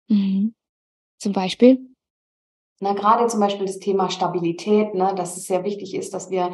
Mhm. 0.09 0.53
Zum 1.17 1.33
Beispiel? 1.33 1.92
Na, 2.83 2.91
gerade 2.93 3.27
zum 3.27 3.39
Beispiel 3.39 3.65
das 3.65 3.79
Thema 3.79 4.09
Stabilität, 4.09 4.93
ne, 4.93 5.13
dass 5.15 5.37
es 5.37 5.45
sehr 5.45 5.63
wichtig 5.63 5.95
ist, 5.95 6.13
dass 6.13 6.29
wir 6.29 6.51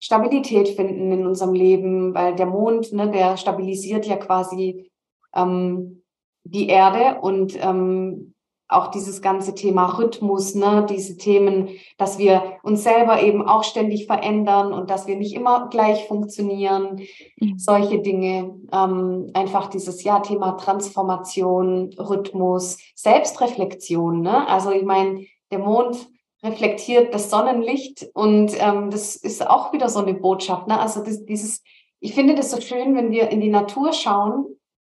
Stabilität 0.00 0.68
finden 0.68 1.12
in 1.12 1.26
unserem 1.26 1.52
Leben, 1.52 2.14
weil 2.14 2.34
der 2.34 2.46
Mond, 2.46 2.92
ne, 2.94 3.10
der 3.10 3.36
stabilisiert 3.36 4.06
ja 4.06 4.16
quasi 4.16 4.90
ähm, 5.34 6.02
die 6.44 6.68
Erde 6.68 7.20
und 7.20 7.54
ähm, 7.62 8.34
auch 8.66 8.88
dieses 8.88 9.20
ganze 9.20 9.54
Thema 9.54 9.98
Rhythmus, 9.98 10.54
ne, 10.54 10.86
diese 10.88 11.18
Themen, 11.18 11.68
dass 11.98 12.18
wir 12.18 12.58
uns 12.62 12.82
selber 12.82 13.22
eben 13.22 13.46
auch 13.46 13.62
ständig 13.62 14.06
verändern 14.06 14.72
und 14.72 14.88
dass 14.88 15.06
wir 15.06 15.16
nicht 15.16 15.34
immer 15.34 15.68
gleich 15.68 16.06
funktionieren, 16.06 17.02
mhm. 17.40 17.58
solche 17.58 17.98
Dinge, 17.98 18.58
ähm, 18.72 19.30
einfach 19.34 19.68
dieses 19.68 20.02
ja 20.02 20.20
Thema 20.20 20.52
Transformation, 20.52 21.90
Rhythmus, 21.98 22.78
Selbstreflexion, 22.94 24.22
ne? 24.22 24.48
Also 24.48 24.70
ich 24.70 24.84
meine, 24.84 25.26
der 25.50 25.58
Mond 25.58 26.08
reflektiert 26.42 27.12
das 27.12 27.30
Sonnenlicht 27.30 28.08
und 28.14 28.52
ähm, 28.60 28.90
das 28.90 29.16
ist 29.16 29.46
auch 29.46 29.72
wieder 29.72 29.88
so 29.88 30.00
eine 30.00 30.14
Botschaft, 30.14 30.68
ne? 30.68 30.78
Also 30.78 31.02
das, 31.02 31.24
dieses, 31.24 31.62
ich 32.00 32.14
finde 32.14 32.34
das 32.36 32.50
so 32.50 32.60
schön, 32.60 32.94
wenn 32.94 33.10
wir 33.10 33.28
in 33.30 33.40
die 33.40 33.50
Natur 33.50 33.92
schauen 33.92 34.58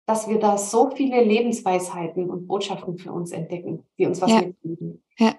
dass 0.10 0.28
wir 0.28 0.40
da 0.40 0.58
so 0.58 0.90
viele 0.90 1.24
Lebensweisheiten 1.24 2.32
und 2.32 2.48
Botschaften 2.48 2.98
für 2.98 3.12
uns 3.12 3.32
entdecken, 3.32 3.86
die 4.00 4.08
uns 4.08 4.20
was 4.20 4.32
ja. 4.32 4.42
mitgeben. 4.42 5.04
Ja. 5.20 5.36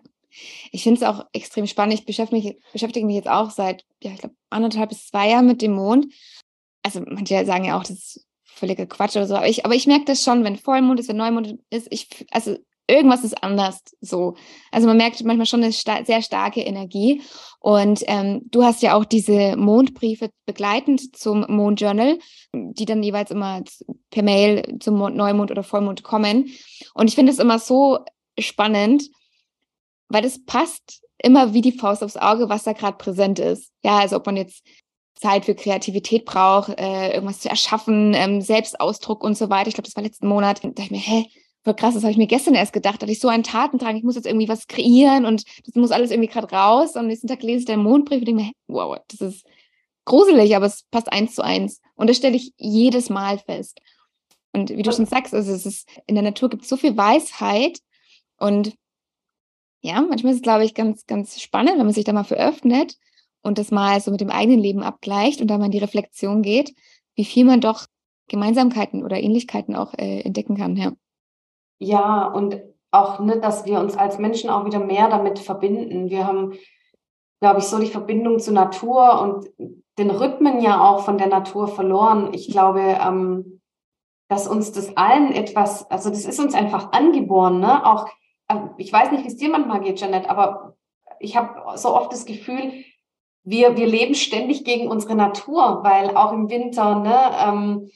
Ich 0.70 0.84
finde 0.84 1.00
es 1.00 1.02
auch 1.02 1.26
extrem 1.32 1.66
spannend. 1.66 1.94
Ich 1.94 2.06
beschäftige 2.06 2.40
mich, 2.40 2.56
beschäftige 2.72 3.04
mich 3.04 3.16
jetzt 3.16 3.28
auch 3.28 3.50
seit, 3.50 3.84
ja, 4.00 4.12
ich 4.12 4.20
glaube, 4.20 4.36
anderthalb 4.48 4.90
bis 4.90 5.08
zwei 5.08 5.30
Jahren 5.30 5.46
mit 5.46 5.60
dem 5.60 5.72
Mond. 5.72 6.06
Also 6.84 7.00
manche 7.04 7.44
sagen 7.44 7.64
ja 7.64 7.76
auch, 7.76 7.82
das 7.82 7.90
ist 7.90 8.26
völliger 8.44 8.86
Quatsch 8.86 9.16
oder 9.16 9.26
so. 9.26 9.34
Aber 9.34 9.48
ich, 9.48 9.64
aber 9.64 9.74
ich 9.74 9.88
merke 9.88 10.04
das 10.04 10.22
schon, 10.22 10.44
wenn 10.44 10.56
Vollmond 10.56 11.00
ist, 11.00 11.08
wenn 11.08 11.16
Neumond 11.16 11.58
ist. 11.70 11.88
Ich, 11.90 12.08
also 12.30 12.56
irgendwas 12.90 13.24
ist 13.24 13.42
anders 13.42 13.80
so. 14.00 14.34
Also 14.70 14.86
man 14.86 14.96
merkt 14.96 15.22
manchmal 15.24 15.46
schon 15.46 15.62
eine 15.62 15.72
sta 15.72 16.04
sehr 16.04 16.22
starke 16.22 16.60
Energie. 16.60 17.22
Und 17.60 18.02
ähm, 18.06 18.42
du 18.50 18.64
hast 18.64 18.82
ja 18.82 18.94
auch 18.94 19.04
diese 19.04 19.56
Mondbriefe 19.56 20.30
begleitend 20.46 21.16
zum 21.16 21.44
Mondjournal, 21.48 22.18
die 22.52 22.84
dann 22.84 23.02
jeweils 23.02 23.30
immer 23.30 23.62
per 24.10 24.22
Mail 24.22 24.78
zum 24.80 24.96
Mond, 24.96 25.16
Neumond 25.16 25.50
oder 25.50 25.62
Vollmond 25.62 26.02
kommen. 26.02 26.50
Und 26.94 27.08
ich 27.08 27.14
finde 27.14 27.32
es 27.32 27.38
immer 27.38 27.58
so 27.58 27.98
spannend, 28.38 29.04
weil 30.08 30.22
das 30.22 30.44
passt 30.44 31.02
immer 31.22 31.52
wie 31.54 31.60
die 31.60 31.72
Faust 31.72 32.02
aufs 32.02 32.16
Auge, 32.16 32.48
was 32.48 32.64
da 32.64 32.72
gerade 32.72 32.96
präsent 32.96 33.38
ist. 33.38 33.72
Ja, 33.82 33.98
also 33.98 34.16
ob 34.16 34.26
man 34.26 34.36
jetzt 34.36 34.64
Zeit 35.14 35.44
für 35.44 35.54
Kreativität 35.54 36.24
braucht, 36.24 36.78
äh, 36.78 37.12
irgendwas 37.12 37.40
zu 37.40 37.50
erschaffen, 37.50 38.14
ähm, 38.14 38.40
Selbstausdruck 38.40 39.22
und 39.22 39.36
so 39.36 39.50
weiter. 39.50 39.68
Ich 39.68 39.74
glaube, 39.74 39.86
das 39.86 39.96
war 39.96 40.02
letzten 40.02 40.26
Monat. 40.26 40.64
Da 40.64 40.68
dachte 40.68 40.82
ich 40.82 40.90
mir, 40.90 40.98
hä, 40.98 41.26
voll 41.62 41.74
krass, 41.74 41.94
das 41.94 42.02
habe 42.02 42.12
ich 42.12 42.18
mir 42.18 42.26
gestern 42.26 42.54
erst 42.54 42.72
gedacht, 42.72 43.02
hatte 43.02 43.12
ich 43.12 43.20
so 43.20 43.28
einen 43.28 43.42
Tatendrang, 43.42 43.96
ich 43.96 44.02
muss 44.02 44.16
jetzt 44.16 44.26
irgendwie 44.26 44.48
was 44.48 44.66
kreieren 44.66 45.26
und 45.26 45.44
das 45.66 45.74
muss 45.74 45.90
alles 45.90 46.10
irgendwie 46.10 46.28
gerade 46.28 46.50
raus. 46.50 46.94
Und 46.94 47.00
am 47.00 47.06
nächsten 47.06 47.28
Tag 47.28 47.42
lese 47.42 47.60
ich 47.60 47.64
den 47.66 47.82
Mondbrief 47.82 48.20
und 48.20 48.26
denke 48.26 48.42
mir, 48.42 48.52
wow, 48.68 48.98
das 49.08 49.20
ist 49.20 49.46
gruselig, 50.04 50.56
aber 50.56 50.66
es 50.66 50.84
passt 50.90 51.12
eins 51.12 51.34
zu 51.34 51.42
eins. 51.42 51.80
Und 51.94 52.08
das 52.08 52.16
stelle 52.16 52.36
ich 52.36 52.52
jedes 52.56 53.10
Mal 53.10 53.38
fest. 53.38 53.80
Und 54.52 54.70
wie 54.70 54.82
du 54.82 54.92
schon 54.92 55.06
sagst, 55.06 55.34
also 55.34 55.52
es 55.52 55.66
ist, 55.66 55.88
in 56.06 56.14
der 56.14 56.24
Natur 56.24 56.50
gibt 56.50 56.64
es 56.64 56.68
so 56.68 56.76
viel 56.76 56.96
Weisheit 56.96 57.78
und 58.38 58.74
ja, 59.82 60.00
manchmal 60.02 60.32
ist 60.32 60.38
es, 60.38 60.42
glaube 60.42 60.64
ich, 60.64 60.74
ganz, 60.74 61.06
ganz 61.06 61.40
spannend, 61.40 61.78
wenn 61.78 61.86
man 61.86 61.94
sich 61.94 62.04
da 62.04 62.12
mal 62.12 62.24
veröffnet 62.24 62.96
und 63.42 63.58
das 63.58 63.70
mal 63.70 64.00
so 64.00 64.10
mit 64.10 64.20
dem 64.20 64.30
eigenen 64.30 64.60
Leben 64.60 64.82
abgleicht 64.82 65.40
und 65.40 65.48
da 65.48 65.56
mal 65.56 65.66
in 65.66 65.70
die 65.70 65.78
Reflexion 65.78 66.42
geht, 66.42 66.74
wie 67.14 67.24
viel 67.24 67.44
man 67.44 67.60
doch 67.60 67.86
Gemeinsamkeiten 68.28 69.02
oder 69.04 69.18
Ähnlichkeiten 69.18 69.74
auch 69.74 69.94
äh, 69.94 70.20
entdecken 70.20 70.56
kann, 70.56 70.76
ja. 70.76 70.92
Ja, 71.80 72.26
und 72.26 72.62
auch, 72.90 73.20
ne, 73.20 73.40
dass 73.40 73.64
wir 73.64 73.80
uns 73.80 73.96
als 73.96 74.18
Menschen 74.18 74.50
auch 74.50 74.64
wieder 74.64 74.80
mehr 74.80 75.08
damit 75.08 75.38
verbinden. 75.38 76.10
Wir 76.10 76.26
haben, 76.26 76.54
glaube 77.40 77.60
ich, 77.60 77.66
so 77.66 77.78
die 77.78 77.86
Verbindung 77.86 78.38
zur 78.38 78.54
Natur 78.54 79.20
und 79.22 79.46
den 79.98 80.10
Rhythmen 80.10 80.60
ja 80.60 80.80
auch 80.80 81.04
von 81.04 81.18
der 81.18 81.28
Natur 81.28 81.68
verloren. 81.68 82.30
Ich 82.32 82.50
glaube, 82.50 82.80
ähm, 82.80 83.60
dass 84.28 84.46
uns 84.46 84.72
das 84.72 84.96
allen 84.96 85.32
etwas, 85.32 85.90
also 85.90 86.10
das 86.10 86.24
ist 86.24 86.38
uns 86.38 86.54
einfach 86.54 86.92
angeboren, 86.92 87.60
ne? 87.60 87.84
Auch, 87.86 88.08
äh, 88.48 88.56
ich 88.78 88.92
weiß 88.92 89.10
nicht, 89.10 89.24
wie 89.24 89.28
es 89.28 89.36
dir 89.36 89.50
manchmal 89.50 89.80
geht, 89.80 90.00
Janet, 90.00 90.28
aber 90.28 90.76
ich 91.18 91.36
habe 91.36 91.76
so 91.78 91.94
oft 91.94 92.12
das 92.12 92.26
Gefühl, 92.26 92.84
wir, 93.44 93.76
wir 93.76 93.86
leben 93.86 94.14
ständig 94.14 94.64
gegen 94.64 94.88
unsere 94.88 95.14
Natur, 95.14 95.80
weil 95.82 96.16
auch 96.16 96.32
im 96.32 96.50
Winter, 96.50 97.00
ne, 97.00 97.18
ähm, 97.44 97.88
äh, 97.88 97.90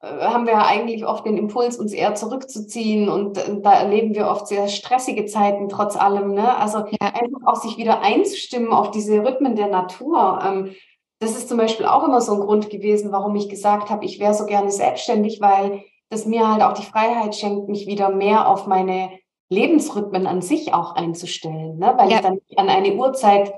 haben 0.00 0.46
wir 0.46 0.64
eigentlich 0.64 1.04
oft 1.04 1.26
den 1.26 1.36
Impuls, 1.36 1.76
uns 1.76 1.92
eher 1.92 2.14
zurückzuziehen 2.14 3.08
und 3.08 3.36
äh, 3.36 3.60
da 3.60 3.72
erleben 3.72 4.14
wir 4.14 4.28
oft 4.28 4.46
sehr 4.46 4.68
stressige 4.68 5.26
Zeiten 5.26 5.68
trotz 5.68 5.96
allem. 5.96 6.34
Ne? 6.34 6.56
Also 6.56 6.78
ja. 6.78 6.98
einfach 7.00 7.46
auch 7.46 7.56
sich 7.56 7.76
wieder 7.76 8.00
einzustimmen 8.00 8.72
auf 8.72 8.92
diese 8.92 9.24
Rhythmen 9.24 9.56
der 9.56 9.66
Natur. 9.66 10.40
Ähm, 10.44 10.74
das 11.20 11.32
ist 11.32 11.48
zum 11.48 11.58
Beispiel 11.58 11.86
auch 11.86 12.04
immer 12.04 12.20
so 12.20 12.34
ein 12.34 12.40
Grund 12.40 12.70
gewesen, 12.70 13.10
warum 13.10 13.34
ich 13.34 13.48
gesagt 13.48 13.90
habe, 13.90 14.04
ich 14.04 14.20
wäre 14.20 14.34
so 14.34 14.46
gerne 14.46 14.70
selbstständig, 14.70 15.40
weil 15.40 15.82
das 16.10 16.26
mir 16.26 16.48
halt 16.48 16.62
auch 16.62 16.74
die 16.74 16.86
Freiheit 16.86 17.34
schenkt, 17.34 17.68
mich 17.68 17.88
wieder 17.88 18.08
mehr 18.08 18.48
auf 18.48 18.68
meine 18.68 19.10
Lebensrhythmen 19.50 20.26
an 20.26 20.42
sich 20.42 20.74
auch 20.74 20.94
einzustellen, 20.94 21.78
ne? 21.78 21.94
weil 21.96 22.10
ja. 22.10 22.16
ich 22.16 22.22
dann 22.22 22.38
an 22.56 22.68
eine 22.68 22.94
Uhrzeit 22.94 23.52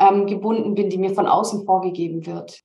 ähm, 0.00 0.26
gebunden 0.26 0.74
bin, 0.74 0.88
die 0.88 0.98
mir 0.98 1.14
von 1.14 1.26
außen 1.26 1.64
vorgegeben 1.66 2.26
wird. 2.26 2.60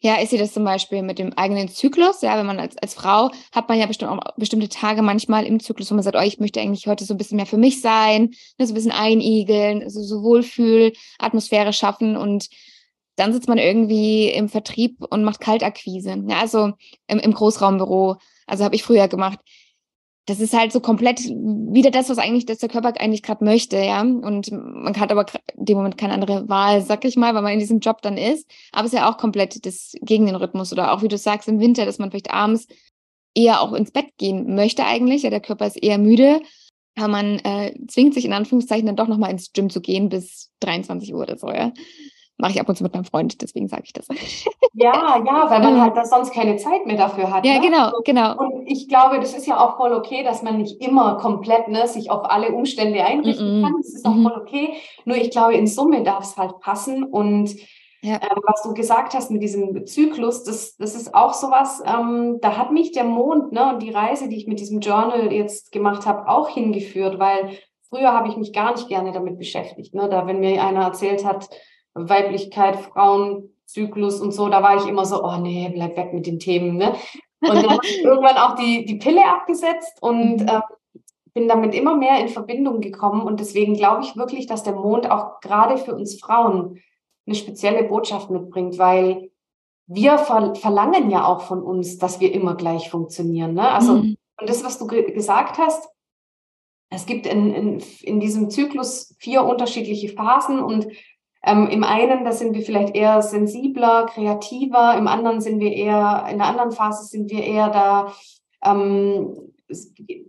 Ja, 0.00 0.16
ist 0.16 0.30
sie 0.30 0.38
das 0.38 0.54
zum 0.54 0.64
Beispiel 0.64 1.02
mit 1.02 1.18
dem 1.18 1.34
eigenen 1.34 1.68
Zyklus? 1.68 2.22
Ja, 2.22 2.38
wenn 2.38 2.46
man 2.46 2.58
als, 2.58 2.78
als 2.78 2.94
Frau 2.94 3.30
hat 3.52 3.68
man 3.68 3.78
ja 3.78 3.86
bestimmt 3.86 4.10
auch 4.10 4.20
bestimmte 4.36 4.70
Tage 4.70 5.02
manchmal 5.02 5.44
im 5.44 5.60
Zyklus, 5.60 5.90
wo 5.90 5.94
man 5.94 6.02
sagt, 6.02 6.16
oh, 6.16 6.24
ich 6.24 6.40
möchte 6.40 6.60
eigentlich 6.60 6.86
heute 6.86 7.04
so 7.04 7.12
ein 7.12 7.18
bisschen 7.18 7.36
mehr 7.36 7.46
für 7.46 7.58
mich 7.58 7.82
sein, 7.82 8.30
ne, 8.56 8.66
so 8.66 8.72
ein 8.72 8.74
bisschen 8.74 8.92
einigeln, 8.92 9.82
also 9.82 10.02
so 10.02 10.22
Wohlfühl, 10.22 10.94
Atmosphäre 11.18 11.74
schaffen 11.74 12.16
und 12.16 12.48
dann 13.16 13.32
sitzt 13.32 13.48
man 13.48 13.58
irgendwie 13.58 14.28
im 14.30 14.48
Vertrieb 14.48 15.04
und 15.10 15.24
macht 15.24 15.40
Kaltakquise. 15.40 16.24
Ja, 16.28 16.38
also 16.38 16.72
im, 17.08 17.18
im 17.18 17.34
Großraumbüro. 17.34 18.16
Also 18.46 18.64
habe 18.64 18.76
ich 18.76 18.82
früher 18.82 19.08
gemacht 19.08 19.40
das 20.28 20.40
ist 20.40 20.52
halt 20.52 20.72
so 20.72 20.80
komplett 20.80 21.20
wieder 21.20 21.90
das, 21.90 22.10
was 22.10 22.18
eigentlich 22.18 22.44
dass 22.44 22.58
der 22.58 22.68
Körper 22.68 22.92
eigentlich 23.00 23.22
gerade 23.22 23.42
möchte, 23.42 23.78
ja. 23.78 24.02
Und 24.02 24.52
man 24.52 24.94
hat 25.00 25.10
aber 25.10 25.24
in 25.56 25.64
dem 25.64 25.78
Moment 25.78 25.96
keine 25.96 26.12
andere 26.12 26.46
Wahl, 26.50 26.82
sag 26.82 27.06
ich 27.06 27.16
mal, 27.16 27.34
weil 27.34 27.40
man 27.40 27.54
in 27.54 27.58
diesem 27.60 27.80
Job 27.80 28.02
dann 28.02 28.18
ist. 28.18 28.46
Aber 28.72 28.84
es 28.84 28.92
ist 28.92 28.98
ja 28.98 29.10
auch 29.10 29.16
komplett 29.16 29.64
das 29.64 29.94
gegen 30.02 30.26
den 30.26 30.36
Rhythmus 30.36 30.70
oder 30.70 30.92
auch 30.92 31.02
wie 31.02 31.08
du 31.08 31.16
sagst 31.16 31.48
im 31.48 31.60
Winter, 31.60 31.86
dass 31.86 31.98
man 31.98 32.10
vielleicht 32.10 32.30
abends 32.30 32.66
eher 33.34 33.62
auch 33.62 33.72
ins 33.72 33.90
Bett 33.90 34.18
gehen 34.18 34.54
möchte 34.54 34.84
eigentlich. 34.84 35.22
Ja, 35.22 35.30
der 35.30 35.40
Körper 35.40 35.66
ist 35.66 35.82
eher 35.82 35.96
müde, 35.96 36.42
aber 36.94 37.08
man 37.08 37.38
äh, 37.38 37.74
zwingt 37.88 38.12
sich 38.12 38.26
in 38.26 38.34
Anführungszeichen 38.34 38.84
dann 38.84 38.96
doch 38.96 39.08
nochmal 39.08 39.30
ins 39.30 39.52
Gym 39.54 39.70
zu 39.70 39.80
gehen 39.80 40.10
bis 40.10 40.50
23 40.60 41.14
Uhr 41.14 41.22
oder 41.22 41.38
so, 41.38 41.48
ja 41.48 41.72
mache 42.38 42.52
ich 42.52 42.60
ab 42.60 42.68
und 42.68 42.76
zu 42.76 42.84
mit 42.84 42.94
meinem 42.94 43.04
Freund, 43.04 43.42
deswegen 43.42 43.68
sage 43.68 43.82
ich 43.84 43.92
das. 43.92 44.08
Ja, 44.80 45.20
ja, 45.26 45.50
weil 45.50 45.60
man 45.60 45.80
halt 45.80 45.96
da 45.96 46.04
sonst 46.04 46.32
keine 46.32 46.56
Zeit 46.56 46.86
mehr 46.86 46.96
dafür 46.96 47.32
hat. 47.32 47.44
Ja, 47.44 47.54
ne? 47.54 47.60
genau, 47.60 47.90
genau. 48.04 48.38
Und 48.38 48.64
ich 48.68 48.86
glaube, 48.86 49.18
das 49.18 49.34
ist 49.34 49.46
ja 49.46 49.58
auch 49.58 49.76
voll 49.76 49.92
okay, 49.92 50.22
dass 50.22 50.42
man 50.42 50.58
nicht 50.58 50.80
immer 50.80 51.16
komplett 51.16 51.66
ne, 51.66 51.88
sich 51.88 52.12
auf 52.12 52.30
alle 52.30 52.52
Umstände 52.52 53.04
einrichten 53.04 53.44
mm 53.44 53.58
-mm. 53.58 53.62
kann. 53.64 53.74
Das 53.78 53.92
ist 53.92 54.06
auch 54.06 54.14
mm 54.14 54.22
voll 54.22 54.40
okay. 54.40 54.74
Nur 55.04 55.16
ich 55.16 55.30
glaube, 55.30 55.54
in 55.54 55.66
Summe 55.66 56.04
darf 56.04 56.22
es 56.22 56.36
halt 56.36 56.60
passen. 56.60 57.02
Und 57.02 57.56
ja. 58.02 58.20
ähm, 58.22 58.40
was 58.44 58.62
du 58.62 58.72
gesagt 58.72 59.14
hast 59.14 59.32
mit 59.32 59.42
diesem 59.42 59.84
Zyklus, 59.84 60.44
das, 60.44 60.76
das 60.76 60.94
ist 60.94 61.12
auch 61.12 61.34
sowas, 61.34 61.82
ähm, 61.84 62.38
da 62.40 62.56
hat 62.56 62.70
mich 62.70 62.92
der 62.92 63.04
Mond 63.04 63.50
ne, 63.50 63.72
und 63.72 63.82
die 63.82 63.90
Reise, 63.90 64.28
die 64.28 64.36
ich 64.36 64.46
mit 64.46 64.60
diesem 64.60 64.78
Journal 64.78 65.32
jetzt 65.32 65.72
gemacht 65.72 66.06
habe, 66.06 66.28
auch 66.28 66.48
hingeführt, 66.48 67.18
weil 67.18 67.50
früher 67.88 68.12
habe 68.12 68.28
ich 68.28 68.36
mich 68.36 68.52
gar 68.52 68.72
nicht 68.72 68.86
gerne 68.88 69.10
damit 69.10 69.38
beschäftigt. 69.38 69.94
Ne? 69.94 70.08
Da, 70.08 70.26
wenn 70.28 70.38
mir 70.40 70.62
einer 70.62 70.84
erzählt 70.84 71.24
hat, 71.24 71.48
Weiblichkeit, 72.06 72.76
Frauenzyklus 72.76 74.20
und 74.20 74.32
so, 74.32 74.48
da 74.48 74.62
war 74.62 74.76
ich 74.76 74.86
immer 74.86 75.04
so, 75.04 75.22
oh 75.24 75.36
nee, 75.38 75.70
bleib 75.72 75.96
weg 75.96 76.12
mit 76.12 76.26
den 76.26 76.38
Themen. 76.38 76.76
Ne? 76.76 76.94
Und 77.40 77.54
dann 77.54 77.70
habe 77.70 77.86
ich 77.86 78.02
irgendwann 78.02 78.36
auch 78.36 78.56
die, 78.56 78.84
die 78.84 78.96
Pille 78.96 79.24
abgesetzt 79.24 80.02
und 80.02 80.42
äh, 80.42 80.60
bin 81.34 81.48
damit 81.48 81.74
immer 81.74 81.96
mehr 81.96 82.20
in 82.20 82.28
Verbindung 82.28 82.80
gekommen. 82.80 83.22
Und 83.22 83.40
deswegen 83.40 83.74
glaube 83.74 84.02
ich 84.02 84.16
wirklich, 84.16 84.46
dass 84.46 84.64
der 84.64 84.74
Mond 84.74 85.10
auch 85.10 85.40
gerade 85.40 85.78
für 85.78 85.94
uns 85.94 86.20
Frauen 86.20 86.80
eine 87.26 87.36
spezielle 87.36 87.84
Botschaft 87.84 88.30
mitbringt, 88.30 88.78
weil 88.78 89.30
wir 89.86 90.18
ver 90.18 90.54
verlangen 90.54 91.10
ja 91.10 91.26
auch 91.26 91.42
von 91.42 91.62
uns, 91.62 91.98
dass 91.98 92.20
wir 92.20 92.32
immer 92.32 92.56
gleich 92.56 92.90
funktionieren. 92.90 93.54
Ne? 93.54 93.70
Also, 93.70 93.94
mhm. 93.94 94.16
und 94.40 94.48
das, 94.48 94.64
was 94.64 94.78
du 94.78 94.86
ge 94.86 95.12
gesagt 95.12 95.58
hast, 95.58 95.88
es 96.90 97.06
gibt 97.06 97.26
in, 97.26 97.52
in, 97.54 97.82
in 98.02 98.20
diesem 98.20 98.50
Zyklus 98.50 99.14
vier 99.18 99.44
unterschiedliche 99.44 100.08
Phasen 100.08 100.60
und 100.60 100.88
ähm, 101.48 101.66
Im 101.68 101.82
einen, 101.82 102.24
da 102.24 102.32
sind 102.32 102.54
wir 102.54 102.62
vielleicht 102.62 102.94
eher 102.94 103.22
sensibler, 103.22 104.04
kreativer, 104.06 104.96
im 104.98 105.08
anderen 105.08 105.40
sind 105.40 105.60
wir 105.60 105.72
eher, 105.72 106.26
in 106.30 106.38
der 106.38 106.46
anderen 106.46 106.72
Phase 106.72 107.04
sind 107.06 107.30
wir 107.30 107.42
eher 107.42 107.70
da, 107.70 108.12
ähm, 108.62 109.34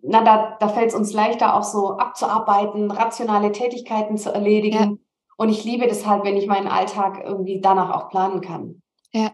na, 0.02 0.24
da, 0.24 0.58
da 0.60 0.68
fällt 0.70 0.90
es 0.90 0.96
uns 0.96 1.12
leichter, 1.12 1.56
auch 1.56 1.64
so 1.64 1.98
abzuarbeiten, 1.98 2.90
rationale 2.90 3.52
Tätigkeiten 3.52 4.18
zu 4.18 4.34
erledigen. 4.34 4.78
Ja. 4.78 4.94
Und 5.36 5.50
ich 5.50 5.66
liebe 5.66 5.88
das 5.88 6.06
halt, 6.06 6.24
wenn 6.24 6.38
ich 6.38 6.48
meinen 6.48 6.68
Alltag 6.68 7.22
irgendwie 7.26 7.60
danach 7.60 7.92
auch 7.92 8.10
planen 8.10 8.40
kann. 8.40 8.82
Ja, 9.12 9.32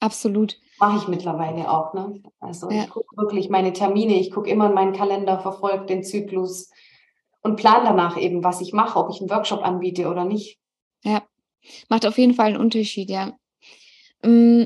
absolut. 0.00 0.58
mache 0.78 0.98
ich 0.98 1.08
mittlerweile 1.08 1.70
auch. 1.70 1.94
Ne? 1.94 2.22
Also 2.40 2.70
ja. 2.70 2.84
ich 2.84 2.90
gucke 2.90 3.16
wirklich 3.16 3.48
meine 3.48 3.72
Termine, 3.72 4.14
ich 4.14 4.30
gucke 4.30 4.50
immer 4.50 4.66
in 4.66 4.74
meinen 4.74 4.92
Kalender, 4.92 5.38
verfolge 5.38 5.86
den 5.86 6.02
Zyklus 6.02 6.70
und 7.42 7.56
plane 7.56 7.84
danach 7.84 8.18
eben, 8.18 8.44
was 8.44 8.60
ich 8.60 8.74
mache, 8.74 8.98
ob 8.98 9.10
ich 9.10 9.20
einen 9.20 9.30
Workshop 9.30 9.62
anbiete 9.62 10.08
oder 10.08 10.24
nicht. 10.24 10.61
Macht 11.88 12.06
auf 12.06 12.18
jeden 12.18 12.34
Fall 12.34 12.48
einen 12.48 12.56
Unterschied, 12.56 13.10
ja. 13.10 13.36
Mm, 14.24 14.64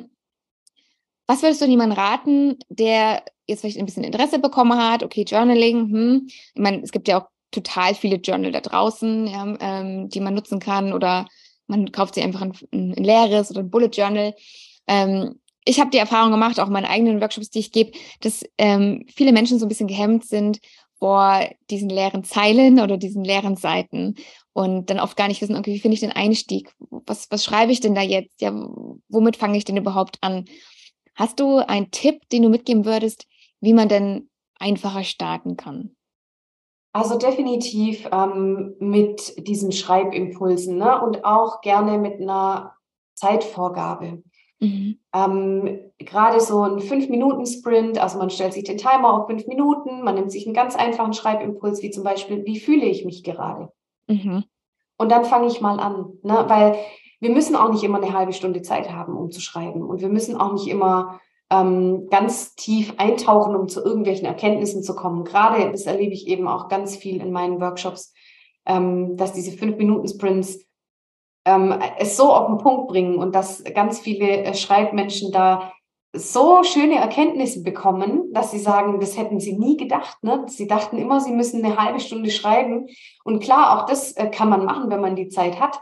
was 1.27 1.43
würdest 1.43 1.61
du 1.61 1.67
jemandem 1.67 1.99
raten, 1.99 2.59
der 2.69 3.25
jetzt 3.47 3.61
vielleicht 3.61 3.79
ein 3.79 3.87
bisschen 3.87 4.05
Interesse 4.05 4.39
bekommen 4.39 4.79
hat? 4.79 5.03
Okay, 5.03 5.25
Journaling, 5.27 5.91
hm. 5.91 6.27
Ich 6.27 6.61
meine, 6.61 6.83
es 6.83 6.93
gibt 6.93 7.09
ja 7.09 7.21
auch 7.21 7.29
total 7.51 7.95
viele 7.95 8.17
Journal 8.17 8.53
da 8.53 8.61
draußen, 8.61 9.27
ja, 9.27 9.57
ähm, 9.61 10.09
die 10.09 10.21
man 10.21 10.35
nutzen 10.35 10.61
kann 10.61 10.93
oder 10.93 11.27
man 11.67 11.91
kauft 11.91 12.15
sich 12.15 12.25
einfach 12.25 12.43
ein, 12.43 12.53
ein, 12.73 12.95
ein 12.97 13.05
leeres 13.05 13.51
oder 13.51 13.61
ein 13.61 13.71
Bullet 13.71 13.89
Journal. 13.89 14.35
Ähm, 14.87 15.41
ich 15.65 15.81
habe 15.81 15.91
die 15.91 15.99
Erfahrung 15.99 16.31
gemacht, 16.31 16.61
auch 16.61 16.69
in 16.69 16.73
meinen 16.73 16.85
eigenen 16.85 17.21
Workshops, 17.21 17.51
die 17.51 17.59
ich 17.59 17.73
gebe, 17.73 17.91
dass 18.21 18.45
ähm, 18.57 19.05
viele 19.13 19.33
Menschen 19.33 19.59
so 19.59 19.67
ein 19.67 19.69
bisschen 19.69 19.89
gehemmt 19.89 20.25
sind 20.25 20.61
vor 20.99 21.41
diesen 21.71 21.89
leeren 21.89 22.25
Zeilen 22.25 22.81
oder 22.81 22.97
diesen 22.97 23.25
leeren 23.25 23.57
Seiten 23.57 24.15
und 24.53 24.89
dann 24.89 25.01
oft 25.01 25.17
gar 25.17 25.29
nicht 25.29 25.43
wissen, 25.43 25.57
okay, 25.57 25.75
wie 25.75 25.81
finde 25.81 25.95
ich 25.95 26.01
den 26.01 26.13
Einstieg? 26.13 26.75
Was, 26.79 27.31
was 27.31 27.45
schreibe 27.45 27.73
ich 27.73 27.81
denn 27.81 27.95
da 27.95 28.01
jetzt? 28.01 28.41
Ja, 28.41 28.53
womit 29.09 29.37
fange 29.37 29.59
ich 29.59 29.65
denn 29.65 29.77
überhaupt 29.77 30.19
an? 30.23 30.47
Hast 31.15 31.41
du 31.41 31.59
einen 31.59 31.91
Tipp, 31.91 32.29
den 32.31 32.43
du 32.43 32.49
mitgeben 32.49 32.85
würdest, 32.85 33.27
wie 33.61 33.75
man 33.75 33.89
denn 33.89 34.31
einfacher 34.59 35.05
starten 35.05 35.57
kann? 35.57 35.97
Also 36.93 37.19
definitiv 37.19 38.09
ähm, 38.11 38.75
mit 38.79 39.47
diesen 39.47 39.73
Schreibimpulsen 39.73 40.79
ne? 40.79 41.03
und 41.03 41.27
auch 41.27 41.61
gerne 41.61 41.99
mit 41.99 42.21
einer 42.21 42.75
Zeitvorgabe. 43.15 44.23
Mhm. 44.61 44.99
Ähm, 45.15 45.81
Gerade 45.99 46.41
so 46.41 46.63
ein 46.63 46.81
Fünf-Minuten-Sprint, 46.81 47.99
also 47.99 48.19
man 48.19 48.31
stellt 48.31 48.53
sich 48.53 48.65
den 48.65 48.79
Timer 48.79 49.15
auf 49.15 49.27
fünf 49.27 49.47
Minuten, 49.47 50.03
man 50.03 50.15
nimmt 50.15 50.31
sich 50.31 50.47
einen 50.47 50.55
ganz 50.55 50.77
einfachen 50.77 51.15
Schreibimpuls, 51.15 51.83
wie 51.83 51.91
zum 51.91 52.05
Beispiel, 52.05 52.45
wie 52.45 52.61
fühle 52.61 52.85
ich 52.85 53.05
mich 53.05 53.25
gerade? 53.25 53.71
Mhm. 54.09 54.45
Und 54.99 55.11
dann 55.11 55.25
fange 55.25 55.47
ich 55.47 55.61
mal 55.61 55.81
an, 55.81 56.13
ne? 56.23 56.45
weil 56.49 56.77
wir 57.21 57.31
müssen 57.31 57.57
auch 57.57 57.71
nicht 57.71 57.83
immer 57.83 58.03
eine 58.03 58.13
halbe 58.13 58.33
Stunde 58.33 58.63
Zeit 58.63 58.93
haben, 58.93 59.17
um 59.17 59.31
zu 59.31 59.41
schreiben. 59.41 59.83
Und 59.83 60.01
wir 60.01 60.09
müssen 60.09 60.37
auch 60.37 60.53
nicht 60.53 60.69
immer 60.69 61.21
ähm, 61.51 62.09
ganz 62.11 62.55
tief 62.55 62.95
eintauchen, 62.99 63.57
um 63.57 63.69
zu 63.69 63.83
irgendwelchen 63.83 64.27
Erkenntnissen 64.27 64.83
zu 64.83 64.95
kommen. 64.95 65.25
Gerade 65.25 65.71
das 65.71 65.87
erlebe 65.87 66.13
ich 66.13 66.27
eben 66.27 66.49
auch 66.49 66.69
ganz 66.69 66.97
viel 66.97 67.21
in 67.21 67.33
meinen 67.33 67.61
Workshops, 67.61 68.13
ähm, 68.67 69.17
dass 69.17 69.33
diese 69.33 69.53
Fünf-Minuten-Sprints 69.53 70.66
ähm, 71.47 71.75
es 71.99 72.17
so 72.17 72.33
auf 72.33 72.49
den 72.49 72.59
Punkt 72.59 72.89
bringen 72.89 73.17
und 73.17 73.35
dass 73.35 73.65
ganz 73.65 74.01
viele 74.01 74.43
äh, 74.43 74.55
Schreibmenschen 74.55 75.33
da 75.33 75.73
so 76.13 76.63
schöne 76.65 76.97
Erkenntnisse 76.97 77.63
bekommen, 77.63 78.33
dass 78.33 78.51
sie 78.51 78.59
sagen, 78.59 79.01
das 79.01 79.17
hätten 79.17 79.39
sie 79.39 79.57
nie 79.57 79.77
gedacht. 79.77 80.23
Ne? 80.23 80.45
Sie 80.49 80.67
dachten 80.67 80.99
immer, 80.99 81.21
sie 81.21 81.33
müssen 81.33 81.65
eine 81.65 81.77
halbe 81.77 82.01
Stunde 82.01 82.31
schreiben. 82.31 82.89
Und 83.23 83.41
klar, 83.41 83.79
auch 83.79 83.87
das 83.87 84.13
äh, 84.13 84.29
kann 84.29 84.49
man 84.49 84.65
machen, 84.65 84.91
wenn 84.91 85.01
man 85.01 85.15
die 85.15 85.29
Zeit 85.29 85.61
hat. 85.61 85.81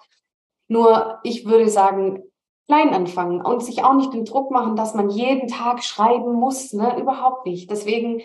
Nur 0.69 1.19
ich 1.23 1.47
würde 1.47 1.69
sagen, 1.69 2.23
klein 2.67 2.93
anfangen 2.95 3.41
und 3.41 3.63
sich 3.63 3.85
auch 3.85 3.95
nicht 3.95 4.13
den 4.13 4.25
Druck 4.25 4.51
machen, 4.51 4.77
dass 4.77 4.95
man 4.95 5.09
jeden 5.09 5.49
Tag 5.49 5.83
schreiben 5.83 6.35
muss. 6.35 6.73
Ne? 6.73 6.99
Überhaupt 6.99 7.47
nicht. 7.47 7.71
Deswegen 7.71 8.21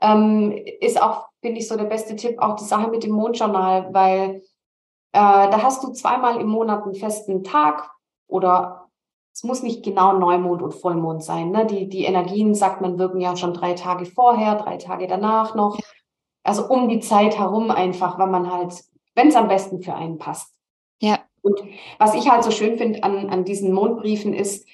ähm, 0.00 0.52
ist 0.80 1.00
auch, 1.02 1.26
finde 1.40 1.58
ich, 1.58 1.66
so 1.66 1.76
der 1.76 1.84
beste 1.84 2.14
Tipp 2.16 2.38
auch 2.38 2.54
die 2.56 2.64
Sache 2.64 2.90
mit 2.90 3.02
dem 3.02 3.12
Mondjournal, 3.12 3.88
weil 3.92 4.42
da 5.16 5.62
hast 5.62 5.82
du 5.82 5.92
zweimal 5.92 6.40
im 6.40 6.48
Monat 6.48 6.84
einen 6.84 6.94
festen 6.94 7.42
Tag 7.42 7.90
oder 8.28 8.88
es 9.32 9.44
muss 9.44 9.62
nicht 9.62 9.82
genau 9.82 10.14
Neumond 10.14 10.62
und 10.62 10.74
Vollmond 10.74 11.22
sein. 11.22 11.50
Ne? 11.50 11.66
Die, 11.66 11.88
die 11.88 12.04
Energien, 12.04 12.54
sagt 12.54 12.80
man, 12.80 12.98
wirken 12.98 13.20
ja 13.20 13.36
schon 13.36 13.52
drei 13.52 13.74
Tage 13.74 14.06
vorher, 14.06 14.54
drei 14.56 14.78
Tage 14.78 15.06
danach 15.06 15.54
noch. 15.54 15.78
Also 16.42 16.66
um 16.68 16.88
die 16.88 17.00
Zeit 17.00 17.38
herum 17.38 17.70
einfach, 17.70 18.18
weil 18.18 18.28
man 18.28 18.50
halt, 18.50 18.82
wenn 19.14 19.28
es 19.28 19.36
am 19.36 19.48
besten 19.48 19.82
für 19.82 19.94
einen 19.94 20.18
passt. 20.18 20.54
Ja. 21.00 21.18
Und 21.42 21.60
was 21.98 22.14
ich 22.14 22.30
halt 22.30 22.44
so 22.44 22.50
schön 22.50 22.78
finde 22.78 23.02
an, 23.02 23.28
an 23.28 23.44
diesen 23.44 23.72
Mondbriefen 23.72 24.32
ist, 24.32 24.66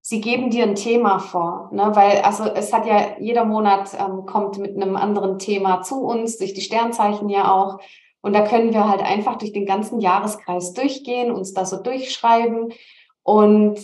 sie 0.00 0.20
geben 0.20 0.50
dir 0.50 0.64
ein 0.64 0.74
Thema 0.74 1.18
vor, 1.18 1.70
ne? 1.72 1.90
weil 1.94 2.20
also 2.20 2.44
es 2.44 2.72
hat 2.72 2.86
ja 2.86 3.18
jeder 3.18 3.44
Monat 3.44 3.90
ähm, 3.98 4.26
kommt 4.26 4.58
mit 4.58 4.76
einem 4.76 4.96
anderen 4.96 5.38
Thema 5.38 5.82
zu 5.82 6.02
uns 6.02 6.38
durch 6.38 6.54
die 6.54 6.60
Sternzeichen 6.60 7.28
ja 7.28 7.52
auch 7.52 7.80
und 8.22 8.32
da 8.32 8.46
können 8.46 8.72
wir 8.72 8.88
halt 8.88 9.02
einfach 9.02 9.36
durch 9.36 9.52
den 9.52 9.66
ganzen 9.66 10.00
Jahreskreis 10.00 10.72
durchgehen, 10.72 11.32
uns 11.32 11.54
da 11.54 11.64
so 11.64 11.82
durchschreiben 11.82 12.72
und 13.22 13.80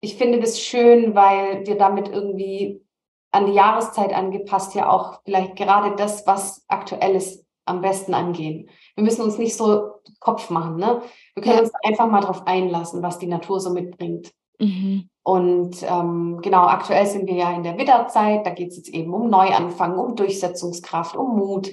ich 0.00 0.16
finde 0.16 0.40
das 0.40 0.60
schön, 0.60 1.14
weil 1.14 1.66
wir 1.66 1.76
damit 1.78 2.08
irgendwie 2.08 2.82
an 3.30 3.46
die 3.46 3.52
Jahreszeit 3.52 4.12
angepasst 4.12 4.74
ja 4.74 4.90
auch 4.90 5.20
vielleicht 5.24 5.56
gerade 5.56 5.96
das, 5.96 6.26
was 6.26 6.64
aktuell 6.68 7.14
ist, 7.14 7.44
am 7.64 7.80
besten 7.80 8.12
angehen. 8.12 8.68
Wir 8.96 9.04
müssen 9.04 9.22
uns 9.22 9.38
nicht 9.38 9.56
so 9.56 9.92
Kopf 10.18 10.50
machen, 10.50 10.76
ne? 10.76 11.02
Wir 11.34 11.42
können 11.42 11.56
ja. 11.56 11.62
uns 11.62 11.72
einfach 11.84 12.08
mal 12.08 12.20
darauf 12.20 12.46
einlassen, 12.46 13.02
was 13.02 13.18
die 13.18 13.28
Natur 13.28 13.60
so 13.60 13.70
mitbringt. 13.70 14.32
Mhm. 14.58 15.08
Und 15.22 15.76
ähm, 15.82 16.40
genau, 16.42 16.66
aktuell 16.66 17.06
sind 17.06 17.28
wir 17.28 17.36
ja 17.36 17.52
in 17.52 17.62
der 17.62 17.78
Widderzeit, 17.78 18.44
da 18.44 18.50
geht 18.50 18.70
es 18.70 18.78
jetzt 18.78 18.88
eben 18.88 19.14
um 19.14 19.30
Neuanfang, 19.30 19.96
um 19.96 20.16
Durchsetzungskraft, 20.16 21.16
um 21.16 21.36
Mut. 21.36 21.70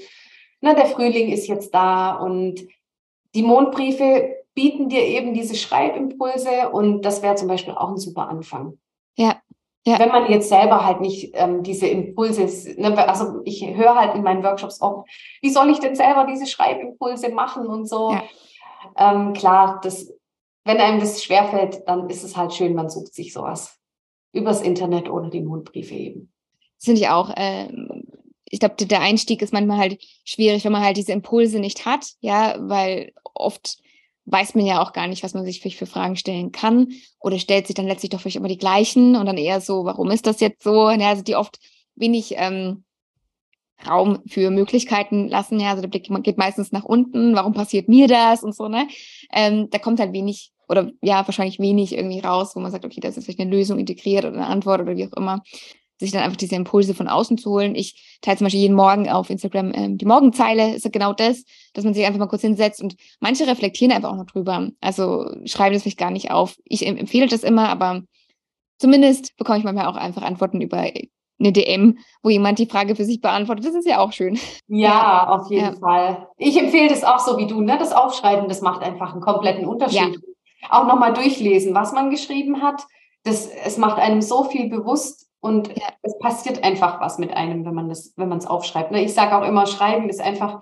Ne, 0.61 0.75
der 0.75 0.87
Frühling 0.87 1.31
ist 1.31 1.47
jetzt 1.47 1.73
da 1.73 2.15
und 2.15 2.67
die 3.33 3.43
Mondbriefe 3.43 4.35
bieten 4.53 4.89
dir 4.89 5.03
eben 5.03 5.33
diese 5.33 5.55
Schreibimpulse 5.55 6.69
und 6.71 7.03
das 7.03 7.21
wäre 7.21 7.35
zum 7.35 7.47
Beispiel 7.47 7.73
auch 7.73 7.89
ein 7.89 7.97
super 7.97 8.27
Anfang. 8.27 8.77
Ja. 9.15 9.37
Ja. 9.85 9.97
Wenn 9.97 10.09
man 10.09 10.29
jetzt 10.29 10.49
selber 10.49 10.85
halt 10.85 10.99
nicht 10.99 11.31
ähm, 11.35 11.63
diese 11.63 11.87
Impulse, 11.87 12.43
ne, 12.79 13.07
also 13.07 13.41
ich 13.45 13.65
höre 13.65 13.95
halt 13.95 14.13
in 14.13 14.23
meinen 14.23 14.43
Workshops 14.43 14.81
oft, 14.81 15.09
wie 15.41 15.49
soll 15.49 15.69
ich 15.69 15.79
denn 15.79 15.95
selber 15.95 16.25
diese 16.29 16.45
Schreibimpulse 16.45 17.29
machen 17.29 17.65
und 17.65 17.87
so. 17.87 18.11
Ja. 18.11 18.23
Ähm, 18.97 19.33
klar, 19.33 19.79
das, 19.81 20.13
wenn 20.65 20.77
einem 20.77 20.99
das 20.99 21.23
schwerfällt, 21.23 21.83
dann 21.87 22.09
ist 22.09 22.23
es 22.23 22.35
halt 22.35 22.53
schön, 22.53 22.75
man 22.75 22.89
sucht 22.89 23.13
sich 23.13 23.31
sowas 23.31 23.79
übers 24.33 24.61
Internet 24.61 25.09
oder 25.09 25.29
die 25.29 25.41
Mondbriefe 25.41 25.95
eben. 25.95 26.33
Finde 26.77 27.01
ich 27.01 27.09
auch. 27.09 27.29
Äh, 27.35 27.69
ich 28.49 28.59
glaube, 28.59 28.75
der 28.85 29.01
Einstieg 29.01 29.41
ist 29.41 29.53
manchmal 29.53 29.77
halt 29.77 30.01
schwierig, 30.23 30.65
wenn 30.65 30.71
man 30.71 30.83
halt 30.83 30.97
diese 30.97 31.11
Impulse 31.11 31.59
nicht 31.59 31.85
hat, 31.85 32.13
ja, 32.19 32.55
weil 32.59 33.11
oft 33.33 33.77
weiß 34.25 34.55
man 34.55 34.65
ja 34.65 34.81
auch 34.81 34.93
gar 34.93 35.07
nicht, 35.07 35.23
was 35.23 35.33
man 35.33 35.45
sich 35.45 35.61
für 35.61 35.85
Fragen 35.85 36.15
stellen 36.15 36.51
kann 36.51 36.89
oder 37.19 37.39
stellt 37.39 37.67
sich 37.67 37.75
dann 37.75 37.87
letztlich 37.87 38.11
doch 38.11 38.21
vielleicht 38.21 38.35
immer 38.35 38.47
die 38.47 38.57
gleichen 38.57 39.15
und 39.15 39.25
dann 39.25 39.37
eher 39.37 39.59
so, 39.61 39.85
warum 39.85 40.11
ist 40.11 40.27
das 40.27 40.39
jetzt 40.39 40.63
so? 40.63 40.89
Ja, 40.89 41.09
also 41.09 41.23
die 41.23 41.35
oft 41.35 41.59
wenig 41.95 42.33
ähm, 42.37 42.83
Raum 43.87 44.19
für 44.27 44.51
Möglichkeiten 44.51 45.29
lassen. 45.29 45.59
Ja, 45.59 45.69
also 45.69 45.81
der 45.81 45.89
Blick 45.89 46.09
geht 46.23 46.37
meistens 46.37 46.71
nach 46.71 46.83
unten. 46.83 47.35
Warum 47.35 47.53
passiert 47.53 47.87
mir 47.87 48.07
das 48.07 48.43
und 48.43 48.55
so, 48.55 48.67
ne? 48.67 48.87
Ähm, 49.33 49.69
da 49.69 49.79
kommt 49.79 49.99
halt 49.99 50.13
wenig 50.13 50.51
oder 50.67 50.91
ja, 51.01 51.25
wahrscheinlich 51.25 51.59
wenig 51.59 51.95
irgendwie 51.95 52.19
raus, 52.19 52.55
wo 52.55 52.59
man 52.59 52.71
sagt, 52.71 52.85
okay, 52.85 52.99
das 52.99 53.17
ist 53.17 53.23
vielleicht 53.23 53.39
eine 53.39 53.49
Lösung 53.49 53.79
integriert 53.79 54.25
oder 54.25 54.35
eine 54.35 54.47
Antwort 54.47 54.81
oder 54.81 54.95
wie 54.95 55.07
auch 55.07 55.13
immer 55.13 55.41
sich 55.99 56.11
dann 56.11 56.23
einfach 56.23 56.37
diese 56.37 56.55
Impulse 56.55 56.93
von 56.93 57.07
außen 57.07 57.37
zu 57.37 57.51
holen. 57.51 57.75
Ich 57.75 58.19
teile 58.21 58.37
zum 58.37 58.45
Beispiel 58.45 58.61
jeden 58.61 58.75
Morgen 58.75 59.09
auf 59.09 59.29
Instagram 59.29 59.71
ähm, 59.75 59.97
die 59.97 60.05
Morgenzeile, 60.05 60.75
ist 60.75 60.91
genau 60.91 61.13
das, 61.13 61.43
dass 61.73 61.83
man 61.83 61.93
sich 61.93 62.05
einfach 62.05 62.19
mal 62.19 62.27
kurz 62.27 62.41
hinsetzt 62.41 62.81
und 62.81 62.95
manche 63.19 63.45
reflektieren 63.45 63.91
einfach 63.91 64.11
auch 64.11 64.17
noch 64.17 64.25
drüber. 64.25 64.69
Also 64.79 65.29
schreiben 65.45 65.73
das 65.73 65.83
vielleicht 65.83 65.99
gar 65.99 66.11
nicht 66.11 66.31
auf. 66.31 66.55
Ich 66.63 66.87
empfehle 66.87 67.27
das 67.27 67.43
immer, 67.43 67.67
aber 67.69 68.01
zumindest 68.77 69.35
bekomme 69.35 69.59
ich 69.59 69.65
manchmal 69.65 69.87
auch 69.87 69.97
einfach 69.97 70.21
Antworten 70.21 70.61
über 70.61 70.77
eine 70.77 71.51
DM, 71.51 71.97
wo 72.23 72.29
jemand 72.29 72.59
die 72.59 72.65
Frage 72.65 72.95
für 72.95 73.05
sich 73.05 73.19
beantwortet. 73.19 73.65
Das 73.65 73.75
ist 73.75 73.87
ja 73.87 73.99
auch 73.99 74.13
schön. 74.13 74.39
Ja, 74.67 74.89
ja. 74.89 75.27
auf 75.29 75.49
jeden 75.49 75.73
ja. 75.73 75.79
Fall. 75.79 76.27
Ich 76.37 76.57
empfehle 76.57 76.89
das 76.89 77.03
auch 77.03 77.19
so 77.19 77.37
wie 77.37 77.47
du, 77.47 77.61
ne? 77.61 77.77
Das 77.77 77.91
Aufschreiben, 77.91 78.47
das 78.47 78.61
macht 78.61 78.81
einfach 78.81 79.13
einen 79.13 79.21
kompletten 79.21 79.65
Unterschied. 79.65 80.15
Ja. 80.15 80.69
Auch 80.69 80.87
nochmal 80.87 81.13
durchlesen, 81.13 81.73
was 81.73 81.93
man 81.93 82.09
geschrieben 82.09 82.61
hat. 82.61 82.83
Das, 83.23 83.47
es 83.47 83.77
macht 83.77 83.97
einem 83.97 84.21
so 84.21 84.45
viel 84.45 84.69
bewusst, 84.69 85.28
und 85.41 85.69
ja. 85.69 85.87
es 86.01 86.17
passiert 86.19 86.63
einfach 86.63 86.99
was 86.99 87.17
mit 87.17 87.33
einem, 87.33 87.65
wenn 87.65 87.73
man 87.73 87.89
das, 87.89 88.13
wenn 88.17 88.29
man 88.29 88.39
es 88.39 88.45
aufschreibt. 88.45 88.91
Ne? 88.91 89.03
Ich 89.03 89.13
sage 89.13 89.37
auch 89.37 89.47
immer, 89.47 89.65
Schreiben 89.67 90.09
ist 90.09 90.21
einfach 90.21 90.61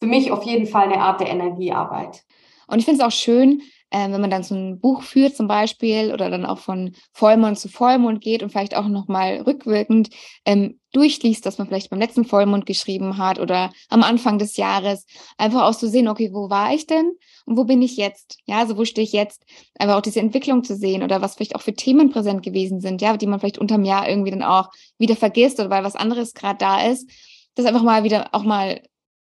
für 0.00 0.06
mich 0.06 0.30
auf 0.30 0.42
jeden 0.42 0.66
Fall 0.66 0.84
eine 0.84 1.00
Art 1.00 1.20
der 1.20 1.28
Energiearbeit. 1.28 2.24
Und 2.66 2.78
ich 2.78 2.84
finde 2.84 3.00
es 3.00 3.06
auch 3.06 3.16
schön, 3.16 3.60
äh, 3.60 3.64
wenn 3.92 4.20
man 4.20 4.30
dann 4.30 4.42
so 4.42 4.54
ein 4.54 4.80
Buch 4.80 5.02
führt 5.02 5.36
zum 5.36 5.48
Beispiel 5.48 6.12
oder 6.12 6.30
dann 6.30 6.46
auch 6.46 6.58
von 6.58 6.92
Vollmond 7.12 7.58
zu 7.58 7.68
Vollmond 7.68 8.20
geht 8.20 8.42
und 8.42 8.50
vielleicht 8.50 8.76
auch 8.76 8.88
nochmal 8.88 9.42
rückwirkend 9.42 10.08
ähm, 10.46 10.80
durchliest, 10.92 11.44
dass 11.44 11.58
man 11.58 11.66
vielleicht 11.66 11.90
beim 11.90 11.98
letzten 11.98 12.24
Vollmond 12.24 12.66
geschrieben 12.66 13.18
hat 13.18 13.38
oder 13.38 13.72
am 13.88 14.02
Anfang 14.02 14.38
des 14.38 14.56
Jahres, 14.56 15.06
einfach 15.36 15.62
auch 15.62 15.74
zu 15.74 15.88
sehen, 15.88 16.08
okay, 16.08 16.30
wo 16.32 16.50
war 16.50 16.74
ich 16.74 16.86
denn 16.86 17.12
und 17.46 17.56
wo 17.56 17.64
bin 17.64 17.82
ich 17.82 17.96
jetzt? 17.96 18.38
Ja, 18.46 18.58
also 18.58 18.76
wo 18.76 18.84
stehe 18.84 19.04
ich 19.04 19.12
jetzt? 19.12 19.44
Einfach 19.78 19.96
auch 19.96 20.02
diese 20.02 20.20
Entwicklung 20.20 20.64
zu 20.64 20.76
sehen 20.76 21.02
oder 21.02 21.20
was 21.20 21.34
vielleicht 21.34 21.56
auch 21.56 21.62
für 21.62 21.74
Themen 21.74 22.10
präsent 22.10 22.42
gewesen 22.42 22.80
sind, 22.80 23.02
ja, 23.02 23.16
die 23.16 23.26
man 23.26 23.40
vielleicht 23.40 23.58
unterm 23.58 23.84
Jahr 23.84 24.08
irgendwie 24.08 24.30
dann 24.30 24.42
auch 24.42 24.70
wieder 24.98 25.16
vergisst 25.16 25.60
oder 25.60 25.70
weil 25.70 25.84
was 25.84 25.96
anderes 25.96 26.34
gerade 26.34 26.58
da 26.58 26.86
ist, 26.88 27.08
das 27.54 27.66
einfach 27.66 27.82
mal 27.82 28.04
wieder 28.04 28.30
auch 28.32 28.42
mal 28.42 28.80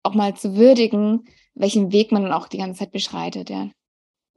auch 0.03 0.13
mal 0.13 0.33
zu 0.33 0.55
würdigen, 0.55 1.25
welchen 1.55 1.91
Weg 1.91 2.11
man 2.11 2.23
dann 2.23 2.31
auch 2.31 2.47
die 2.47 2.57
ganze 2.57 2.79
Zeit 2.79 2.91
beschreitet, 2.91 3.49
ja. 3.49 3.69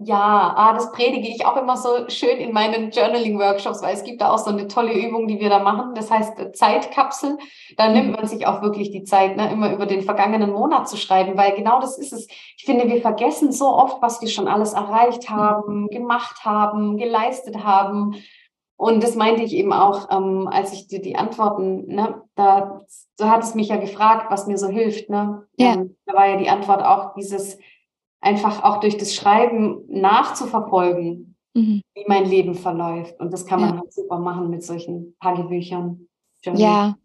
Ja, 0.05 0.55
ah, 0.57 0.72
das 0.72 0.90
predige 0.92 1.28
ich 1.28 1.44
auch 1.46 1.57
immer 1.57 1.76
so 1.76 2.09
schön 2.09 2.38
in 2.38 2.53
meinen 2.53 2.90
Journaling-Workshops, 2.90 3.82
weil 3.82 3.94
es 3.94 4.05
gibt 4.05 4.20
da 4.20 4.30
auch 4.30 4.38
so 4.38 4.50
eine 4.50 4.68
tolle 4.68 4.92
Übung, 4.92 5.28
die 5.28 5.38
wir 5.38 5.48
da 5.48 5.59
machen. 5.59 5.94
Das 5.94 6.11
heißt 6.11 6.38
äh, 6.38 6.53
Zeitkapsel. 6.53 7.38
Da 7.76 7.88
nimmt 7.88 8.09
mhm. 8.09 8.12
man 8.12 8.26
sich 8.26 8.46
auch 8.46 8.62
wirklich 8.62 8.90
die 8.90 9.05
Zeit, 9.05 9.36
ne, 9.36 9.50
immer 9.53 9.72
über 9.72 9.86
den 9.86 10.03
vergangenen 10.03 10.50
Monat 10.50 10.88
zu 10.88 10.96
schreiben, 10.96 11.36
weil 11.36 11.55
genau 11.55 11.80
das 11.80 11.98
ist 11.98 12.12
es. 12.12 12.26
Ich 12.57 12.64
finde, 12.64 12.88
wir 12.88 13.00
vergessen 13.00 13.53
so 13.53 13.66
oft, 13.66 14.00
was 14.03 14.20
wir 14.20 14.28
schon 14.28 14.48
alles 14.48 14.72
erreicht 14.72 15.28
mhm. 15.28 15.34
haben, 15.34 15.88
gemacht 15.88 16.44
haben, 16.44 16.96
geleistet 16.96 17.64
haben. 17.64 18.16
Und 18.76 19.05
das 19.05 19.14
meinte 19.14 19.42
ich 19.42 19.55
eben 19.55 19.72
auch, 19.72 20.11
ähm, 20.11 20.48
als 20.50 20.72
ich 20.72 20.88
dir 20.88 21.00
die 21.00 21.16
Antworten, 21.16 21.86
ne, 21.86 22.22
da, 22.34 22.80
so 23.16 23.30
hat 23.30 23.44
es 23.44 23.55
mich 23.55 23.68
ja 23.68 23.76
gefragt, 23.76 24.26
was 24.30 24.46
mir 24.46 24.59
so 24.59 24.68
hilft. 24.68 25.09
Ne? 25.09 25.46
Ja. 25.57 25.74
Ähm, 25.74 25.96
da 26.07 26.14
war 26.14 26.26
ja 26.26 26.36
die 26.36 26.48
Antwort 26.48 26.82
auch 26.82 27.14
dieses, 27.14 27.59
einfach 28.23 28.62
auch 28.62 28.81
durch 28.81 28.97
das 28.97 29.14
Schreiben 29.14 29.83
nachzuverfolgen, 29.89 31.37
mhm. 31.55 31.83
wie 31.95 32.05
mein 32.07 32.25
Leben 32.25 32.55
verläuft. 32.55 33.20
Und 33.20 33.33
das 33.33 33.45
kann 33.45 33.61
man 33.61 33.75
ja. 33.75 33.81
halt 33.81 33.93
super 33.93 34.18
machen 34.18 34.49
mit 34.49 34.62
solchen 34.62 35.14
Tagebüchern. 35.20 36.09
Ja, 36.55 36.97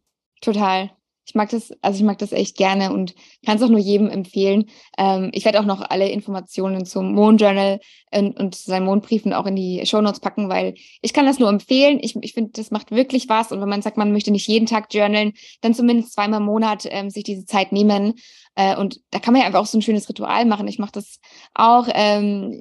total. 0.42 0.92
Ich 1.28 1.36
mag 1.36 1.50
das, 1.50 1.74
also 1.82 2.00
ich 2.00 2.06
mag 2.06 2.18
das 2.20 2.32
echt 2.32 2.56
gerne 2.56 2.94
und 2.94 3.14
kann 3.46 3.58
es 3.58 3.64
auch 3.64 3.68
nur 3.68 3.80
jedem 3.80 4.10
empfehlen. 4.10 4.70
Ähm, 4.98 5.30
ich 5.34 5.44
werde 5.44 5.60
auch 5.60 5.66
noch 5.66 5.82
alle 5.82 6.10
Informationen 6.10 6.86
zum 6.86 7.14
Mondjournal 7.14 7.82
und, 8.16 8.40
und 8.40 8.56
seinen 8.56 8.86
Mondbriefen 8.86 9.34
auch 9.34 9.46
in 9.46 9.58
die 9.58 9.86
Shownotes 9.86 10.22
packen, 10.22 10.48
weil 10.48 10.76
ich 11.02 11.12
kann 11.12 11.26
das 11.26 11.38
nur 11.38 11.50
empfehlen. 11.50 12.00
Ich, 12.02 12.16
ich 12.22 12.34
finde, 12.34 12.52
das 12.54 12.72
macht 12.72 12.92
wirklich 12.92 13.28
was. 13.28 13.52
Und 13.52 13.60
wenn 13.60 13.68
man 13.68 13.82
sagt, 13.82 13.98
man 13.98 14.14
möchte 14.14 14.32
nicht 14.32 14.48
jeden 14.48 14.68
Tag 14.68 14.88
journalen, 14.94 15.34
dann 15.60 15.74
zumindest 15.74 16.14
zweimal 16.14 16.40
im 16.40 16.46
Monat 16.46 16.88
ähm, 16.90 17.10
sich 17.10 17.26
diese 17.26 17.46
Zeit 17.46 17.74
nehmen. 17.74 18.14
Äh, 18.56 18.78
und 18.78 19.02
da 19.12 19.20
kann 19.20 19.34
man 19.34 19.42
ja 19.42 19.48
einfach 19.48 19.60
auch 19.60 19.66
so 19.66 19.78
ein 19.78 19.82
schönes 19.82 20.08
Ritual 20.08 20.46
machen. 20.46 20.70
Ich 20.70 20.80
mache 20.80 20.94
das 20.94 21.20
auch. 21.54 21.90
Ähm, 21.94 22.54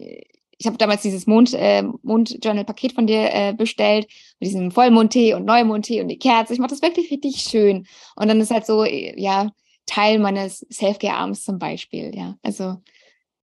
ich 0.59 0.67
habe 0.67 0.79
damals 0.79 1.03
dieses 1.03 1.27
Mond, 1.27 1.53
äh, 1.55 1.83
Mondjournal-Paket 2.03 2.93
von 2.93 3.07
dir 3.07 3.33
äh, 3.33 3.53
bestellt, 3.53 4.07
mit 4.41 4.49
diesem 4.49 4.71
Vollmondtee 4.71 5.35
und 5.35 5.45
Neumondtee 5.45 6.01
und 6.01 6.09
die 6.09 6.19
Kerze. 6.19 6.53
Ich 6.53 6.59
mache 6.59 6.71
das 6.71 6.83
wirklich 6.83 7.11
richtig 7.11 7.37
schön. 7.37 7.87
Und 8.17 8.29
dann 8.29 8.41
ist 8.41 8.51
halt 8.51 8.67
so, 8.67 8.85
ja, 8.85 9.51
Teil 9.87 10.19
meines 10.19 10.67
Self-Care-Abends 10.71 11.45
zum 11.45 11.59
Beispiel, 11.59 12.13
ja. 12.15 12.37
Also 12.43 12.77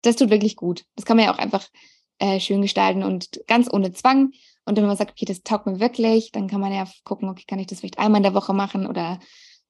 das 0.02 0.16
tut 0.16 0.30
wirklich 0.30 0.56
gut. 0.56 0.84
Das 0.96 1.04
kann 1.04 1.16
man 1.16 1.26
ja 1.26 1.34
auch 1.34 1.38
einfach 1.38 1.68
äh, 2.18 2.40
schön 2.40 2.62
gestalten 2.62 3.02
und 3.02 3.40
ganz 3.46 3.72
ohne 3.72 3.92
Zwang. 3.92 4.32
Und 4.64 4.76
wenn 4.76 4.86
man 4.86 4.96
sagt, 4.96 5.12
okay, 5.12 5.24
das 5.24 5.42
taugt 5.42 5.66
mir 5.66 5.80
wirklich, 5.80 6.32
dann 6.32 6.48
kann 6.48 6.60
man 6.60 6.72
ja 6.72 6.86
gucken, 7.04 7.28
okay, 7.28 7.44
kann 7.46 7.58
ich 7.58 7.66
das 7.66 7.80
vielleicht 7.80 7.98
einmal 7.98 8.20
in 8.20 8.24
der 8.24 8.34
Woche 8.34 8.54
machen 8.54 8.86
oder 8.86 9.18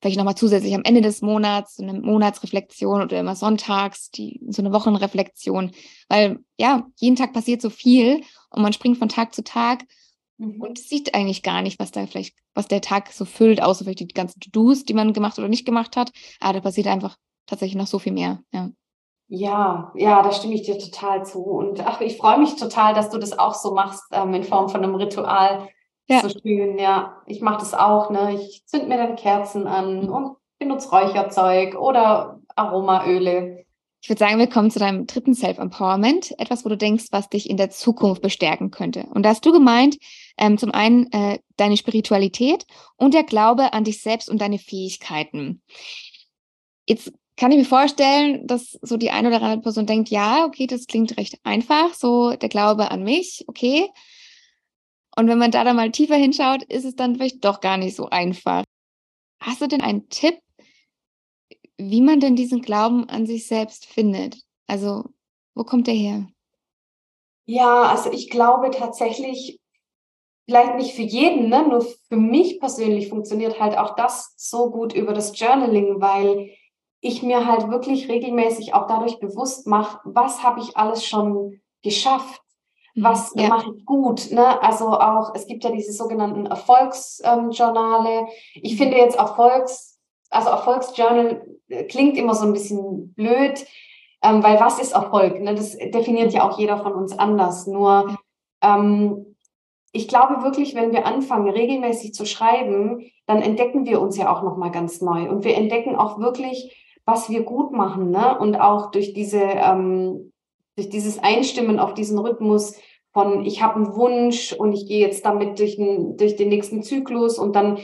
vielleicht 0.03 0.19
nochmal 0.19 0.35
zusätzlich 0.35 0.75
am 0.75 0.83
Ende 0.83 1.01
des 1.01 1.23
Monats, 1.23 1.77
so 1.77 1.83
eine 1.85 1.95
Monatsreflexion 1.95 3.03
oder 3.03 3.21
immer 3.21 3.37
sonntags, 3.37 4.11
die, 4.11 4.41
so 4.49 4.61
eine 4.61 4.73
Wochenreflexion. 4.73 5.71
Weil 6.09 6.41
ja, 6.59 6.87
jeden 6.97 7.15
Tag 7.15 7.33
passiert 7.33 7.63
so 7.63 7.71
viel 7.71 8.23
und 8.51 8.63
man 8.63 8.73
springt 8.73 8.99
von 8.99 9.09
Tag 9.09 9.33
zu 9.33 9.45
Tag 9.45 9.85
mhm. 10.39 10.61
und 10.61 10.79
sieht 10.79 11.15
eigentlich 11.15 11.45
gar 11.45 11.63
nicht, 11.63 11.79
was 11.79 11.93
da 11.93 12.05
vielleicht, 12.07 12.35
was 12.53 12.67
der 12.67 12.81
Tag 12.81 13.13
so 13.13 13.25
füllt, 13.25 13.63
außer 13.63 13.85
vielleicht 13.85 14.01
die 14.01 14.09
ganzen 14.09 14.41
To-Dos, 14.41 14.85
die 14.85 14.95
man 14.95 15.13
gemacht 15.13 15.39
oder 15.39 15.49
nicht 15.49 15.65
gemacht 15.65 15.97
hat. 15.97 16.11
Aber 16.41 16.55
da 16.55 16.61
passiert 16.61 16.89
einfach 16.89 17.17
tatsächlich 17.47 17.77
noch 17.77 17.87
so 17.87 18.01
viel 18.01 18.13
mehr. 18.13 18.41
Ja. 18.53 18.71
Ja, 19.29 19.93
ja, 19.95 20.21
da 20.23 20.33
stimme 20.33 20.55
ich 20.55 20.63
dir 20.63 20.79
total 20.79 21.25
zu. 21.25 21.39
Und 21.39 21.81
ach, 21.87 22.01
ich 22.01 22.19
freue 22.19 22.39
mich 22.39 22.57
total, 22.57 22.93
dass 22.93 23.09
du 23.09 23.19
das 23.19 23.39
auch 23.39 23.55
so 23.55 23.73
machst 23.73 24.03
ähm, 24.11 24.35
in 24.35 24.43
Form 24.43 24.69
von 24.69 24.83
einem 24.83 24.97
Ritual 24.97 25.69
ja. 26.09 26.21
So 26.21 26.29
schön, 26.29 26.79
ja. 26.79 27.23
Ich 27.27 27.41
mache 27.41 27.59
das 27.61 27.75
auch, 27.75 28.11
ne? 28.11 28.35
Ich 28.35 28.65
zünd 28.67 28.89
mir 28.89 28.97
dann 28.97 29.17
Kerzen 29.17 29.67
an 29.67 30.09
und 30.09 30.37
benutze 30.59 30.91
Räucherzeug 30.91 31.75
oder 31.75 32.41
Aromaöle. 32.55 33.65
Ich 34.01 34.09
würde 34.09 34.19
sagen, 34.19 34.39
wir 34.39 34.49
kommen 34.49 34.71
zu 34.71 34.81
deinem 34.81 35.07
dritten 35.07 35.35
Self-Empowerment. 35.35 36.35
Etwas, 36.39 36.65
wo 36.65 36.69
du 36.69 36.77
denkst, 36.77 37.07
was 37.13 37.29
dich 37.29 37.49
in 37.49 37.57
der 37.57 37.71
Zukunft 37.71 38.21
bestärken 38.21 38.73
könnte. 38.73 39.07
Und 39.15 39.23
da 39.23 39.29
hast 39.29 39.47
du 39.47 39.53
gemeint, 39.53 39.97
ähm, 40.37 40.59
zum 40.59 40.73
einen 40.73 41.11
äh, 41.13 41.39
deine 41.57 41.77
Spiritualität 41.77 42.67
und 42.97 43.15
der 43.15 43.23
Glaube 43.23 43.73
an 43.73 43.85
dich 43.85 44.03
selbst 44.03 44.29
und 44.29 44.41
deine 44.41 44.59
Fähigkeiten. 44.59 45.63
Jetzt 46.89 47.13
kann 47.37 47.53
ich 47.53 47.59
mir 47.59 47.65
vorstellen, 47.65 48.45
dass 48.47 48.79
so 48.83 48.97
die 48.97 49.11
eine 49.11 49.29
oder 49.29 49.41
andere 49.41 49.63
Person 49.63 49.87
denkt, 49.87 50.09
ja, 50.11 50.47
okay, 50.47 50.67
das 50.67 50.87
klingt 50.87 51.17
recht 51.17 51.39
einfach, 51.45 51.95
so 51.95 52.35
der 52.35 52.49
Glaube 52.49 52.91
an 52.91 53.05
mich, 53.05 53.45
okay. 53.47 53.89
Und 55.17 55.29
wenn 55.29 55.39
man 55.39 55.51
da 55.51 55.65
dann 55.65 55.77
mal 55.77 55.91
tiefer 55.91 56.17
hinschaut, 56.17 56.63
ist 56.65 56.85
es 56.85 56.97
dann 56.97 57.17
vielleicht 57.17 57.45
doch 57.45 57.61
gar 57.61 57.77
nicht 57.77 57.97
so 57.97 58.09
einfach. 58.09 58.65
Hast 59.41 59.61
du 59.61 59.69
denn 59.69 59.83
einen 59.83 60.09
Tipp, 60.09 60.39
wie 61.77 62.01
man 62.01 62.21
denn 62.21 62.37
diesen 62.37 62.63
Glauben 62.63 63.09
an 63.09 63.27
sich 63.27 63.47
selbst 63.47 63.87
findet? 63.87 64.39
Also, 64.67 65.05
wo 65.55 65.65
kommt 65.65 65.87
der 65.87 65.95
her? 65.95 66.27
Ja, 67.45 67.83
also 67.83 68.11
ich 68.13 68.31
glaube 68.31 68.71
tatsächlich, 68.71 69.61
vielleicht 70.47 70.77
nicht 70.77 70.95
für 70.95 71.03
jeden, 71.03 71.49
ne? 71.49 71.67
nur 71.67 71.81
für 72.09 72.17
mich 72.17 72.61
persönlich 72.61 73.09
funktioniert 73.09 73.61
halt 73.61 73.77
auch 73.77 73.97
das 73.97 74.35
so 74.37 74.71
gut 74.71 74.93
über 74.93 75.13
das 75.13 75.39
Journaling, 75.39 76.01
weil 76.01 76.51
ich 77.01 77.23
mir 77.23 77.47
halt 77.47 77.69
wirklich 77.69 78.09
regelmäßig 78.09 78.75
auch 78.75 78.87
dadurch 78.87 79.19
bewusst 79.19 79.67
mache, 79.67 79.99
was 80.05 80.43
habe 80.43 80.61
ich 80.61 80.77
alles 80.77 81.05
schon 81.05 81.61
geschafft. 81.83 82.42
Was 82.95 83.33
ja. 83.35 83.49
mache 83.49 83.73
ich 83.77 83.85
gut. 83.85 84.31
Ne? 84.31 84.63
Also 84.63 84.89
auch, 84.89 85.35
es 85.35 85.47
gibt 85.47 85.65
ja 85.65 85.71
diese 85.71 85.93
sogenannten 85.93 86.47
Erfolgsjournale. 86.47 88.11
Ähm, 88.21 88.27
ich 88.55 88.75
mhm. 88.75 88.79
finde 88.79 88.97
jetzt 88.99 89.17
Erfolgs, 89.17 89.99
also 90.31 90.51
Erfolgsjournal 90.51 91.47
äh, 91.69 91.85
klingt 91.85 92.17
immer 92.17 92.35
so 92.35 92.45
ein 92.45 92.53
bisschen 92.53 93.15
blöd, 93.15 93.65
ähm, 94.23 94.43
weil 94.43 94.61
was 94.61 94.79
ist 94.79 94.93
Erfolg? 94.93 95.41
Ne? 95.41 95.55
Das 95.55 95.77
definiert 95.77 96.33
ja 96.33 96.49
auch 96.49 96.59
jeder 96.59 96.79
von 96.79 96.93
uns 96.93 97.19
anders. 97.19 97.67
Nur 97.67 98.17
ähm, 98.63 99.37
ich 99.93 100.09
glaube 100.09 100.43
wirklich, 100.43 100.75
wenn 100.75 100.93
wir 100.93 101.07
anfangen, 101.07 101.51
regelmäßig 101.51 102.15
zu 102.15 102.27
schreiben, 102.27 103.11
dann 103.27 103.43
entdecken 103.43 103.85
wir 103.87 104.01
uns 104.01 104.17
ja 104.17 104.35
auch 104.35 104.43
nochmal 104.43 104.71
ganz 104.71 105.01
neu. 105.01 105.29
Und 105.29 105.45
wir 105.45 105.55
entdecken 105.57 105.97
auch 105.97 106.19
wirklich, 106.19 106.79
was 107.05 107.29
wir 107.31 107.43
gut 107.43 107.73
machen. 107.73 108.11
Ne? 108.11 108.39
Und 108.39 108.57
auch 108.57 108.91
durch 108.91 109.13
diese 109.13 109.41
ähm, 109.41 110.32
durch 110.77 110.89
dieses 110.89 111.19
Einstimmen 111.19 111.79
auf 111.79 111.95
diesen 111.95 112.19
Rhythmus 112.19 112.75
von 113.13 113.45
ich 113.45 113.63
habe 113.63 113.77
einen 113.77 113.95
Wunsch 113.95 114.53
und 114.53 114.73
ich 114.73 114.87
gehe 114.87 115.01
jetzt 115.01 115.25
damit 115.25 115.59
durch 115.59 115.77
den, 115.77 116.17
durch 116.17 116.37
den 116.37 116.49
nächsten 116.49 116.83
Zyklus 116.83 117.39
und 117.39 117.55
dann 117.55 117.79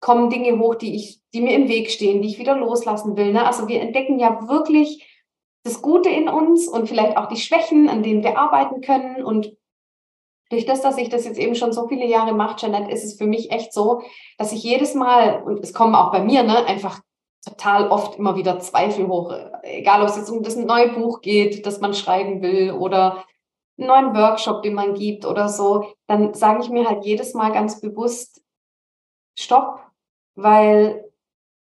kommen 0.00 0.30
Dinge 0.30 0.58
hoch, 0.58 0.74
die 0.74 0.94
ich, 0.94 1.20
die 1.34 1.40
mir 1.40 1.54
im 1.54 1.68
Weg 1.68 1.90
stehen, 1.90 2.22
die 2.22 2.28
ich 2.28 2.38
wieder 2.38 2.56
loslassen 2.56 3.16
will. 3.16 3.32
Ne? 3.32 3.46
Also 3.46 3.68
wir 3.68 3.80
entdecken 3.80 4.18
ja 4.18 4.48
wirklich 4.48 5.06
das 5.64 5.82
Gute 5.82 6.08
in 6.08 6.28
uns 6.28 6.68
und 6.68 6.88
vielleicht 6.88 7.16
auch 7.16 7.26
die 7.26 7.36
Schwächen, 7.36 7.88
an 7.88 8.02
denen 8.02 8.22
wir 8.22 8.38
arbeiten 8.38 8.80
können. 8.80 9.24
Und 9.24 9.56
durch 10.48 10.64
das, 10.64 10.80
dass 10.80 10.96
ich 10.96 11.08
das 11.08 11.24
jetzt 11.24 11.38
eben 11.38 11.54
schon 11.54 11.72
so 11.72 11.88
viele 11.88 12.06
Jahre 12.06 12.34
mache, 12.34 12.56
Janet, 12.58 12.88
ist 12.88 13.04
es 13.04 13.18
für 13.18 13.26
mich 13.26 13.50
echt 13.50 13.72
so, 13.72 14.02
dass 14.38 14.52
ich 14.52 14.62
jedes 14.62 14.94
Mal, 14.94 15.42
und 15.42 15.62
es 15.64 15.72
kommen 15.72 15.94
auch 15.94 16.12
bei 16.12 16.22
mir, 16.22 16.44
ne, 16.44 16.64
einfach 16.66 17.00
total 17.46 17.88
oft 17.88 18.18
immer 18.18 18.36
wieder 18.36 18.58
Zweifel 18.58 19.06
hoch. 19.06 19.32
Egal, 19.62 20.02
ob 20.02 20.08
es 20.08 20.16
jetzt 20.16 20.30
um 20.30 20.42
das 20.42 20.56
neue 20.56 20.92
Buch 20.92 21.20
geht, 21.20 21.64
das 21.64 21.80
man 21.80 21.94
schreiben 21.94 22.42
will 22.42 22.72
oder 22.72 23.24
einen 23.78 23.88
neuen 23.88 24.14
Workshop, 24.16 24.62
den 24.62 24.74
man 24.74 24.94
gibt 24.94 25.24
oder 25.24 25.48
so, 25.48 25.92
dann 26.06 26.34
sage 26.34 26.62
ich 26.62 26.70
mir 26.70 26.88
halt 26.88 27.04
jedes 27.04 27.34
Mal 27.34 27.52
ganz 27.52 27.80
bewusst, 27.80 28.42
stopp, 29.38 29.80
weil 30.34 31.04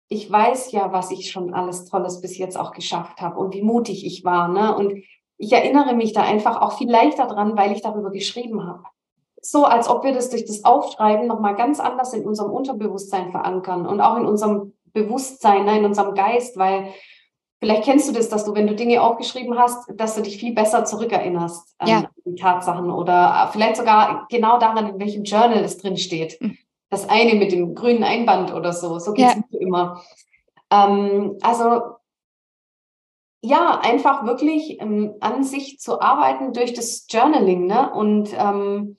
ich 0.09 0.31
weiß 0.31 0.71
ja, 0.71 0.93
was 0.93 1.11
ich 1.11 1.31
schon 1.31 1.53
alles 1.53 1.85
Tolles 1.85 2.21
bis 2.21 2.37
jetzt 2.37 2.57
auch 2.57 2.71
geschafft 2.71 3.19
habe 3.19 3.39
und 3.39 3.53
wie 3.53 3.63
mutig 3.63 4.05
ich 4.05 4.23
war. 4.23 4.47
Ne? 4.47 4.75
Und 4.75 5.03
ich 5.37 5.51
erinnere 5.51 5.95
mich 5.95 6.13
da 6.13 6.21
einfach 6.21 6.61
auch 6.61 6.77
viel 6.77 6.89
leichter 6.89 7.27
dran, 7.27 7.57
weil 7.57 7.73
ich 7.73 7.81
darüber 7.81 8.09
geschrieben 8.09 8.65
habe. 8.65 8.83
So, 9.41 9.65
als 9.65 9.89
ob 9.89 10.03
wir 10.03 10.13
das 10.13 10.29
durch 10.29 10.45
das 10.45 10.63
Aufschreiben 10.63 11.27
nochmal 11.27 11.55
ganz 11.55 11.79
anders 11.79 12.13
in 12.13 12.25
unserem 12.25 12.51
Unterbewusstsein 12.51 13.31
verankern 13.31 13.85
und 13.85 14.01
auch 14.01 14.17
in 14.17 14.25
unserem 14.25 14.73
Bewusstsein, 15.03 15.65
ne, 15.65 15.77
in 15.79 15.85
unserem 15.85 16.15
Geist, 16.15 16.57
weil 16.57 16.93
vielleicht 17.59 17.83
kennst 17.83 18.09
du 18.09 18.13
das, 18.13 18.29
dass 18.29 18.45
du, 18.45 18.53
wenn 18.53 18.67
du 18.67 18.75
Dinge 18.75 19.01
aufgeschrieben 19.01 19.57
hast, 19.57 19.91
dass 19.95 20.15
du 20.15 20.21
dich 20.21 20.37
viel 20.37 20.53
besser 20.53 20.85
zurückerinnerst 20.85 21.75
an 21.77 21.87
ja. 21.87 22.03
die 22.25 22.35
Tatsachen 22.35 22.89
oder 22.89 23.49
vielleicht 23.51 23.77
sogar 23.77 24.27
genau 24.29 24.59
daran, 24.59 24.89
in 24.89 24.99
welchem 24.99 25.23
Journal 25.23 25.63
es 25.63 25.77
drin 25.77 25.97
steht. 25.97 26.41
Mhm. 26.41 26.57
Das 26.89 27.09
eine 27.09 27.35
mit 27.35 27.51
dem 27.51 27.75
grünen 27.75 28.03
Einband 28.03 28.53
oder 28.53 28.71
so, 28.73 28.97
so 28.99 29.13
geht 29.13 29.27
es 29.27 29.35
ja. 29.35 29.59
immer. 29.59 30.01
Ähm, 30.71 31.37
also 31.41 31.81
ja, 33.41 33.79
einfach 33.81 34.25
wirklich 34.25 34.81
ähm, 34.81 35.15
an 35.19 35.43
sich 35.43 35.79
zu 35.79 36.01
arbeiten 36.01 36.53
durch 36.53 36.73
das 36.73 37.05
Journaling 37.09 37.67
ne? 37.67 37.91
und 37.93 38.29
ähm, 38.37 38.97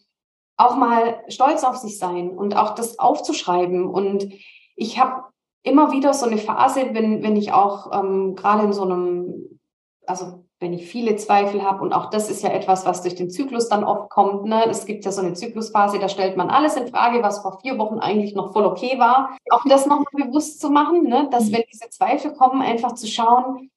auch 0.57 0.77
mal 0.77 1.23
stolz 1.29 1.65
auf 1.65 1.77
sich 1.77 1.99
sein 1.99 2.31
und 2.37 2.57
auch 2.57 2.75
das 2.75 2.99
aufzuschreiben. 2.99 3.87
Und 3.87 4.29
ich 4.77 4.99
habe 4.99 5.25
immer 5.63 5.93
wieder 5.93 6.15
so 6.15 6.27
eine 6.27 6.39
Phase, 6.39 6.91
wenn, 6.93 7.23
wenn 7.23 7.37
ich 7.37 7.53
auch 7.53 7.93
ähm, 7.93 8.35
gerade 8.35 8.65
in 8.65 8.73
so 8.73 8.83
einem, 8.83 9.61
also 10.07 10.45
wenn 10.61 10.73
ich 10.73 10.87
viele 10.87 11.15
Zweifel 11.17 11.63
habe 11.63 11.83
und 11.83 11.93
auch 11.93 12.11
das 12.11 12.29
ist 12.31 12.43
ja 12.43 12.51
etwas, 12.51 12.85
was 12.85 13.03
durch 13.03 13.15
den 13.15 13.31
Zyklus 13.31 13.69
dann 13.69 13.85
oft 13.85 14.11
kommt. 14.11 14.45
Ne? 14.45 14.65
Es 14.69 14.87
gibt 14.87 15.05
ja 15.05 15.13
so 15.13 15.21
eine 15.21 15.35
Zyklusphase, 15.35 15.99
da 15.99 16.09
stellt 16.09 16.37
man 16.37 16.51
alles 16.51 16.77
in 16.77 16.89
Frage, 16.89 17.23
was 17.23 17.41
vor 17.41 17.61
vier 17.61 17.79
Wochen 17.79 17.99
eigentlich 17.99 18.35
noch 18.35 18.53
voll 18.53 18.65
okay 18.65 18.99
war. 18.99 19.37
Auch 19.51 19.63
das 19.69 19.87
nochmal 19.87 20.07
bewusst 20.13 20.61
zu 20.61 20.71
machen, 20.71 21.05
ne? 21.05 21.29
dass 21.31 21.47
mhm. 21.47 21.55
wenn 21.55 21.65
diese 21.73 21.91
Zweifel 21.91 22.33
kommen, 22.33 22.63
einfach 22.63 22.95
zu 22.95 23.07
schauen, 23.07 23.71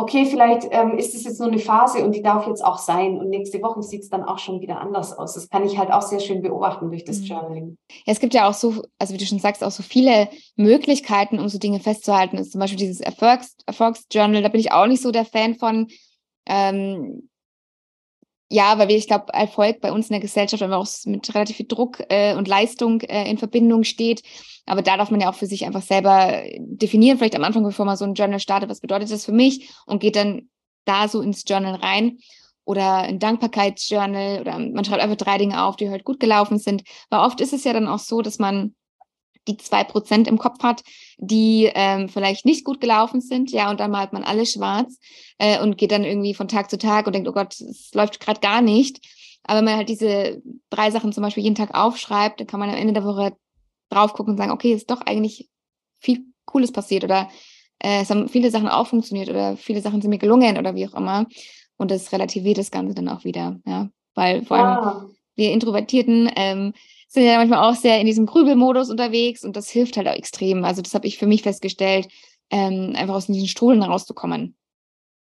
okay, 0.00 0.26
vielleicht 0.26 0.68
ähm, 0.70 0.96
ist 0.98 1.14
es 1.14 1.24
jetzt 1.24 1.38
nur 1.38 1.48
eine 1.48 1.58
Phase 1.58 2.04
und 2.04 2.14
die 2.14 2.22
darf 2.22 2.46
jetzt 2.46 2.64
auch 2.64 2.78
sein. 2.78 3.18
Und 3.18 3.28
nächste 3.28 3.62
Woche 3.62 3.82
sieht 3.82 4.02
es 4.02 4.10
dann 4.10 4.24
auch 4.24 4.38
schon 4.38 4.60
wieder 4.60 4.80
anders 4.80 5.16
aus. 5.16 5.34
Das 5.34 5.48
kann 5.48 5.64
ich 5.64 5.78
halt 5.78 5.92
auch 5.92 6.02
sehr 6.02 6.20
schön 6.20 6.42
beobachten 6.42 6.90
durch 6.90 7.04
das 7.04 7.20
mhm. 7.20 7.24
Journaling. 7.26 7.78
Ja, 8.06 8.12
es 8.12 8.20
gibt 8.20 8.34
ja 8.34 8.48
auch 8.48 8.54
so, 8.54 8.82
also 8.98 9.14
wie 9.14 9.18
du 9.18 9.26
schon 9.26 9.38
sagst, 9.38 9.62
auch 9.62 9.70
so 9.70 9.82
viele 9.82 10.28
Möglichkeiten, 10.56 11.38
um 11.38 11.48
so 11.48 11.58
Dinge 11.58 11.80
festzuhalten. 11.80 12.36
Das 12.36 12.46
ist 12.46 12.52
zum 12.52 12.60
Beispiel 12.60 12.78
dieses 12.78 13.00
Erfolgs 13.00 13.56
Erfolgsjournal, 13.66 14.42
da 14.42 14.48
bin 14.48 14.60
ich 14.60 14.72
auch 14.72 14.86
nicht 14.86 15.02
so 15.02 15.10
der 15.10 15.24
Fan 15.24 15.54
von. 15.54 15.86
Ähm, 16.46 17.29
ja, 18.52 18.78
weil 18.78 18.88
wir, 18.88 18.96
ich 18.96 19.06
glaube, 19.06 19.32
Erfolg 19.32 19.80
bei 19.80 19.92
uns 19.92 20.08
in 20.08 20.14
der 20.14 20.20
Gesellschaft 20.20 20.60
einfach 20.62 20.78
auch 20.78 21.06
mit 21.06 21.32
relativ 21.34 21.56
viel 21.56 21.68
Druck 21.68 22.02
äh, 22.08 22.34
und 22.34 22.48
Leistung 22.48 23.00
äh, 23.02 23.30
in 23.30 23.38
Verbindung 23.38 23.84
steht. 23.84 24.22
Aber 24.66 24.82
da 24.82 24.96
darf 24.96 25.12
man 25.12 25.20
ja 25.20 25.30
auch 25.30 25.36
für 25.36 25.46
sich 25.46 25.64
einfach 25.64 25.82
selber 25.82 26.42
definieren, 26.58 27.16
vielleicht 27.16 27.36
am 27.36 27.44
Anfang, 27.44 27.62
bevor 27.62 27.86
man 27.86 27.96
so 27.96 28.04
ein 28.04 28.14
Journal 28.14 28.40
startet, 28.40 28.68
was 28.68 28.80
bedeutet 28.80 29.10
das 29.12 29.24
für 29.24 29.32
mich 29.32 29.70
und 29.86 30.00
geht 30.00 30.16
dann 30.16 30.48
da 30.84 31.06
so 31.06 31.20
ins 31.20 31.44
Journal 31.46 31.76
rein 31.76 32.18
oder 32.64 32.98
ein 32.98 33.20
Dankbarkeitsjournal 33.20 34.40
oder 34.40 34.58
man 34.58 34.84
schreibt 34.84 35.02
einfach 35.02 35.16
drei 35.16 35.38
Dinge 35.38 35.62
auf, 35.62 35.76
die 35.76 35.88
halt 35.88 36.04
gut 36.04 36.18
gelaufen 36.18 36.58
sind. 36.58 36.82
Weil 37.08 37.20
oft 37.20 37.40
ist 37.40 37.52
es 37.52 37.62
ja 37.62 37.72
dann 37.72 37.86
auch 37.86 38.00
so, 38.00 38.20
dass 38.20 38.40
man 38.40 38.74
die 39.50 39.56
zwei 39.56 39.84
Prozent 39.84 40.28
im 40.28 40.38
Kopf 40.38 40.62
hat, 40.62 40.82
die 41.18 41.70
ähm, 41.74 42.08
vielleicht 42.08 42.44
nicht 42.44 42.64
gut 42.64 42.80
gelaufen 42.80 43.20
sind, 43.20 43.50
ja, 43.50 43.70
und 43.70 43.80
dann 43.80 43.90
malt 43.90 44.12
man 44.12 44.24
alles 44.24 44.52
schwarz 44.52 44.98
äh, 45.38 45.60
und 45.60 45.78
geht 45.78 45.92
dann 45.92 46.04
irgendwie 46.04 46.34
von 46.34 46.48
Tag 46.48 46.70
zu 46.70 46.78
Tag 46.78 47.06
und 47.06 47.14
denkt, 47.14 47.28
oh 47.28 47.32
Gott, 47.32 47.60
es 47.60 47.92
läuft 47.94 48.20
gerade 48.20 48.40
gar 48.40 48.60
nicht. 48.62 49.00
Aber 49.44 49.58
wenn 49.58 49.64
man 49.64 49.76
halt 49.76 49.88
diese 49.88 50.42
drei 50.68 50.90
Sachen 50.90 51.12
zum 51.12 51.22
Beispiel 51.22 51.42
jeden 51.42 51.54
Tag 51.54 51.74
aufschreibt, 51.74 52.40
dann 52.40 52.46
kann 52.46 52.60
man 52.60 52.70
am 52.70 52.76
Ende 52.76 52.92
der 52.92 53.04
Woche 53.04 53.32
drauf 53.88 54.12
gucken 54.12 54.32
und 54.32 54.38
sagen, 54.38 54.52
okay, 54.52 54.72
ist 54.72 54.90
doch 54.90 55.00
eigentlich 55.00 55.48
viel 55.98 56.24
Cooles 56.44 56.72
passiert 56.72 57.04
oder 57.04 57.28
äh, 57.78 58.02
es 58.02 58.10
haben 58.10 58.28
viele 58.28 58.50
Sachen 58.50 58.68
auch 58.68 58.86
funktioniert 58.86 59.28
oder 59.28 59.56
viele 59.56 59.80
Sachen 59.80 60.00
sind 60.00 60.10
mir 60.10 60.18
gelungen 60.18 60.58
oder 60.58 60.74
wie 60.74 60.86
auch 60.86 60.94
immer. 60.94 61.26
Und 61.76 61.90
das 61.90 62.12
relativiert 62.12 62.58
das 62.58 62.70
Ganze 62.70 62.94
dann 62.94 63.08
auch 63.08 63.24
wieder, 63.24 63.58
ja. 63.66 63.88
Weil 64.14 64.44
vor 64.44 64.58
allem 64.58 64.84
ja. 64.84 65.06
wir 65.36 65.52
Introvertierten 65.52 66.30
ähm, 66.36 66.74
sind 67.10 67.24
ja 67.24 67.38
manchmal 67.38 67.68
auch 67.68 67.74
sehr 67.74 68.00
in 68.00 68.06
diesem 68.06 68.24
Grübelmodus 68.24 68.88
unterwegs 68.88 69.44
und 69.44 69.56
das 69.56 69.68
hilft 69.68 69.96
halt 69.96 70.06
auch 70.06 70.14
extrem. 70.14 70.64
Also 70.64 70.80
das 70.80 70.94
habe 70.94 71.08
ich 71.08 71.18
für 71.18 71.26
mich 71.26 71.42
festgestellt, 71.42 72.08
ähm, 72.50 72.94
einfach 72.96 73.14
aus 73.14 73.26
diesen 73.26 73.48
Strudeln 73.48 73.82
rauszukommen. 73.82 74.56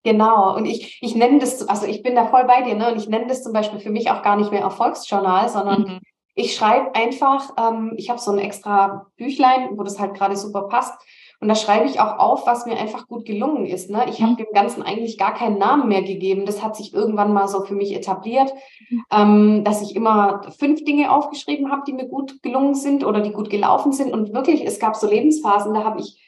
Genau, 0.03 0.55
und 0.55 0.65
ich, 0.65 0.99
ich 1.01 1.15
nenne 1.15 1.39
das, 1.39 1.67
also 1.67 1.87
ich 1.87 2.03
bin 2.03 2.15
da 2.15 2.27
voll 2.27 2.45
bei 2.45 2.61
dir, 2.61 2.75
ne? 2.75 2.91
Und 2.91 2.99
ich 2.99 3.09
nenne 3.09 3.27
das 3.27 3.43
zum 3.43 3.53
Beispiel 3.53 3.79
für 3.79 3.89
mich 3.89 4.11
auch 4.11 4.21
gar 4.21 4.37
nicht 4.37 4.51
mehr 4.51 4.61
Erfolgsjournal, 4.61 5.49
sondern 5.49 5.81
mhm. 5.81 5.99
ich 6.35 6.55
schreibe 6.55 6.93
einfach, 6.93 7.49
ähm, 7.57 7.93
ich 7.97 8.09
habe 8.09 8.19
so 8.19 8.31
ein 8.31 8.39
extra 8.39 9.07
Büchlein, 9.17 9.69
wo 9.75 9.83
das 9.83 9.99
halt 9.99 10.13
gerade 10.13 10.37
super 10.37 10.67
passt. 10.69 10.93
Und 11.41 11.47
da 11.47 11.55
schreibe 11.55 11.85
ich 11.85 12.01
auch 12.01 12.19
auf, 12.19 12.45
was 12.45 12.65
mir 12.65 12.77
einfach 12.77 13.07
gut 13.07 13.25
gelungen 13.25 13.65
ist. 13.65 13.89
Ne? 13.89 14.05
Ich 14.09 14.21
habe 14.21 14.33
mhm. 14.33 14.37
dem 14.37 14.53
Ganzen 14.53 14.83
eigentlich 14.83 15.17
gar 15.17 15.33
keinen 15.33 15.57
Namen 15.57 15.87
mehr 15.87 16.01
gegeben. 16.01 16.45
Das 16.45 16.61
hat 16.61 16.75
sich 16.75 16.93
irgendwann 16.93 17.31
mal 17.31 17.47
so 17.47 17.61
für 17.61 17.75
mich 17.75 17.95
etabliert, 17.95 18.53
mhm. 18.89 19.03
ähm, 19.11 19.63
dass 19.63 19.81
ich 19.81 19.95
immer 19.95 20.41
fünf 20.57 20.83
Dinge 20.83 21.11
aufgeschrieben 21.11 21.71
habe, 21.71 21.83
die 21.87 21.93
mir 21.93 22.07
gut 22.07 22.43
gelungen 22.43 22.75
sind 22.75 23.05
oder 23.05 23.21
die 23.21 23.31
gut 23.31 23.49
gelaufen 23.49 23.93
sind. 23.93 24.11
Und 24.11 24.33
wirklich, 24.33 24.65
es 24.65 24.79
gab 24.79 24.97
so 24.97 25.09
Lebensphasen, 25.09 25.73
da 25.73 25.85
habe 25.85 26.01
ich 26.01 26.21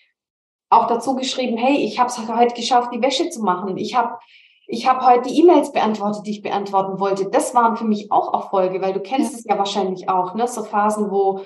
auch 0.69 0.87
dazu 0.87 1.15
geschrieben, 1.15 1.57
hey, 1.57 1.75
ich 1.75 1.99
habe 1.99 2.09
es 2.09 2.17
heute 2.29 2.55
geschafft, 2.55 2.91
die 2.93 3.01
Wäsche 3.01 3.29
zu 3.29 3.41
machen. 3.43 3.77
Ich 3.77 3.95
habe 3.95 4.17
ich 4.67 4.87
habe 4.87 5.05
heute 5.05 5.27
die 5.27 5.41
E-Mails 5.41 5.73
beantwortet, 5.73 6.25
die 6.25 6.31
ich 6.31 6.41
beantworten 6.41 6.97
wollte. 6.97 7.29
Das 7.29 7.53
waren 7.53 7.75
für 7.75 7.83
mich 7.83 8.09
auch 8.09 8.33
Erfolge, 8.33 8.81
weil 8.81 8.93
du 8.93 9.01
kennst 9.01 9.33
ja. 9.33 9.39
es 9.39 9.43
ja 9.43 9.57
wahrscheinlich 9.57 10.07
auch, 10.07 10.33
ne? 10.33 10.47
So 10.47 10.63
Phasen, 10.63 11.11
wo 11.11 11.41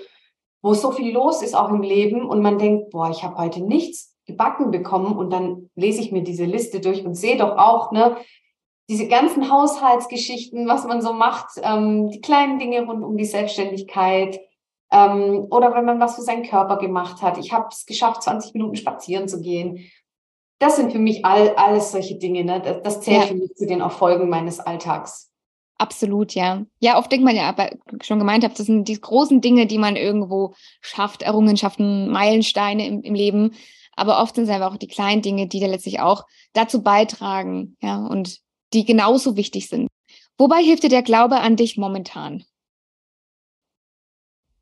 wo 0.66 0.74
so 0.74 0.92
viel 0.92 1.14
los 1.14 1.44
ist 1.44 1.56
auch 1.56 1.70
im 1.70 1.84
Leben 1.84 2.28
und 2.28 2.42
man 2.42 2.58
denkt, 2.58 2.90
boah, 2.90 3.12
ich 3.12 3.24
habe 3.24 3.38
heute 3.38 3.62
nichts 3.62 4.18
gebacken 4.26 4.72
bekommen 4.72 5.16
und 5.16 5.32
dann 5.32 5.70
lese 5.76 6.02
ich 6.02 6.12
mir 6.12 6.24
diese 6.24 6.46
Liste 6.46 6.80
durch 6.80 7.06
und 7.06 7.14
sehe 7.14 7.38
doch 7.38 7.56
auch, 7.56 7.92
ne, 7.92 8.18
diese 8.90 9.08
ganzen 9.08 9.52
Haushaltsgeschichten, 9.52 10.68
was 10.68 10.86
man 10.86 11.04
so 11.04 11.14
macht, 11.14 11.50
ähm, 11.62 12.10
die 12.10 12.20
kleinen 12.20 12.58
Dinge 12.58 12.84
rund 12.84 13.04
um 13.04 13.16
die 13.16 13.26
Selbstständigkeit 13.26 14.40
ähm, 14.92 15.46
oder 15.52 15.72
wenn 15.76 15.86
man 15.86 16.00
was 16.00 16.16
für 16.16 16.24
seinen 16.24 16.50
Körper 16.50 16.78
gemacht 16.78 17.22
hat. 17.22 17.38
Ich 17.38 17.54
habe 17.54 17.68
es 17.70 17.86
geschafft, 17.86 18.24
20 18.24 18.56
Minuten 18.56 18.76
spazieren 18.76 19.28
zu 19.28 19.42
gehen. 19.42 19.92
Das 20.58 20.78
sind 20.78 20.92
für 20.92 21.00
mich 21.00 21.26
all, 21.26 21.54
alles 21.58 21.92
solche 21.92 22.16
Dinge. 22.16 22.44
Ne? 22.44 22.60
Das, 22.60 22.82
das 22.82 23.02
zählt 23.02 23.22
ja. 23.22 23.28
für 23.28 23.36
mich 23.36 23.54
zu 23.54 23.68
den 23.68 23.82
Erfolgen 23.82 24.30
meines 24.30 24.60
Alltags. 24.60 25.32
Absolut, 25.78 26.34
ja. 26.34 26.66
Ja, 26.80 26.98
oft 26.98 27.12
denkt 27.12 27.26
man 27.26 27.36
ja, 27.36 27.50
aber 27.50 27.72
schon 28.02 28.20
gemeint 28.20 28.44
habe, 28.44 28.54
das 28.56 28.66
sind 28.66 28.88
die 28.88 29.00
großen 29.00 29.42
Dinge, 29.42 29.68
die 29.68 29.78
man 29.78 29.98
irgendwo 29.98 30.54
schafft, 30.82 31.22
Errungenschaften, 31.22 32.10
Meilensteine 32.10 32.88
im, 32.88 33.02
im 33.02 33.14
Leben. 33.14 33.52
Aber 33.96 34.22
oft 34.22 34.36
sind 34.36 34.46
es 34.46 34.50
einfach 34.50 34.74
auch 34.74 34.78
die 34.78 34.88
kleinen 34.88 35.22
Dinge, 35.22 35.48
die 35.48 35.60
da 35.60 35.68
letztlich 35.68 36.00
auch 36.00 36.26
dazu 36.54 36.82
beitragen, 36.82 37.76
ja, 37.82 37.98
und 37.98 38.40
die 38.74 38.86
genauso 38.86 39.36
wichtig 39.36 39.68
sind. 39.68 39.88
Wobei 40.38 40.62
hilft 40.62 40.84
dir 40.84 40.90
der 40.90 41.04
Glaube 41.04 41.38
an 41.38 41.56
dich 41.56 41.78
momentan? 41.78 42.44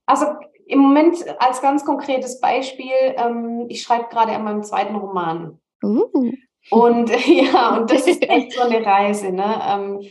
Also 0.05 0.25
im 0.65 0.79
Moment 0.79 1.17
als 1.39 1.61
ganz 1.61 1.85
konkretes 1.85 2.39
Beispiel, 2.39 2.91
ähm, 3.17 3.65
ich 3.69 3.81
schreibe 3.81 4.09
gerade 4.09 4.33
an 4.33 4.43
meinem 4.43 4.63
zweiten 4.63 4.95
Roman. 4.95 5.59
Uh. 5.83 6.31
Und 6.69 7.09
ja, 7.27 7.77
und 7.77 7.91
das 7.91 8.07
ist 8.07 8.21
echt 8.29 8.53
so 8.53 8.61
eine 8.61 8.85
Reise. 8.85 9.31
Ne? 9.31 9.61
Ähm, 9.67 10.01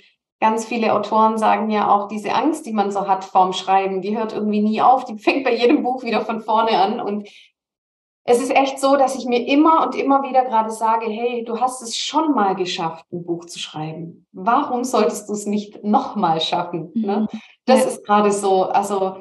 ganz 0.43 0.67
viele 0.67 0.93
Autoren 0.93 1.39
sagen 1.39 1.71
ja 1.71 1.89
auch, 1.89 2.09
diese 2.09 2.35
Angst, 2.35 2.67
die 2.67 2.73
man 2.73 2.91
so 2.91 3.07
hat 3.07 3.25
vorm 3.25 3.53
Schreiben, 3.53 4.03
die 4.03 4.19
hört 4.19 4.33
irgendwie 4.33 4.61
nie 4.61 4.83
auf, 4.83 5.05
die 5.05 5.17
fängt 5.19 5.45
bei 5.45 5.55
jedem 5.55 5.83
Buch 5.85 6.03
wieder 6.03 6.23
von 6.23 6.41
vorne 6.41 6.77
an. 6.77 7.01
Und 7.01 7.29
es 8.25 8.43
ist 8.43 8.55
echt 8.55 8.81
so, 8.81 8.97
dass 8.97 9.15
ich 9.15 9.25
mir 9.25 9.47
immer 9.47 9.87
und 9.87 9.95
immer 9.95 10.25
wieder 10.25 10.45
gerade 10.45 10.71
sage, 10.71 11.07
hey, 11.07 11.45
du 11.45 11.61
hast 11.61 11.81
es 11.81 11.97
schon 11.97 12.35
mal 12.35 12.55
geschafft, 12.57 13.07
ein 13.13 13.25
Buch 13.25 13.47
zu 13.47 13.61
schreiben. 13.61 14.27
Warum 14.33 14.83
solltest 14.83 15.29
du 15.29 15.33
es 15.33 15.47
nicht 15.47 15.85
nochmal 15.85 16.41
schaffen? 16.41 16.91
Ne? 16.95 17.29
Mhm. 17.33 17.39
Das 17.65 17.81
ja. 17.81 17.87
ist 17.87 18.05
gerade 18.05 18.33
so, 18.33 18.65
also 18.65 19.19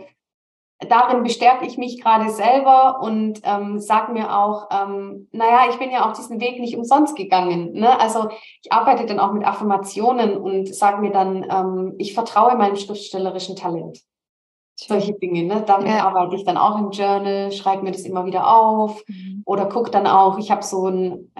darin 0.89 1.23
bestärke 1.23 1.65
ich 1.65 1.77
mich 1.77 2.01
gerade 2.01 2.29
selber 2.29 3.01
und 3.01 3.41
ähm, 3.43 3.79
sage 3.79 4.13
mir 4.13 4.35
auch, 4.37 4.67
ähm, 4.71 5.27
naja, 5.31 5.65
ich 5.69 5.77
bin 5.77 5.91
ja 5.91 6.09
auch 6.09 6.13
diesen 6.13 6.39
Weg 6.41 6.59
nicht 6.59 6.75
umsonst 6.75 7.15
gegangen. 7.15 7.73
Ne? 7.73 7.99
Also 7.99 8.29
ich 8.63 8.71
arbeite 8.71 9.05
dann 9.05 9.19
auch 9.19 9.31
mit 9.31 9.45
Affirmationen 9.45 10.37
und 10.37 10.73
sage 10.73 11.01
mir 11.01 11.11
dann, 11.11 11.45
ähm, 11.49 11.95
ich 11.97 12.13
vertraue 12.13 12.55
meinem 12.55 12.75
schriftstellerischen 12.75 13.55
Talent. 13.55 13.99
Solche 14.75 15.13
Dinge, 15.13 15.43
ne? 15.43 15.63
Damit 15.67 15.89
ja. 15.89 16.07
arbeite 16.07 16.35
ich 16.35 16.43
dann 16.43 16.57
auch 16.57 16.79
im 16.79 16.89
Journal, 16.89 17.51
schreibe 17.51 17.83
mir 17.83 17.91
das 17.91 18.01
immer 18.01 18.25
wieder 18.25 18.51
auf 18.51 19.03
mhm. 19.07 19.43
oder 19.45 19.67
gucke 19.67 19.91
dann 19.91 20.07
auch, 20.07 20.39
ich 20.39 20.49
habe 20.49 20.63
so 20.63 20.87
ein, 20.87 21.31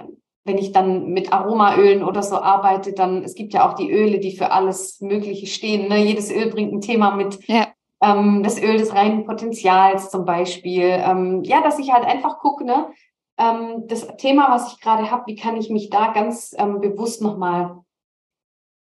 wenn 0.44 0.58
ich 0.58 0.70
dann 0.70 1.08
mit 1.08 1.32
Aromaölen 1.32 2.04
oder 2.04 2.22
so 2.22 2.36
arbeite, 2.36 2.92
dann, 2.92 3.24
es 3.24 3.34
gibt 3.34 3.52
ja 3.52 3.68
auch 3.68 3.72
die 3.72 3.90
Öle, 3.90 4.20
die 4.20 4.36
für 4.36 4.52
alles 4.52 5.00
Mögliche 5.00 5.48
stehen. 5.48 5.88
Ne? 5.88 6.04
Jedes 6.04 6.30
Öl 6.30 6.50
bringt 6.50 6.72
ein 6.72 6.80
Thema 6.80 7.16
mit. 7.16 7.40
Ja 7.48 7.66
ähm, 8.02 8.42
das 8.42 8.60
Öl 8.60 8.76
des 8.76 8.94
reinen 8.94 9.24
Potenzials 9.24 10.10
zum 10.10 10.24
Beispiel. 10.24 10.88
Ähm, 10.88 11.42
ja, 11.44 11.62
dass 11.62 11.78
ich 11.78 11.92
halt 11.92 12.04
einfach 12.04 12.38
gucke, 12.38 12.64
ne, 12.64 12.92
ähm, 13.38 13.84
das 13.86 14.06
Thema, 14.18 14.50
was 14.50 14.72
ich 14.72 14.80
gerade 14.80 15.10
habe, 15.10 15.26
wie 15.26 15.36
kann 15.36 15.56
ich 15.56 15.70
mich 15.70 15.88
da 15.88 16.12
ganz 16.12 16.54
ähm, 16.58 16.80
bewusst 16.80 17.22
nochmal 17.22 17.78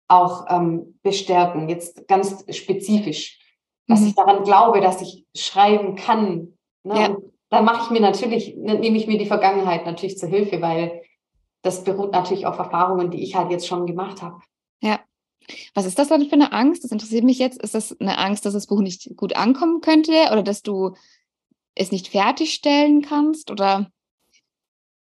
auch 0.07 0.45
ähm, 0.49 0.99
bestärken, 1.01 1.67
jetzt 1.67 2.07
ganz 2.07 2.45
spezifisch, 2.55 3.39
dass 3.87 4.01
mhm. 4.01 4.07
ich 4.07 4.15
daran 4.15 4.43
glaube, 4.43 4.81
dass 4.81 5.01
ich 5.01 5.25
schreiben 5.35 5.95
kann. 5.95 6.53
Ne? 6.83 6.99
Ja. 6.99 7.17
Dann 7.49 7.65
mache 7.65 7.83
ich 7.83 7.89
mir 7.89 8.01
natürlich, 8.01 8.55
ne, 8.55 8.75
nehme 8.75 8.97
ich 8.97 9.07
mir 9.07 9.17
die 9.17 9.25
Vergangenheit 9.25 9.85
natürlich 9.85 10.17
zur 10.17 10.29
Hilfe, 10.29 10.61
weil 10.61 11.01
das 11.63 11.83
beruht 11.83 12.11
natürlich 12.11 12.45
auf 12.45 12.59
Erfahrungen, 12.59 13.09
die 13.09 13.23
ich 13.23 13.35
halt 13.35 13.49
jetzt 13.49 13.67
schon 13.67 13.87
gemacht 13.87 14.21
habe. 14.21 14.39
Was 15.73 15.85
ist 15.85 15.99
das 15.99 16.07
dann 16.07 16.25
für 16.25 16.33
eine 16.33 16.51
Angst? 16.53 16.83
Das 16.83 16.91
interessiert 16.91 17.23
mich 17.23 17.39
jetzt. 17.39 17.61
Ist 17.61 17.75
das 17.75 17.99
eine 17.99 18.17
Angst, 18.17 18.45
dass 18.45 18.53
das 18.53 18.67
Buch 18.67 18.81
nicht 18.81 19.15
gut 19.15 19.35
ankommen 19.35 19.81
könnte 19.81 20.11
oder 20.31 20.43
dass 20.43 20.61
du 20.61 20.95
es 21.75 21.91
nicht 21.91 22.07
fertigstellen 22.07 23.01
kannst 23.01 23.51
oder? 23.51 23.91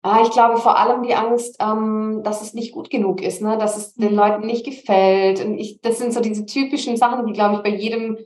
Ah, 0.01 0.21
ich 0.23 0.31
glaube 0.31 0.57
vor 0.57 0.77
allem 0.77 1.03
die 1.03 1.15
Angst, 1.15 1.57
ähm, 1.59 2.21
dass 2.23 2.41
es 2.41 2.53
nicht 2.53 2.71
gut 2.71 2.89
genug 2.89 3.21
ist, 3.21 3.41
ne? 3.41 3.57
dass 3.57 3.75
es 3.75 3.95
den 3.95 4.11
mhm. 4.11 4.17
Leuten 4.17 4.45
nicht 4.45 4.65
gefällt. 4.65 5.43
Und 5.43 5.57
ich, 5.57 5.81
das 5.81 5.97
sind 5.97 6.13
so 6.13 6.21
diese 6.21 6.45
typischen 6.45 6.95
Sachen, 6.95 7.25
die, 7.25 7.33
glaube 7.33 7.55
ich, 7.55 7.63
bei 7.63 7.75
jedem 7.75 8.17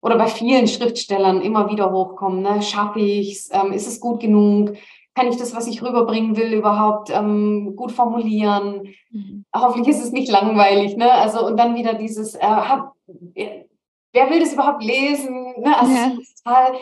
oder 0.00 0.16
bei 0.18 0.28
vielen 0.28 0.68
Schriftstellern 0.68 1.42
immer 1.42 1.68
wieder 1.68 1.90
hochkommen. 1.90 2.42
Ne? 2.42 2.62
Schaffe 2.62 3.00
ich 3.00 3.32
es? 3.32 3.50
Ähm, 3.52 3.72
ist 3.72 3.88
es 3.88 3.98
gut 3.98 4.20
genug? 4.20 4.76
Kann 5.16 5.28
ich 5.28 5.38
das, 5.38 5.56
was 5.56 5.66
ich 5.66 5.82
rüberbringen 5.82 6.36
will, 6.36 6.52
überhaupt 6.52 7.10
ähm, 7.10 7.74
gut 7.74 7.90
formulieren? 7.90 8.94
Mhm. 9.10 9.46
Hoffentlich 9.54 9.96
ist 9.96 10.04
es 10.04 10.12
nicht 10.12 10.30
langweilig, 10.30 10.96
ne? 10.96 11.10
Also 11.10 11.44
und 11.46 11.56
dann 11.56 11.74
wieder 11.74 11.94
dieses, 11.94 12.34
äh, 12.34 12.40
hab, 12.40 12.92
äh, 13.34 13.64
wer 14.12 14.30
will 14.30 14.40
das 14.40 14.52
überhaupt 14.52 14.84
lesen? 14.84 15.54
Ne? 15.58 15.78
Also 15.78 15.92
ja. 15.94 16.12
total 16.44 16.76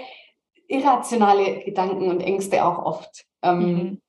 irrationale 0.66 1.60
Gedanken 1.60 2.10
und 2.10 2.20
Ängste 2.20 2.64
auch 2.64 2.84
oft. 2.84 3.24
Ähm, 3.42 3.58
mhm. 3.58 4.02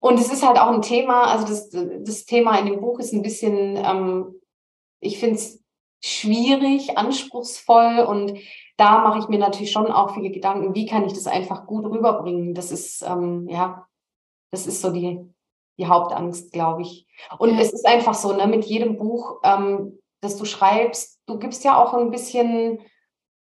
Und 0.00 0.18
es 0.18 0.32
ist 0.32 0.46
halt 0.46 0.58
auch 0.58 0.72
ein 0.72 0.82
Thema, 0.82 1.24
also 1.24 1.46
das, 1.46 1.70
das 1.70 2.24
Thema 2.24 2.58
in 2.58 2.66
dem 2.66 2.80
Buch 2.80 2.98
ist 2.98 3.12
ein 3.12 3.22
bisschen, 3.22 3.76
ähm, 3.76 4.40
ich 5.00 5.18
finde 5.18 5.36
es 5.36 5.62
schwierig, 6.00 6.96
anspruchsvoll 6.96 8.00
und 8.00 8.38
da 8.76 9.00
mache 9.00 9.18
ich 9.18 9.28
mir 9.28 9.38
natürlich 9.38 9.72
schon 9.72 9.90
auch 9.90 10.14
viele 10.14 10.30
Gedanken, 10.30 10.74
wie 10.74 10.86
kann 10.86 11.04
ich 11.04 11.12
das 11.12 11.26
einfach 11.26 11.66
gut 11.66 11.84
rüberbringen. 11.84 12.54
Das 12.54 12.70
ist, 12.70 13.02
ähm, 13.02 13.48
ja, 13.48 13.86
das 14.52 14.66
ist 14.66 14.80
so 14.80 14.90
die, 14.90 15.20
die 15.78 15.86
Hauptangst, 15.86 16.52
glaube 16.52 16.82
ich. 16.82 17.06
Und 17.38 17.50
ja. 17.50 17.60
es 17.60 17.72
ist 17.72 17.86
einfach 17.86 18.14
so, 18.14 18.32
ne, 18.32 18.46
mit 18.46 18.64
jedem 18.64 18.96
Buch, 18.96 19.40
ähm, 19.42 19.98
das 20.20 20.36
du 20.36 20.44
schreibst, 20.44 21.20
du 21.26 21.38
gibst 21.38 21.64
ja 21.64 21.82
auch 21.82 21.94
ein 21.94 22.10
bisschen 22.10 22.80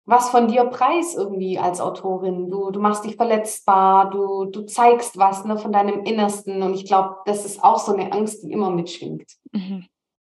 was 0.06 0.30
von 0.30 0.50
dir 0.50 0.66
preis 0.66 1.16
irgendwie 1.16 1.58
als 1.58 1.80
Autorin. 1.80 2.50
Du, 2.50 2.72
du 2.72 2.80
machst 2.80 3.06
dich 3.06 3.16
verletzbar, 3.16 4.10
du, 4.10 4.46
du 4.46 4.64
zeigst 4.64 5.18
was 5.18 5.46
ne, 5.46 5.58
von 5.58 5.72
deinem 5.72 6.04
Innersten. 6.04 6.62
Und 6.62 6.74
ich 6.74 6.86
glaube, 6.86 7.18
das 7.26 7.46
ist 7.46 7.64
auch 7.64 7.80
so 7.80 7.94
eine 7.94 8.12
Angst, 8.12 8.44
die 8.44 8.52
immer 8.52 8.70
mitschwingt. 8.70 9.32
Mhm. 9.52 9.88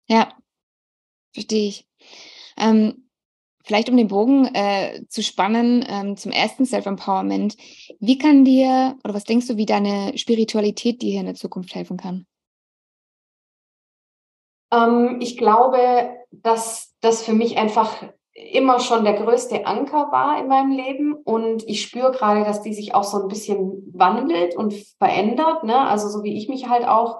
Ja, 0.08 0.30
verstehe 1.34 1.68
ich. 1.68 1.87
Ähm, 2.58 3.10
vielleicht 3.64 3.89
um 3.89 3.97
den 3.97 4.08
Bogen 4.08 4.45
äh, 4.53 5.03
zu 5.10 5.22
spannen 5.22 5.86
ähm, 5.88 6.18
zum 6.18 6.32
ersten 6.32 6.66
Self-Empowerment. 6.66 7.58
Wie 7.99 8.18
kann 8.18 8.45
dir, 8.45 8.97
oder 9.03 9.14
was 9.14 9.26
denkst 9.26 9.47
du, 9.47 9.58
wie 9.58 9.66
deine 9.66 10.18
Spiritualität 10.18 11.01
dir 11.01 11.12
hier 11.12 11.20
in 11.20 11.26
der 11.26 11.36
Zukunft 11.36 11.76
helfen 11.76 11.97
kann? 11.97 12.26
Ähm, 14.72 15.18
ich 15.20 15.38
glaube, 15.38 16.10
dass 16.32 16.95
das 17.01 17.24
für 17.24 17.34
mich 17.34 17.58
einfach 17.58 18.03
immer 18.34 18.80
schon 18.80 19.03
der 19.03 19.14
größte 19.14 19.66
Anker 19.66 20.12
war 20.12 20.39
in 20.39 20.47
meinem 20.47 20.72
Leben 20.72 21.16
und 21.16 21.68
ich 21.68 21.82
spüre 21.82 22.12
gerade, 22.12 22.43
dass 22.43 22.62
die 22.62 22.74
sich 22.74 22.93
auch 22.93 23.03
so 23.03 23.22
ein 23.22 23.28
bisschen 23.28 23.91
wandelt 23.93 24.55
und 24.55 24.76
verändert. 24.99 25.64
Ne? 25.64 25.78
Also 25.78 26.08
so 26.08 26.24
wie 26.24 26.38
ich 26.38 26.47
mich 26.47 26.70
halt 26.70 26.88
auch 26.88 27.18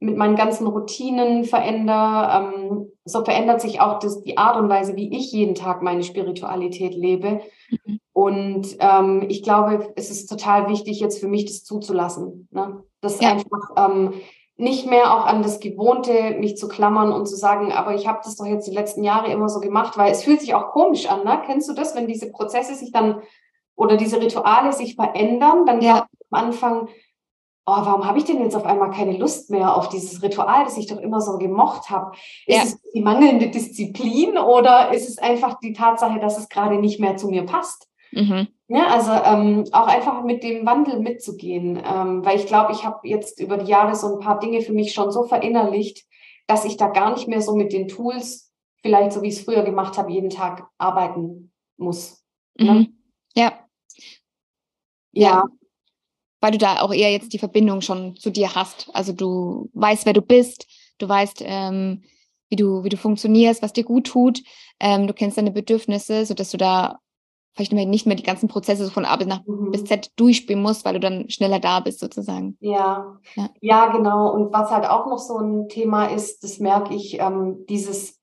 mit 0.00 0.16
meinen 0.16 0.34
ganzen 0.34 0.66
Routinen 0.66 1.44
verändere, 1.44 2.52
ähm, 2.54 2.88
so 3.04 3.22
verändert 3.22 3.60
sich 3.60 3.80
auch 3.80 3.98
das, 3.98 4.22
die 4.22 4.38
Art 4.38 4.56
und 4.56 4.68
Weise, 4.68 4.96
wie 4.96 5.14
ich 5.14 5.30
jeden 5.30 5.54
Tag 5.54 5.82
meine 5.82 6.02
Spiritualität 6.02 6.94
lebe. 6.94 7.42
Mhm. 7.70 8.00
Und 8.12 8.76
ähm, 8.80 9.26
ich 9.28 9.42
glaube, 9.42 9.92
es 9.96 10.10
ist 10.10 10.26
total 10.26 10.68
wichtig, 10.68 11.00
jetzt 11.00 11.20
für 11.20 11.28
mich 11.28 11.44
das 11.44 11.64
zuzulassen. 11.64 12.48
Ne? 12.50 12.82
Das 13.00 13.20
ja. 13.20 13.32
einfach 13.32 13.70
ähm, 13.76 14.14
nicht 14.56 14.88
mehr 14.88 15.14
auch 15.14 15.26
an 15.26 15.42
das 15.42 15.60
Gewohnte 15.60 16.36
mich 16.38 16.56
zu 16.56 16.68
klammern 16.68 17.12
und 17.12 17.26
zu 17.26 17.36
sagen, 17.36 17.72
aber 17.72 17.94
ich 17.94 18.06
habe 18.06 18.20
das 18.24 18.36
doch 18.36 18.46
jetzt 18.46 18.66
die 18.66 18.74
letzten 18.74 19.04
Jahre 19.04 19.30
immer 19.30 19.48
so 19.48 19.60
gemacht, 19.60 19.96
weil 19.96 20.12
es 20.12 20.24
fühlt 20.24 20.40
sich 20.40 20.54
auch 20.54 20.70
komisch 20.70 21.10
an. 21.10 21.24
Ne? 21.24 21.42
Kennst 21.46 21.68
du 21.68 21.74
das, 21.74 21.94
wenn 21.94 22.06
diese 22.06 22.30
Prozesse 22.30 22.74
sich 22.74 22.90
dann 22.92 23.22
oder 23.76 23.96
diese 23.96 24.20
Rituale 24.20 24.72
sich 24.72 24.94
verändern, 24.94 25.64
dann 25.64 25.80
ja. 25.80 26.06
am 26.30 26.44
Anfang, 26.46 26.88
oh, 27.66 27.76
warum 27.84 28.06
habe 28.06 28.18
ich 28.18 28.24
denn 28.24 28.42
jetzt 28.42 28.56
auf 28.56 28.64
einmal 28.64 28.90
keine 28.90 29.16
Lust 29.16 29.50
mehr 29.50 29.76
auf 29.76 29.88
dieses 29.88 30.22
Ritual, 30.22 30.64
das 30.64 30.76
ich 30.76 30.86
doch 30.86 30.98
immer 30.98 31.20
so 31.20 31.38
gemocht 31.38 31.90
habe? 31.90 32.12
Ist 32.46 32.56
ja. 32.56 32.62
es 32.64 32.80
die 32.92 33.00
mangelnde 33.00 33.48
Disziplin 33.48 34.38
oder 34.38 34.92
ist 34.92 35.08
es 35.08 35.18
einfach 35.18 35.58
die 35.60 35.72
Tatsache, 35.72 36.18
dass 36.18 36.38
es 36.38 36.48
gerade 36.48 36.78
nicht 36.78 37.00
mehr 37.00 37.16
zu 37.16 37.28
mir 37.28 37.44
passt? 37.44 37.88
Mhm. 38.12 38.48
Ja, 38.68 38.86
also 38.86 39.12
ähm, 39.12 39.64
auch 39.72 39.86
einfach 39.86 40.22
mit 40.22 40.42
dem 40.42 40.66
Wandel 40.66 41.00
mitzugehen, 41.00 41.80
ähm, 41.84 42.24
weil 42.24 42.36
ich 42.36 42.46
glaube, 42.46 42.72
ich 42.72 42.84
habe 42.84 43.06
jetzt 43.08 43.40
über 43.40 43.56
die 43.56 43.70
Jahre 43.70 43.94
so 43.94 44.14
ein 44.14 44.20
paar 44.20 44.38
Dinge 44.38 44.62
für 44.62 44.72
mich 44.72 44.92
schon 44.92 45.10
so 45.10 45.24
verinnerlicht, 45.24 46.06
dass 46.46 46.64
ich 46.64 46.76
da 46.76 46.88
gar 46.88 47.12
nicht 47.12 47.28
mehr 47.28 47.40
so 47.40 47.54
mit 47.54 47.72
den 47.72 47.88
Tools, 47.88 48.52
vielleicht 48.82 49.12
so 49.12 49.22
wie 49.22 49.28
ich 49.28 49.34
es 49.38 49.44
früher 49.44 49.62
gemacht 49.62 49.98
habe, 49.98 50.10
jeden 50.10 50.30
Tag 50.30 50.68
arbeiten 50.78 51.52
muss. 51.76 52.24
Ne? 52.58 52.72
Mhm. 52.72 52.98
Ja. 53.34 53.52
Ja. 55.12 55.44
Weil 56.40 56.52
du 56.52 56.58
da 56.58 56.80
auch 56.80 56.92
eher 56.92 57.10
jetzt 57.10 57.32
die 57.32 57.38
Verbindung 57.38 57.80
schon 57.80 58.16
zu 58.16 58.30
dir 58.30 58.54
hast. 58.54 58.88
Also 58.94 59.12
du 59.12 59.70
weißt, 59.74 60.06
wer 60.06 60.12
du 60.12 60.22
bist, 60.22 60.66
du 60.98 61.08
weißt, 61.08 61.42
ähm, 61.44 62.02
wie 62.48 62.56
du, 62.56 62.82
wie 62.84 62.88
du 62.88 62.96
funktionierst, 62.96 63.62
was 63.62 63.72
dir 63.72 63.84
gut 63.84 64.06
tut. 64.06 64.42
Ähm, 64.80 65.06
du 65.06 65.14
kennst 65.14 65.38
deine 65.38 65.52
Bedürfnisse, 65.52 66.24
sodass 66.26 66.50
du 66.50 66.56
da 66.56 66.98
vielleicht 67.54 67.72
nicht 67.72 68.06
mehr 68.06 68.16
die 68.16 68.22
ganzen 68.22 68.48
Prozesse 68.48 68.90
von 68.90 69.04
A 69.04 69.16
bis 69.16 69.26
nach 69.26 69.44
mhm. 69.46 69.70
bis 69.70 69.84
Z 69.84 70.10
durchspielen 70.16 70.62
musst, 70.62 70.84
weil 70.84 70.94
du 70.94 71.00
dann 71.00 71.28
schneller 71.30 71.60
da 71.60 71.80
bist 71.80 72.00
sozusagen. 72.00 72.56
Ja. 72.60 73.18
ja, 73.34 73.50
ja, 73.60 73.86
genau. 73.92 74.32
Und 74.32 74.52
was 74.52 74.70
halt 74.70 74.88
auch 74.88 75.06
noch 75.06 75.18
so 75.18 75.38
ein 75.38 75.68
Thema 75.68 76.06
ist, 76.06 76.42
das 76.44 76.58
merke 76.58 76.94
ich, 76.94 77.18
ähm, 77.20 77.64
dieses 77.68 78.19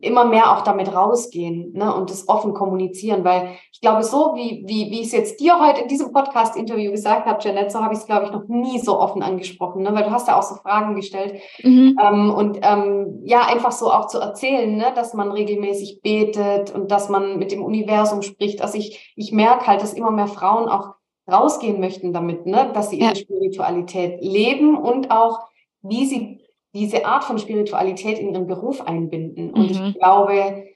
immer 0.00 0.24
mehr 0.24 0.52
auch 0.52 0.62
damit 0.62 0.92
rausgehen 0.92 1.72
ne, 1.72 1.94
und 1.94 2.10
das 2.10 2.28
offen 2.28 2.54
kommunizieren, 2.54 3.24
weil 3.24 3.50
ich 3.72 3.80
glaube, 3.80 4.02
so 4.02 4.34
wie, 4.34 4.64
wie, 4.66 4.90
wie 4.90 5.00
ich 5.00 5.06
es 5.06 5.12
jetzt 5.12 5.40
dir 5.40 5.60
heute 5.60 5.82
in 5.82 5.88
diesem 5.88 6.12
Podcast-Interview 6.12 6.90
gesagt 6.90 7.26
habe, 7.26 7.38
Janet, 7.40 7.70
so 7.70 7.80
habe 7.80 7.94
ich 7.94 8.00
es, 8.00 8.06
glaube 8.06 8.26
ich, 8.26 8.32
noch 8.32 8.48
nie 8.48 8.80
so 8.80 8.98
offen 8.98 9.22
angesprochen, 9.22 9.82
ne, 9.82 9.94
weil 9.94 10.04
du 10.04 10.10
hast 10.10 10.26
ja 10.26 10.38
auch 10.38 10.42
so 10.42 10.56
Fragen 10.56 10.96
gestellt 10.96 11.40
mhm. 11.62 11.96
ähm, 12.02 12.34
und 12.34 12.58
ähm, 12.62 13.20
ja, 13.24 13.42
einfach 13.46 13.72
so 13.72 13.92
auch 13.92 14.08
zu 14.08 14.18
erzählen, 14.18 14.76
ne, 14.76 14.92
dass 14.94 15.14
man 15.14 15.30
regelmäßig 15.30 16.00
betet 16.02 16.74
und 16.74 16.90
dass 16.90 17.08
man 17.08 17.38
mit 17.38 17.52
dem 17.52 17.64
Universum 17.64 18.22
spricht. 18.22 18.62
Also 18.62 18.78
ich, 18.78 19.12
ich 19.14 19.30
merke 19.30 19.68
halt, 19.68 19.82
dass 19.82 19.94
immer 19.94 20.10
mehr 20.10 20.26
Frauen 20.26 20.68
auch 20.68 20.94
rausgehen 21.30 21.80
möchten 21.80 22.12
damit, 22.12 22.46
ne, 22.46 22.70
dass 22.74 22.90
sie 22.90 22.98
ihre 22.98 23.10
ja. 23.10 23.14
Spiritualität 23.14 24.18
leben 24.20 24.76
und 24.76 25.10
auch 25.10 25.46
wie 25.82 26.06
sie 26.06 26.45
diese 26.76 27.06
Art 27.06 27.24
von 27.24 27.38
Spiritualität 27.38 28.18
in 28.18 28.32
ihren 28.32 28.46
Beruf 28.46 28.80
einbinden. 28.80 29.50
Und 29.50 29.78
mhm. 29.78 29.86
ich 29.86 29.94
glaube, 29.94 30.66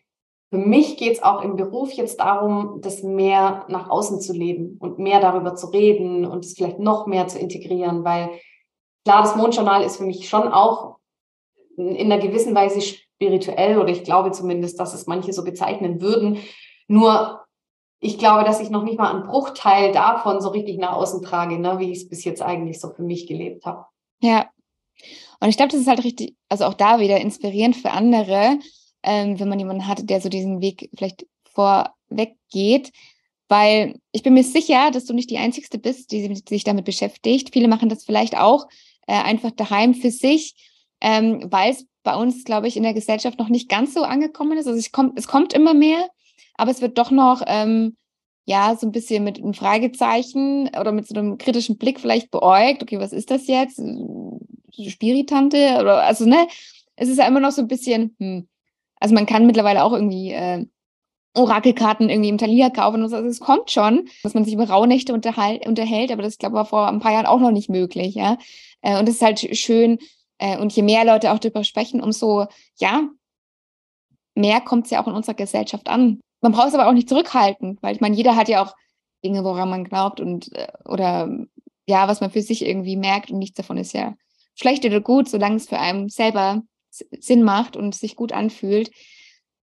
für 0.50 0.58
mich 0.58 0.96
geht 0.96 1.12
es 1.12 1.22
auch 1.22 1.42
im 1.42 1.56
Beruf 1.56 1.92
jetzt 1.92 2.18
darum, 2.18 2.80
das 2.80 3.02
mehr 3.02 3.64
nach 3.68 3.88
außen 3.88 4.20
zu 4.20 4.32
leben 4.32 4.78
und 4.80 4.98
mehr 4.98 5.20
darüber 5.20 5.54
zu 5.54 5.68
reden 5.68 6.24
und 6.24 6.44
es 6.44 6.54
vielleicht 6.54 6.80
noch 6.80 7.06
mehr 7.06 7.28
zu 7.28 7.38
integrieren, 7.38 8.04
weil 8.04 8.30
klar, 9.04 9.22
das 9.22 9.36
Mondjournal 9.36 9.84
ist 9.84 9.98
für 9.98 10.04
mich 10.04 10.28
schon 10.28 10.48
auch 10.48 10.96
in 11.76 12.12
einer 12.12 12.18
gewissen 12.18 12.54
Weise 12.54 12.80
spirituell 12.80 13.78
oder 13.78 13.90
ich 13.90 14.02
glaube 14.02 14.32
zumindest, 14.32 14.80
dass 14.80 14.92
es 14.92 15.06
manche 15.06 15.32
so 15.32 15.44
bezeichnen 15.44 16.00
würden. 16.00 16.38
Nur 16.88 17.44
ich 18.00 18.18
glaube, 18.18 18.44
dass 18.44 18.60
ich 18.60 18.70
noch 18.70 18.82
nicht 18.82 18.98
mal 18.98 19.14
einen 19.14 19.28
Bruchteil 19.28 19.92
davon 19.92 20.40
so 20.40 20.48
richtig 20.48 20.78
nach 20.78 20.94
außen 20.94 21.22
trage, 21.22 21.58
ne, 21.58 21.78
wie 21.78 21.92
ich 21.92 21.98
es 21.98 22.08
bis 22.08 22.24
jetzt 22.24 22.42
eigentlich 22.42 22.80
so 22.80 22.90
für 22.90 23.02
mich 23.02 23.28
gelebt 23.28 23.66
habe. 23.66 23.84
Ja, 24.20 24.48
und 25.40 25.48
ich 25.48 25.56
glaube, 25.56 25.72
das 25.72 25.80
ist 25.80 25.86
halt 25.86 26.04
richtig, 26.04 26.36
also 26.48 26.64
auch 26.64 26.74
da 26.74 27.00
wieder 27.00 27.20
inspirierend 27.20 27.76
für 27.76 27.90
andere, 27.90 28.58
ähm, 29.02 29.40
wenn 29.40 29.48
man 29.48 29.58
jemanden 29.58 29.86
hat, 29.86 30.08
der 30.08 30.20
so 30.20 30.28
diesen 30.28 30.60
Weg 30.60 30.90
vielleicht 30.94 31.26
vorweg 31.44 32.36
geht. 32.52 32.92
Weil 33.48 33.98
ich 34.12 34.22
bin 34.22 34.34
mir 34.34 34.44
sicher, 34.44 34.90
dass 34.90 35.06
du 35.06 35.14
nicht 35.14 35.30
die 35.30 35.38
Einzige 35.38 35.78
bist, 35.78 36.12
die 36.12 36.42
sich 36.48 36.64
damit 36.64 36.84
beschäftigt. 36.84 37.50
Viele 37.52 37.68
machen 37.68 37.88
das 37.88 38.04
vielleicht 38.04 38.36
auch 38.36 38.68
äh, 39.08 39.14
einfach 39.14 39.50
daheim 39.50 39.94
für 39.94 40.10
sich, 40.10 40.54
ähm, 41.00 41.46
weil 41.50 41.72
es 41.72 41.86
bei 42.02 42.14
uns, 42.14 42.44
glaube 42.44 42.68
ich, 42.68 42.76
in 42.76 42.82
der 42.82 42.94
Gesellschaft 42.94 43.38
noch 43.38 43.48
nicht 43.48 43.68
ganz 43.68 43.94
so 43.94 44.02
angekommen 44.02 44.56
ist. 44.56 44.66
Also 44.66 44.78
es 44.78 44.92
kommt, 44.92 45.18
es 45.18 45.26
kommt 45.26 45.52
immer 45.52 45.74
mehr, 45.74 46.08
aber 46.54 46.70
es 46.70 46.80
wird 46.80 46.96
doch 46.98 47.10
noch 47.10 47.42
ähm, 47.46 47.96
ja, 48.44 48.76
so 48.76 48.86
ein 48.86 48.92
bisschen 48.92 49.24
mit 49.24 49.38
einem 49.38 49.54
Fragezeichen 49.54 50.68
oder 50.78 50.92
mit 50.92 51.06
so 51.06 51.14
einem 51.14 51.38
kritischen 51.38 51.78
Blick 51.78 52.00
vielleicht 52.00 52.30
beäugt. 52.30 52.82
Okay, 52.82 52.98
was 52.98 53.12
ist 53.12 53.30
das 53.30 53.46
jetzt? 53.46 53.80
Spiritante 54.90 55.78
oder 55.80 56.02
also 56.02 56.26
ne, 56.26 56.46
es 56.96 57.08
ist 57.08 57.18
ja 57.18 57.26
immer 57.26 57.40
noch 57.40 57.52
so 57.52 57.62
ein 57.62 57.68
bisschen, 57.68 58.14
hm. 58.18 58.48
also 58.96 59.14
man 59.14 59.26
kann 59.26 59.46
mittlerweile 59.46 59.84
auch 59.84 59.92
irgendwie 59.92 60.32
äh, 60.32 60.66
Orakelkarten 61.34 62.10
irgendwie 62.10 62.28
im 62.28 62.38
Thalia 62.38 62.70
kaufen 62.70 63.02
und 63.02 63.08
so. 63.08 63.16
Also 63.16 63.28
es 63.28 63.40
kommt 63.40 63.70
schon, 63.70 64.08
dass 64.22 64.34
man 64.34 64.44
sich 64.44 64.54
über 64.54 64.68
Rauhnächte 64.68 65.12
unterhält, 65.14 66.12
aber 66.12 66.22
das 66.22 66.38
glaube 66.38 66.56
war 66.56 66.64
vor 66.66 66.88
ein 66.88 67.00
paar 67.00 67.12
Jahren 67.12 67.26
auch 67.26 67.40
noch 67.40 67.52
nicht 67.52 67.70
möglich, 67.70 68.14
ja. 68.14 68.36
Äh, 68.82 68.98
und 68.98 69.08
es 69.08 69.16
ist 69.16 69.22
halt 69.22 69.56
schön 69.56 69.98
äh, 70.38 70.58
und 70.58 70.72
je 70.74 70.82
mehr 70.82 71.04
Leute 71.04 71.32
auch 71.32 71.38
darüber 71.38 71.64
sprechen, 71.64 72.00
umso 72.02 72.46
ja 72.78 73.08
mehr 74.34 74.60
kommt 74.60 74.86
es 74.86 74.90
ja 74.90 75.02
auch 75.02 75.08
in 75.08 75.14
unserer 75.14 75.34
Gesellschaft 75.34 75.88
an. 75.88 76.20
Man 76.40 76.52
braucht 76.52 76.68
es 76.68 76.74
aber 76.74 76.88
auch 76.88 76.92
nicht 76.92 77.08
zurückhalten, 77.08 77.78
weil 77.82 77.94
ich 77.94 78.00
meine, 78.00 78.16
jeder 78.16 78.36
hat 78.36 78.48
ja 78.48 78.62
auch 78.62 78.74
Dinge, 79.24 79.44
woran 79.44 79.68
man 79.68 79.84
glaubt 79.84 80.20
und 80.20 80.52
äh, 80.54 80.68
oder 80.86 81.28
ja, 81.86 82.08
was 82.08 82.20
man 82.20 82.30
für 82.30 82.42
sich 82.42 82.64
irgendwie 82.64 82.96
merkt 82.96 83.30
und 83.30 83.38
nichts 83.38 83.56
davon 83.56 83.76
ist 83.76 83.92
ja 83.92 84.14
schlecht 84.60 84.84
oder 84.84 85.00
gut, 85.00 85.28
solange 85.28 85.56
es 85.56 85.68
für 85.68 85.78
einen 85.78 86.08
selber 86.08 86.62
Sinn 86.90 87.42
macht 87.42 87.76
und 87.76 87.94
sich 87.94 88.16
gut 88.16 88.32
anfühlt. 88.32 88.90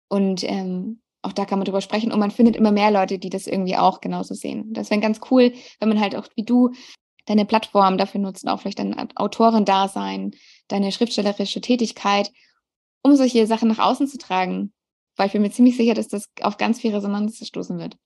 Und 0.08 0.44
ähm, 0.44 1.00
auch 1.22 1.32
da 1.32 1.44
kann 1.44 1.58
man 1.58 1.64
drüber 1.64 1.80
sprechen 1.80 2.12
und 2.12 2.20
man 2.20 2.30
findet 2.30 2.56
immer 2.56 2.70
mehr 2.70 2.90
Leute, 2.90 3.18
die 3.18 3.30
das 3.30 3.46
irgendwie 3.46 3.76
auch 3.76 4.00
genauso 4.00 4.34
sehen. 4.34 4.72
Das 4.72 4.90
wäre 4.90 5.00
ganz 5.00 5.20
cool, 5.30 5.52
wenn 5.80 5.88
man 5.88 6.00
halt 6.00 6.14
auch 6.14 6.28
wie 6.36 6.44
du 6.44 6.70
deine 7.26 7.46
Plattform 7.46 7.96
dafür 7.96 8.20
nutzt, 8.20 8.46
auch 8.46 8.60
vielleicht 8.60 8.78
dein 8.78 8.94
Autorendasein, 9.16 10.34
deine 10.68 10.92
schriftstellerische 10.92 11.60
Tätigkeit, 11.60 12.30
um 13.02 13.16
solche 13.16 13.46
Sachen 13.46 13.68
nach 13.68 13.78
außen 13.78 14.06
zu 14.06 14.18
tragen. 14.18 14.72
Weil 15.16 15.28
ich 15.28 15.32
bin 15.32 15.42
mir 15.42 15.50
ziemlich 15.50 15.76
sicher, 15.76 15.94
dass 15.94 16.08
das 16.08 16.28
auf 16.42 16.56
ganz 16.58 16.80
viel 16.80 16.94
Resonanz 16.94 17.44
stoßen 17.46 17.78
wird. 17.78 17.96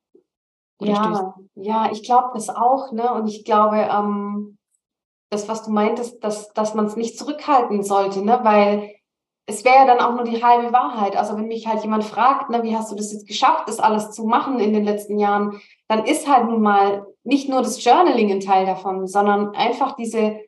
Oder 0.78 0.92
ja, 0.92 1.04
stößt. 1.04 1.22
ja, 1.56 1.90
ich 1.90 2.02
glaube 2.02 2.30
das 2.34 2.48
auch, 2.50 2.92
ne? 2.92 3.12
Und 3.14 3.26
ich 3.26 3.44
glaube, 3.44 3.76
ähm, 3.78 4.57
das, 5.30 5.48
was 5.48 5.64
du 5.64 5.70
meintest, 5.70 6.22
dass, 6.24 6.52
dass 6.52 6.74
man 6.74 6.86
es 6.86 6.96
nicht 6.96 7.18
zurückhalten 7.18 7.82
sollte, 7.82 8.24
ne? 8.24 8.40
weil 8.42 8.94
es 9.46 9.64
wäre 9.64 9.76
ja 9.76 9.86
dann 9.86 10.00
auch 10.00 10.14
nur 10.14 10.24
die 10.24 10.44
halbe 10.44 10.72
Wahrheit. 10.74 11.16
Also 11.16 11.36
wenn 11.36 11.48
mich 11.48 11.66
halt 11.66 11.82
jemand 11.82 12.04
fragt, 12.04 12.50
ne, 12.50 12.62
wie 12.62 12.76
hast 12.76 12.92
du 12.92 12.96
das 12.96 13.12
jetzt 13.12 13.26
geschafft, 13.26 13.66
das 13.66 13.80
alles 13.80 14.10
zu 14.10 14.24
machen 14.24 14.60
in 14.60 14.74
den 14.74 14.84
letzten 14.84 15.18
Jahren, 15.18 15.60
dann 15.88 16.04
ist 16.04 16.28
halt 16.28 16.44
nun 16.44 16.60
mal 16.60 17.06
nicht 17.24 17.48
nur 17.48 17.62
das 17.62 17.82
Journaling 17.82 18.30
ein 18.30 18.40
Teil 18.40 18.66
davon, 18.66 19.06
sondern 19.06 19.54
einfach 19.54 19.96
diese 19.96 20.38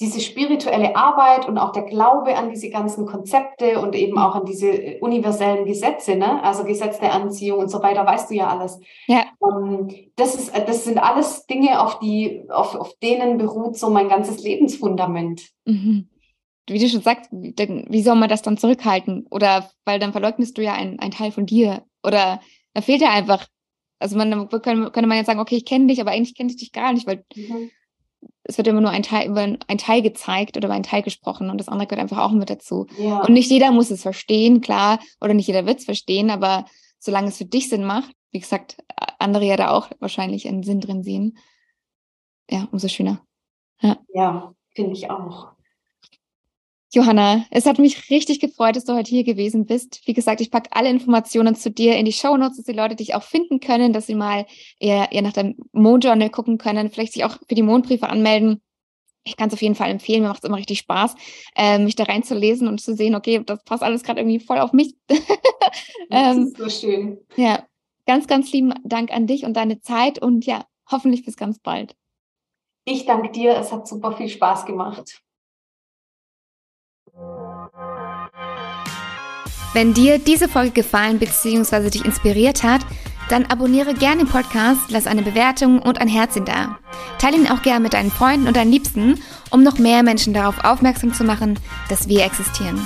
diese 0.00 0.20
spirituelle 0.20 0.96
Arbeit 0.96 1.46
und 1.46 1.58
auch 1.58 1.72
der 1.72 1.82
Glaube 1.82 2.34
an 2.34 2.48
diese 2.48 2.70
ganzen 2.70 3.04
Konzepte 3.04 3.78
und 3.80 3.94
eben 3.94 4.18
auch 4.18 4.34
an 4.34 4.46
diese 4.46 4.96
universellen 5.00 5.66
Gesetze, 5.66 6.16
ne? 6.16 6.42
also 6.42 6.64
Gesetz 6.64 6.98
der 7.00 7.12
Anziehung 7.12 7.58
und 7.58 7.70
so 7.70 7.82
weiter, 7.82 8.06
weißt 8.06 8.30
du 8.30 8.34
ja 8.34 8.48
alles. 8.48 8.80
Ja. 9.06 9.24
Ähm, 9.46 9.88
das, 10.16 10.34
ist, 10.36 10.56
das 10.56 10.84
sind 10.84 10.96
alles 10.96 11.46
Dinge, 11.46 11.82
auf, 11.82 11.98
die, 11.98 12.44
auf, 12.48 12.74
auf 12.74 12.94
denen 13.02 13.36
beruht 13.36 13.76
so 13.76 13.90
mein 13.90 14.08
ganzes 14.08 14.42
Lebensfundament. 14.42 15.50
Mhm. 15.66 16.08
Wie 16.66 16.78
du 16.78 16.88
schon 16.88 17.02
sagst, 17.02 17.30
wie 17.30 18.02
soll 18.02 18.16
man 18.16 18.28
das 18.28 18.42
dann 18.42 18.56
zurückhalten? 18.56 19.26
Oder 19.30 19.68
weil 19.84 19.98
dann 19.98 20.12
verleugnest 20.12 20.56
du 20.56 20.62
ja 20.62 20.72
einen, 20.72 20.98
einen 20.98 21.10
Teil 21.10 21.32
von 21.32 21.44
dir. 21.44 21.82
Oder 22.02 22.40
da 22.72 22.80
fehlt 22.80 23.02
ja 23.02 23.10
einfach, 23.10 23.46
also 23.98 24.16
man 24.16 24.48
könnte, 24.48 24.90
könnte 24.92 25.08
man 25.08 25.18
jetzt 25.18 25.26
sagen, 25.26 25.40
okay, 25.40 25.56
ich 25.56 25.66
kenne 25.66 25.88
dich, 25.88 26.00
aber 26.00 26.12
eigentlich 26.12 26.36
kenne 26.36 26.48
ich 26.48 26.56
dich 26.56 26.72
gar 26.72 26.94
nicht, 26.94 27.06
weil 27.06 27.24
mhm 27.34 27.70
es 28.50 28.58
wird 28.58 28.66
immer 28.66 28.80
nur 28.80 28.90
ein 28.90 29.04
Teil, 29.04 29.28
über 29.28 29.40
ein 29.40 29.78
Teil 29.78 30.02
gezeigt 30.02 30.56
oder 30.56 30.66
über 30.66 30.74
einen 30.74 30.82
Teil 30.82 31.02
gesprochen 31.02 31.50
und 31.50 31.58
das 31.58 31.68
andere 31.68 31.86
gehört 31.86 32.02
einfach 32.02 32.18
auch 32.18 32.32
mit 32.32 32.50
dazu. 32.50 32.86
Ja. 32.98 33.20
Und 33.20 33.32
nicht 33.32 33.48
jeder 33.48 33.70
muss 33.70 33.90
es 33.90 34.02
verstehen, 34.02 34.60
klar, 34.60 34.98
oder 35.20 35.34
nicht 35.34 35.46
jeder 35.46 35.66
wird 35.66 35.78
es 35.78 35.84
verstehen, 35.84 36.30
aber 36.30 36.64
solange 36.98 37.28
es 37.28 37.38
für 37.38 37.44
dich 37.44 37.68
Sinn 37.68 37.84
macht, 37.84 38.10
wie 38.32 38.40
gesagt, 38.40 38.76
andere 39.18 39.44
ja 39.44 39.56
da 39.56 39.70
auch 39.70 39.88
wahrscheinlich 40.00 40.48
einen 40.48 40.64
Sinn 40.64 40.80
drin 40.80 41.04
sehen, 41.04 41.38
ja, 42.50 42.66
umso 42.72 42.88
schöner. 42.88 43.22
Ja, 43.80 43.98
ja 44.12 44.54
finde 44.74 44.92
ich 44.92 45.08
auch. 45.10 45.52
Johanna, 46.92 47.44
es 47.50 47.66
hat 47.66 47.78
mich 47.78 48.10
richtig 48.10 48.40
gefreut, 48.40 48.74
dass 48.74 48.84
du 48.84 48.94
heute 48.94 49.10
hier 49.10 49.22
gewesen 49.22 49.64
bist. 49.64 50.00
Wie 50.06 50.12
gesagt, 50.12 50.40
ich 50.40 50.50
packe 50.50 50.70
alle 50.72 50.88
Informationen 50.88 51.54
zu 51.54 51.70
dir 51.70 51.96
in 51.96 52.04
die 52.04 52.12
Show 52.12 52.36
Notes, 52.36 52.56
dass 52.56 52.66
die 52.66 52.72
Leute 52.72 52.96
dich 52.96 53.14
auch 53.14 53.22
finden 53.22 53.60
können, 53.60 53.92
dass 53.92 54.08
sie 54.08 54.16
mal 54.16 54.44
eher, 54.80 55.12
eher 55.12 55.22
nach 55.22 55.32
deinem 55.32 55.54
Mondjournal 55.70 56.30
gucken 56.30 56.58
können, 56.58 56.90
vielleicht 56.90 57.12
sich 57.12 57.24
auch 57.24 57.38
für 57.48 57.54
die 57.54 57.62
Mondbriefe 57.62 58.08
anmelden. 58.08 58.60
Ich 59.22 59.36
kann 59.36 59.48
es 59.48 59.54
auf 59.54 59.62
jeden 59.62 59.76
Fall 59.76 59.90
empfehlen. 59.90 60.22
Mir 60.22 60.28
macht 60.28 60.42
es 60.42 60.48
immer 60.48 60.56
richtig 60.56 60.80
Spaß, 60.80 61.14
äh, 61.54 61.78
mich 61.78 61.94
da 61.94 62.04
reinzulesen 62.04 62.66
und 62.66 62.80
zu 62.80 62.96
sehen, 62.96 63.14
okay, 63.14 63.40
das 63.46 63.62
passt 63.62 63.84
alles 63.84 64.02
gerade 64.02 64.20
irgendwie 64.20 64.40
voll 64.40 64.58
auf 64.58 64.72
mich. 64.72 64.96
das 65.08 65.18
ähm, 66.10 66.46
ist 66.46 66.56
so 66.56 66.68
schön. 66.68 67.18
Ja, 67.36 67.66
ganz, 68.04 68.26
ganz 68.26 68.50
lieben 68.50 68.74
Dank 68.82 69.12
an 69.12 69.28
dich 69.28 69.44
und 69.44 69.54
deine 69.54 69.80
Zeit 69.80 70.20
und 70.20 70.44
ja, 70.44 70.64
hoffentlich 70.90 71.24
bis 71.24 71.36
ganz 71.36 71.60
bald. 71.60 71.94
Ich 72.84 73.06
danke 73.06 73.30
dir. 73.30 73.56
Es 73.56 73.70
hat 73.70 73.86
super 73.86 74.10
viel 74.10 74.28
Spaß 74.28 74.66
gemacht. 74.66 75.22
Wenn 79.72 79.94
dir 79.94 80.18
diese 80.18 80.48
Folge 80.48 80.72
gefallen 80.72 81.18
bzw. 81.18 81.90
dich 81.90 82.04
inspiriert 82.04 82.62
hat, 82.62 82.80
dann 83.28 83.46
abonniere 83.46 83.94
gerne 83.94 84.24
den 84.24 84.28
Podcast, 84.28 84.80
lass 84.88 85.06
eine 85.06 85.22
Bewertung 85.22 85.80
und 85.80 86.00
ein 86.00 86.08
Herzchen 86.08 86.44
da. 86.44 86.78
Teile 87.18 87.36
ihn 87.36 87.48
auch 87.48 87.62
gerne 87.62 87.80
mit 87.80 87.92
deinen 87.92 88.10
Freunden 88.10 88.48
und 88.48 88.56
deinen 88.56 88.72
Liebsten, 88.72 89.22
um 89.50 89.62
noch 89.62 89.78
mehr 89.78 90.02
Menschen 90.02 90.34
darauf 90.34 90.64
aufmerksam 90.64 91.14
zu 91.14 91.22
machen, 91.22 91.58
dass 91.88 92.08
wir 92.08 92.24
existieren. 92.24 92.84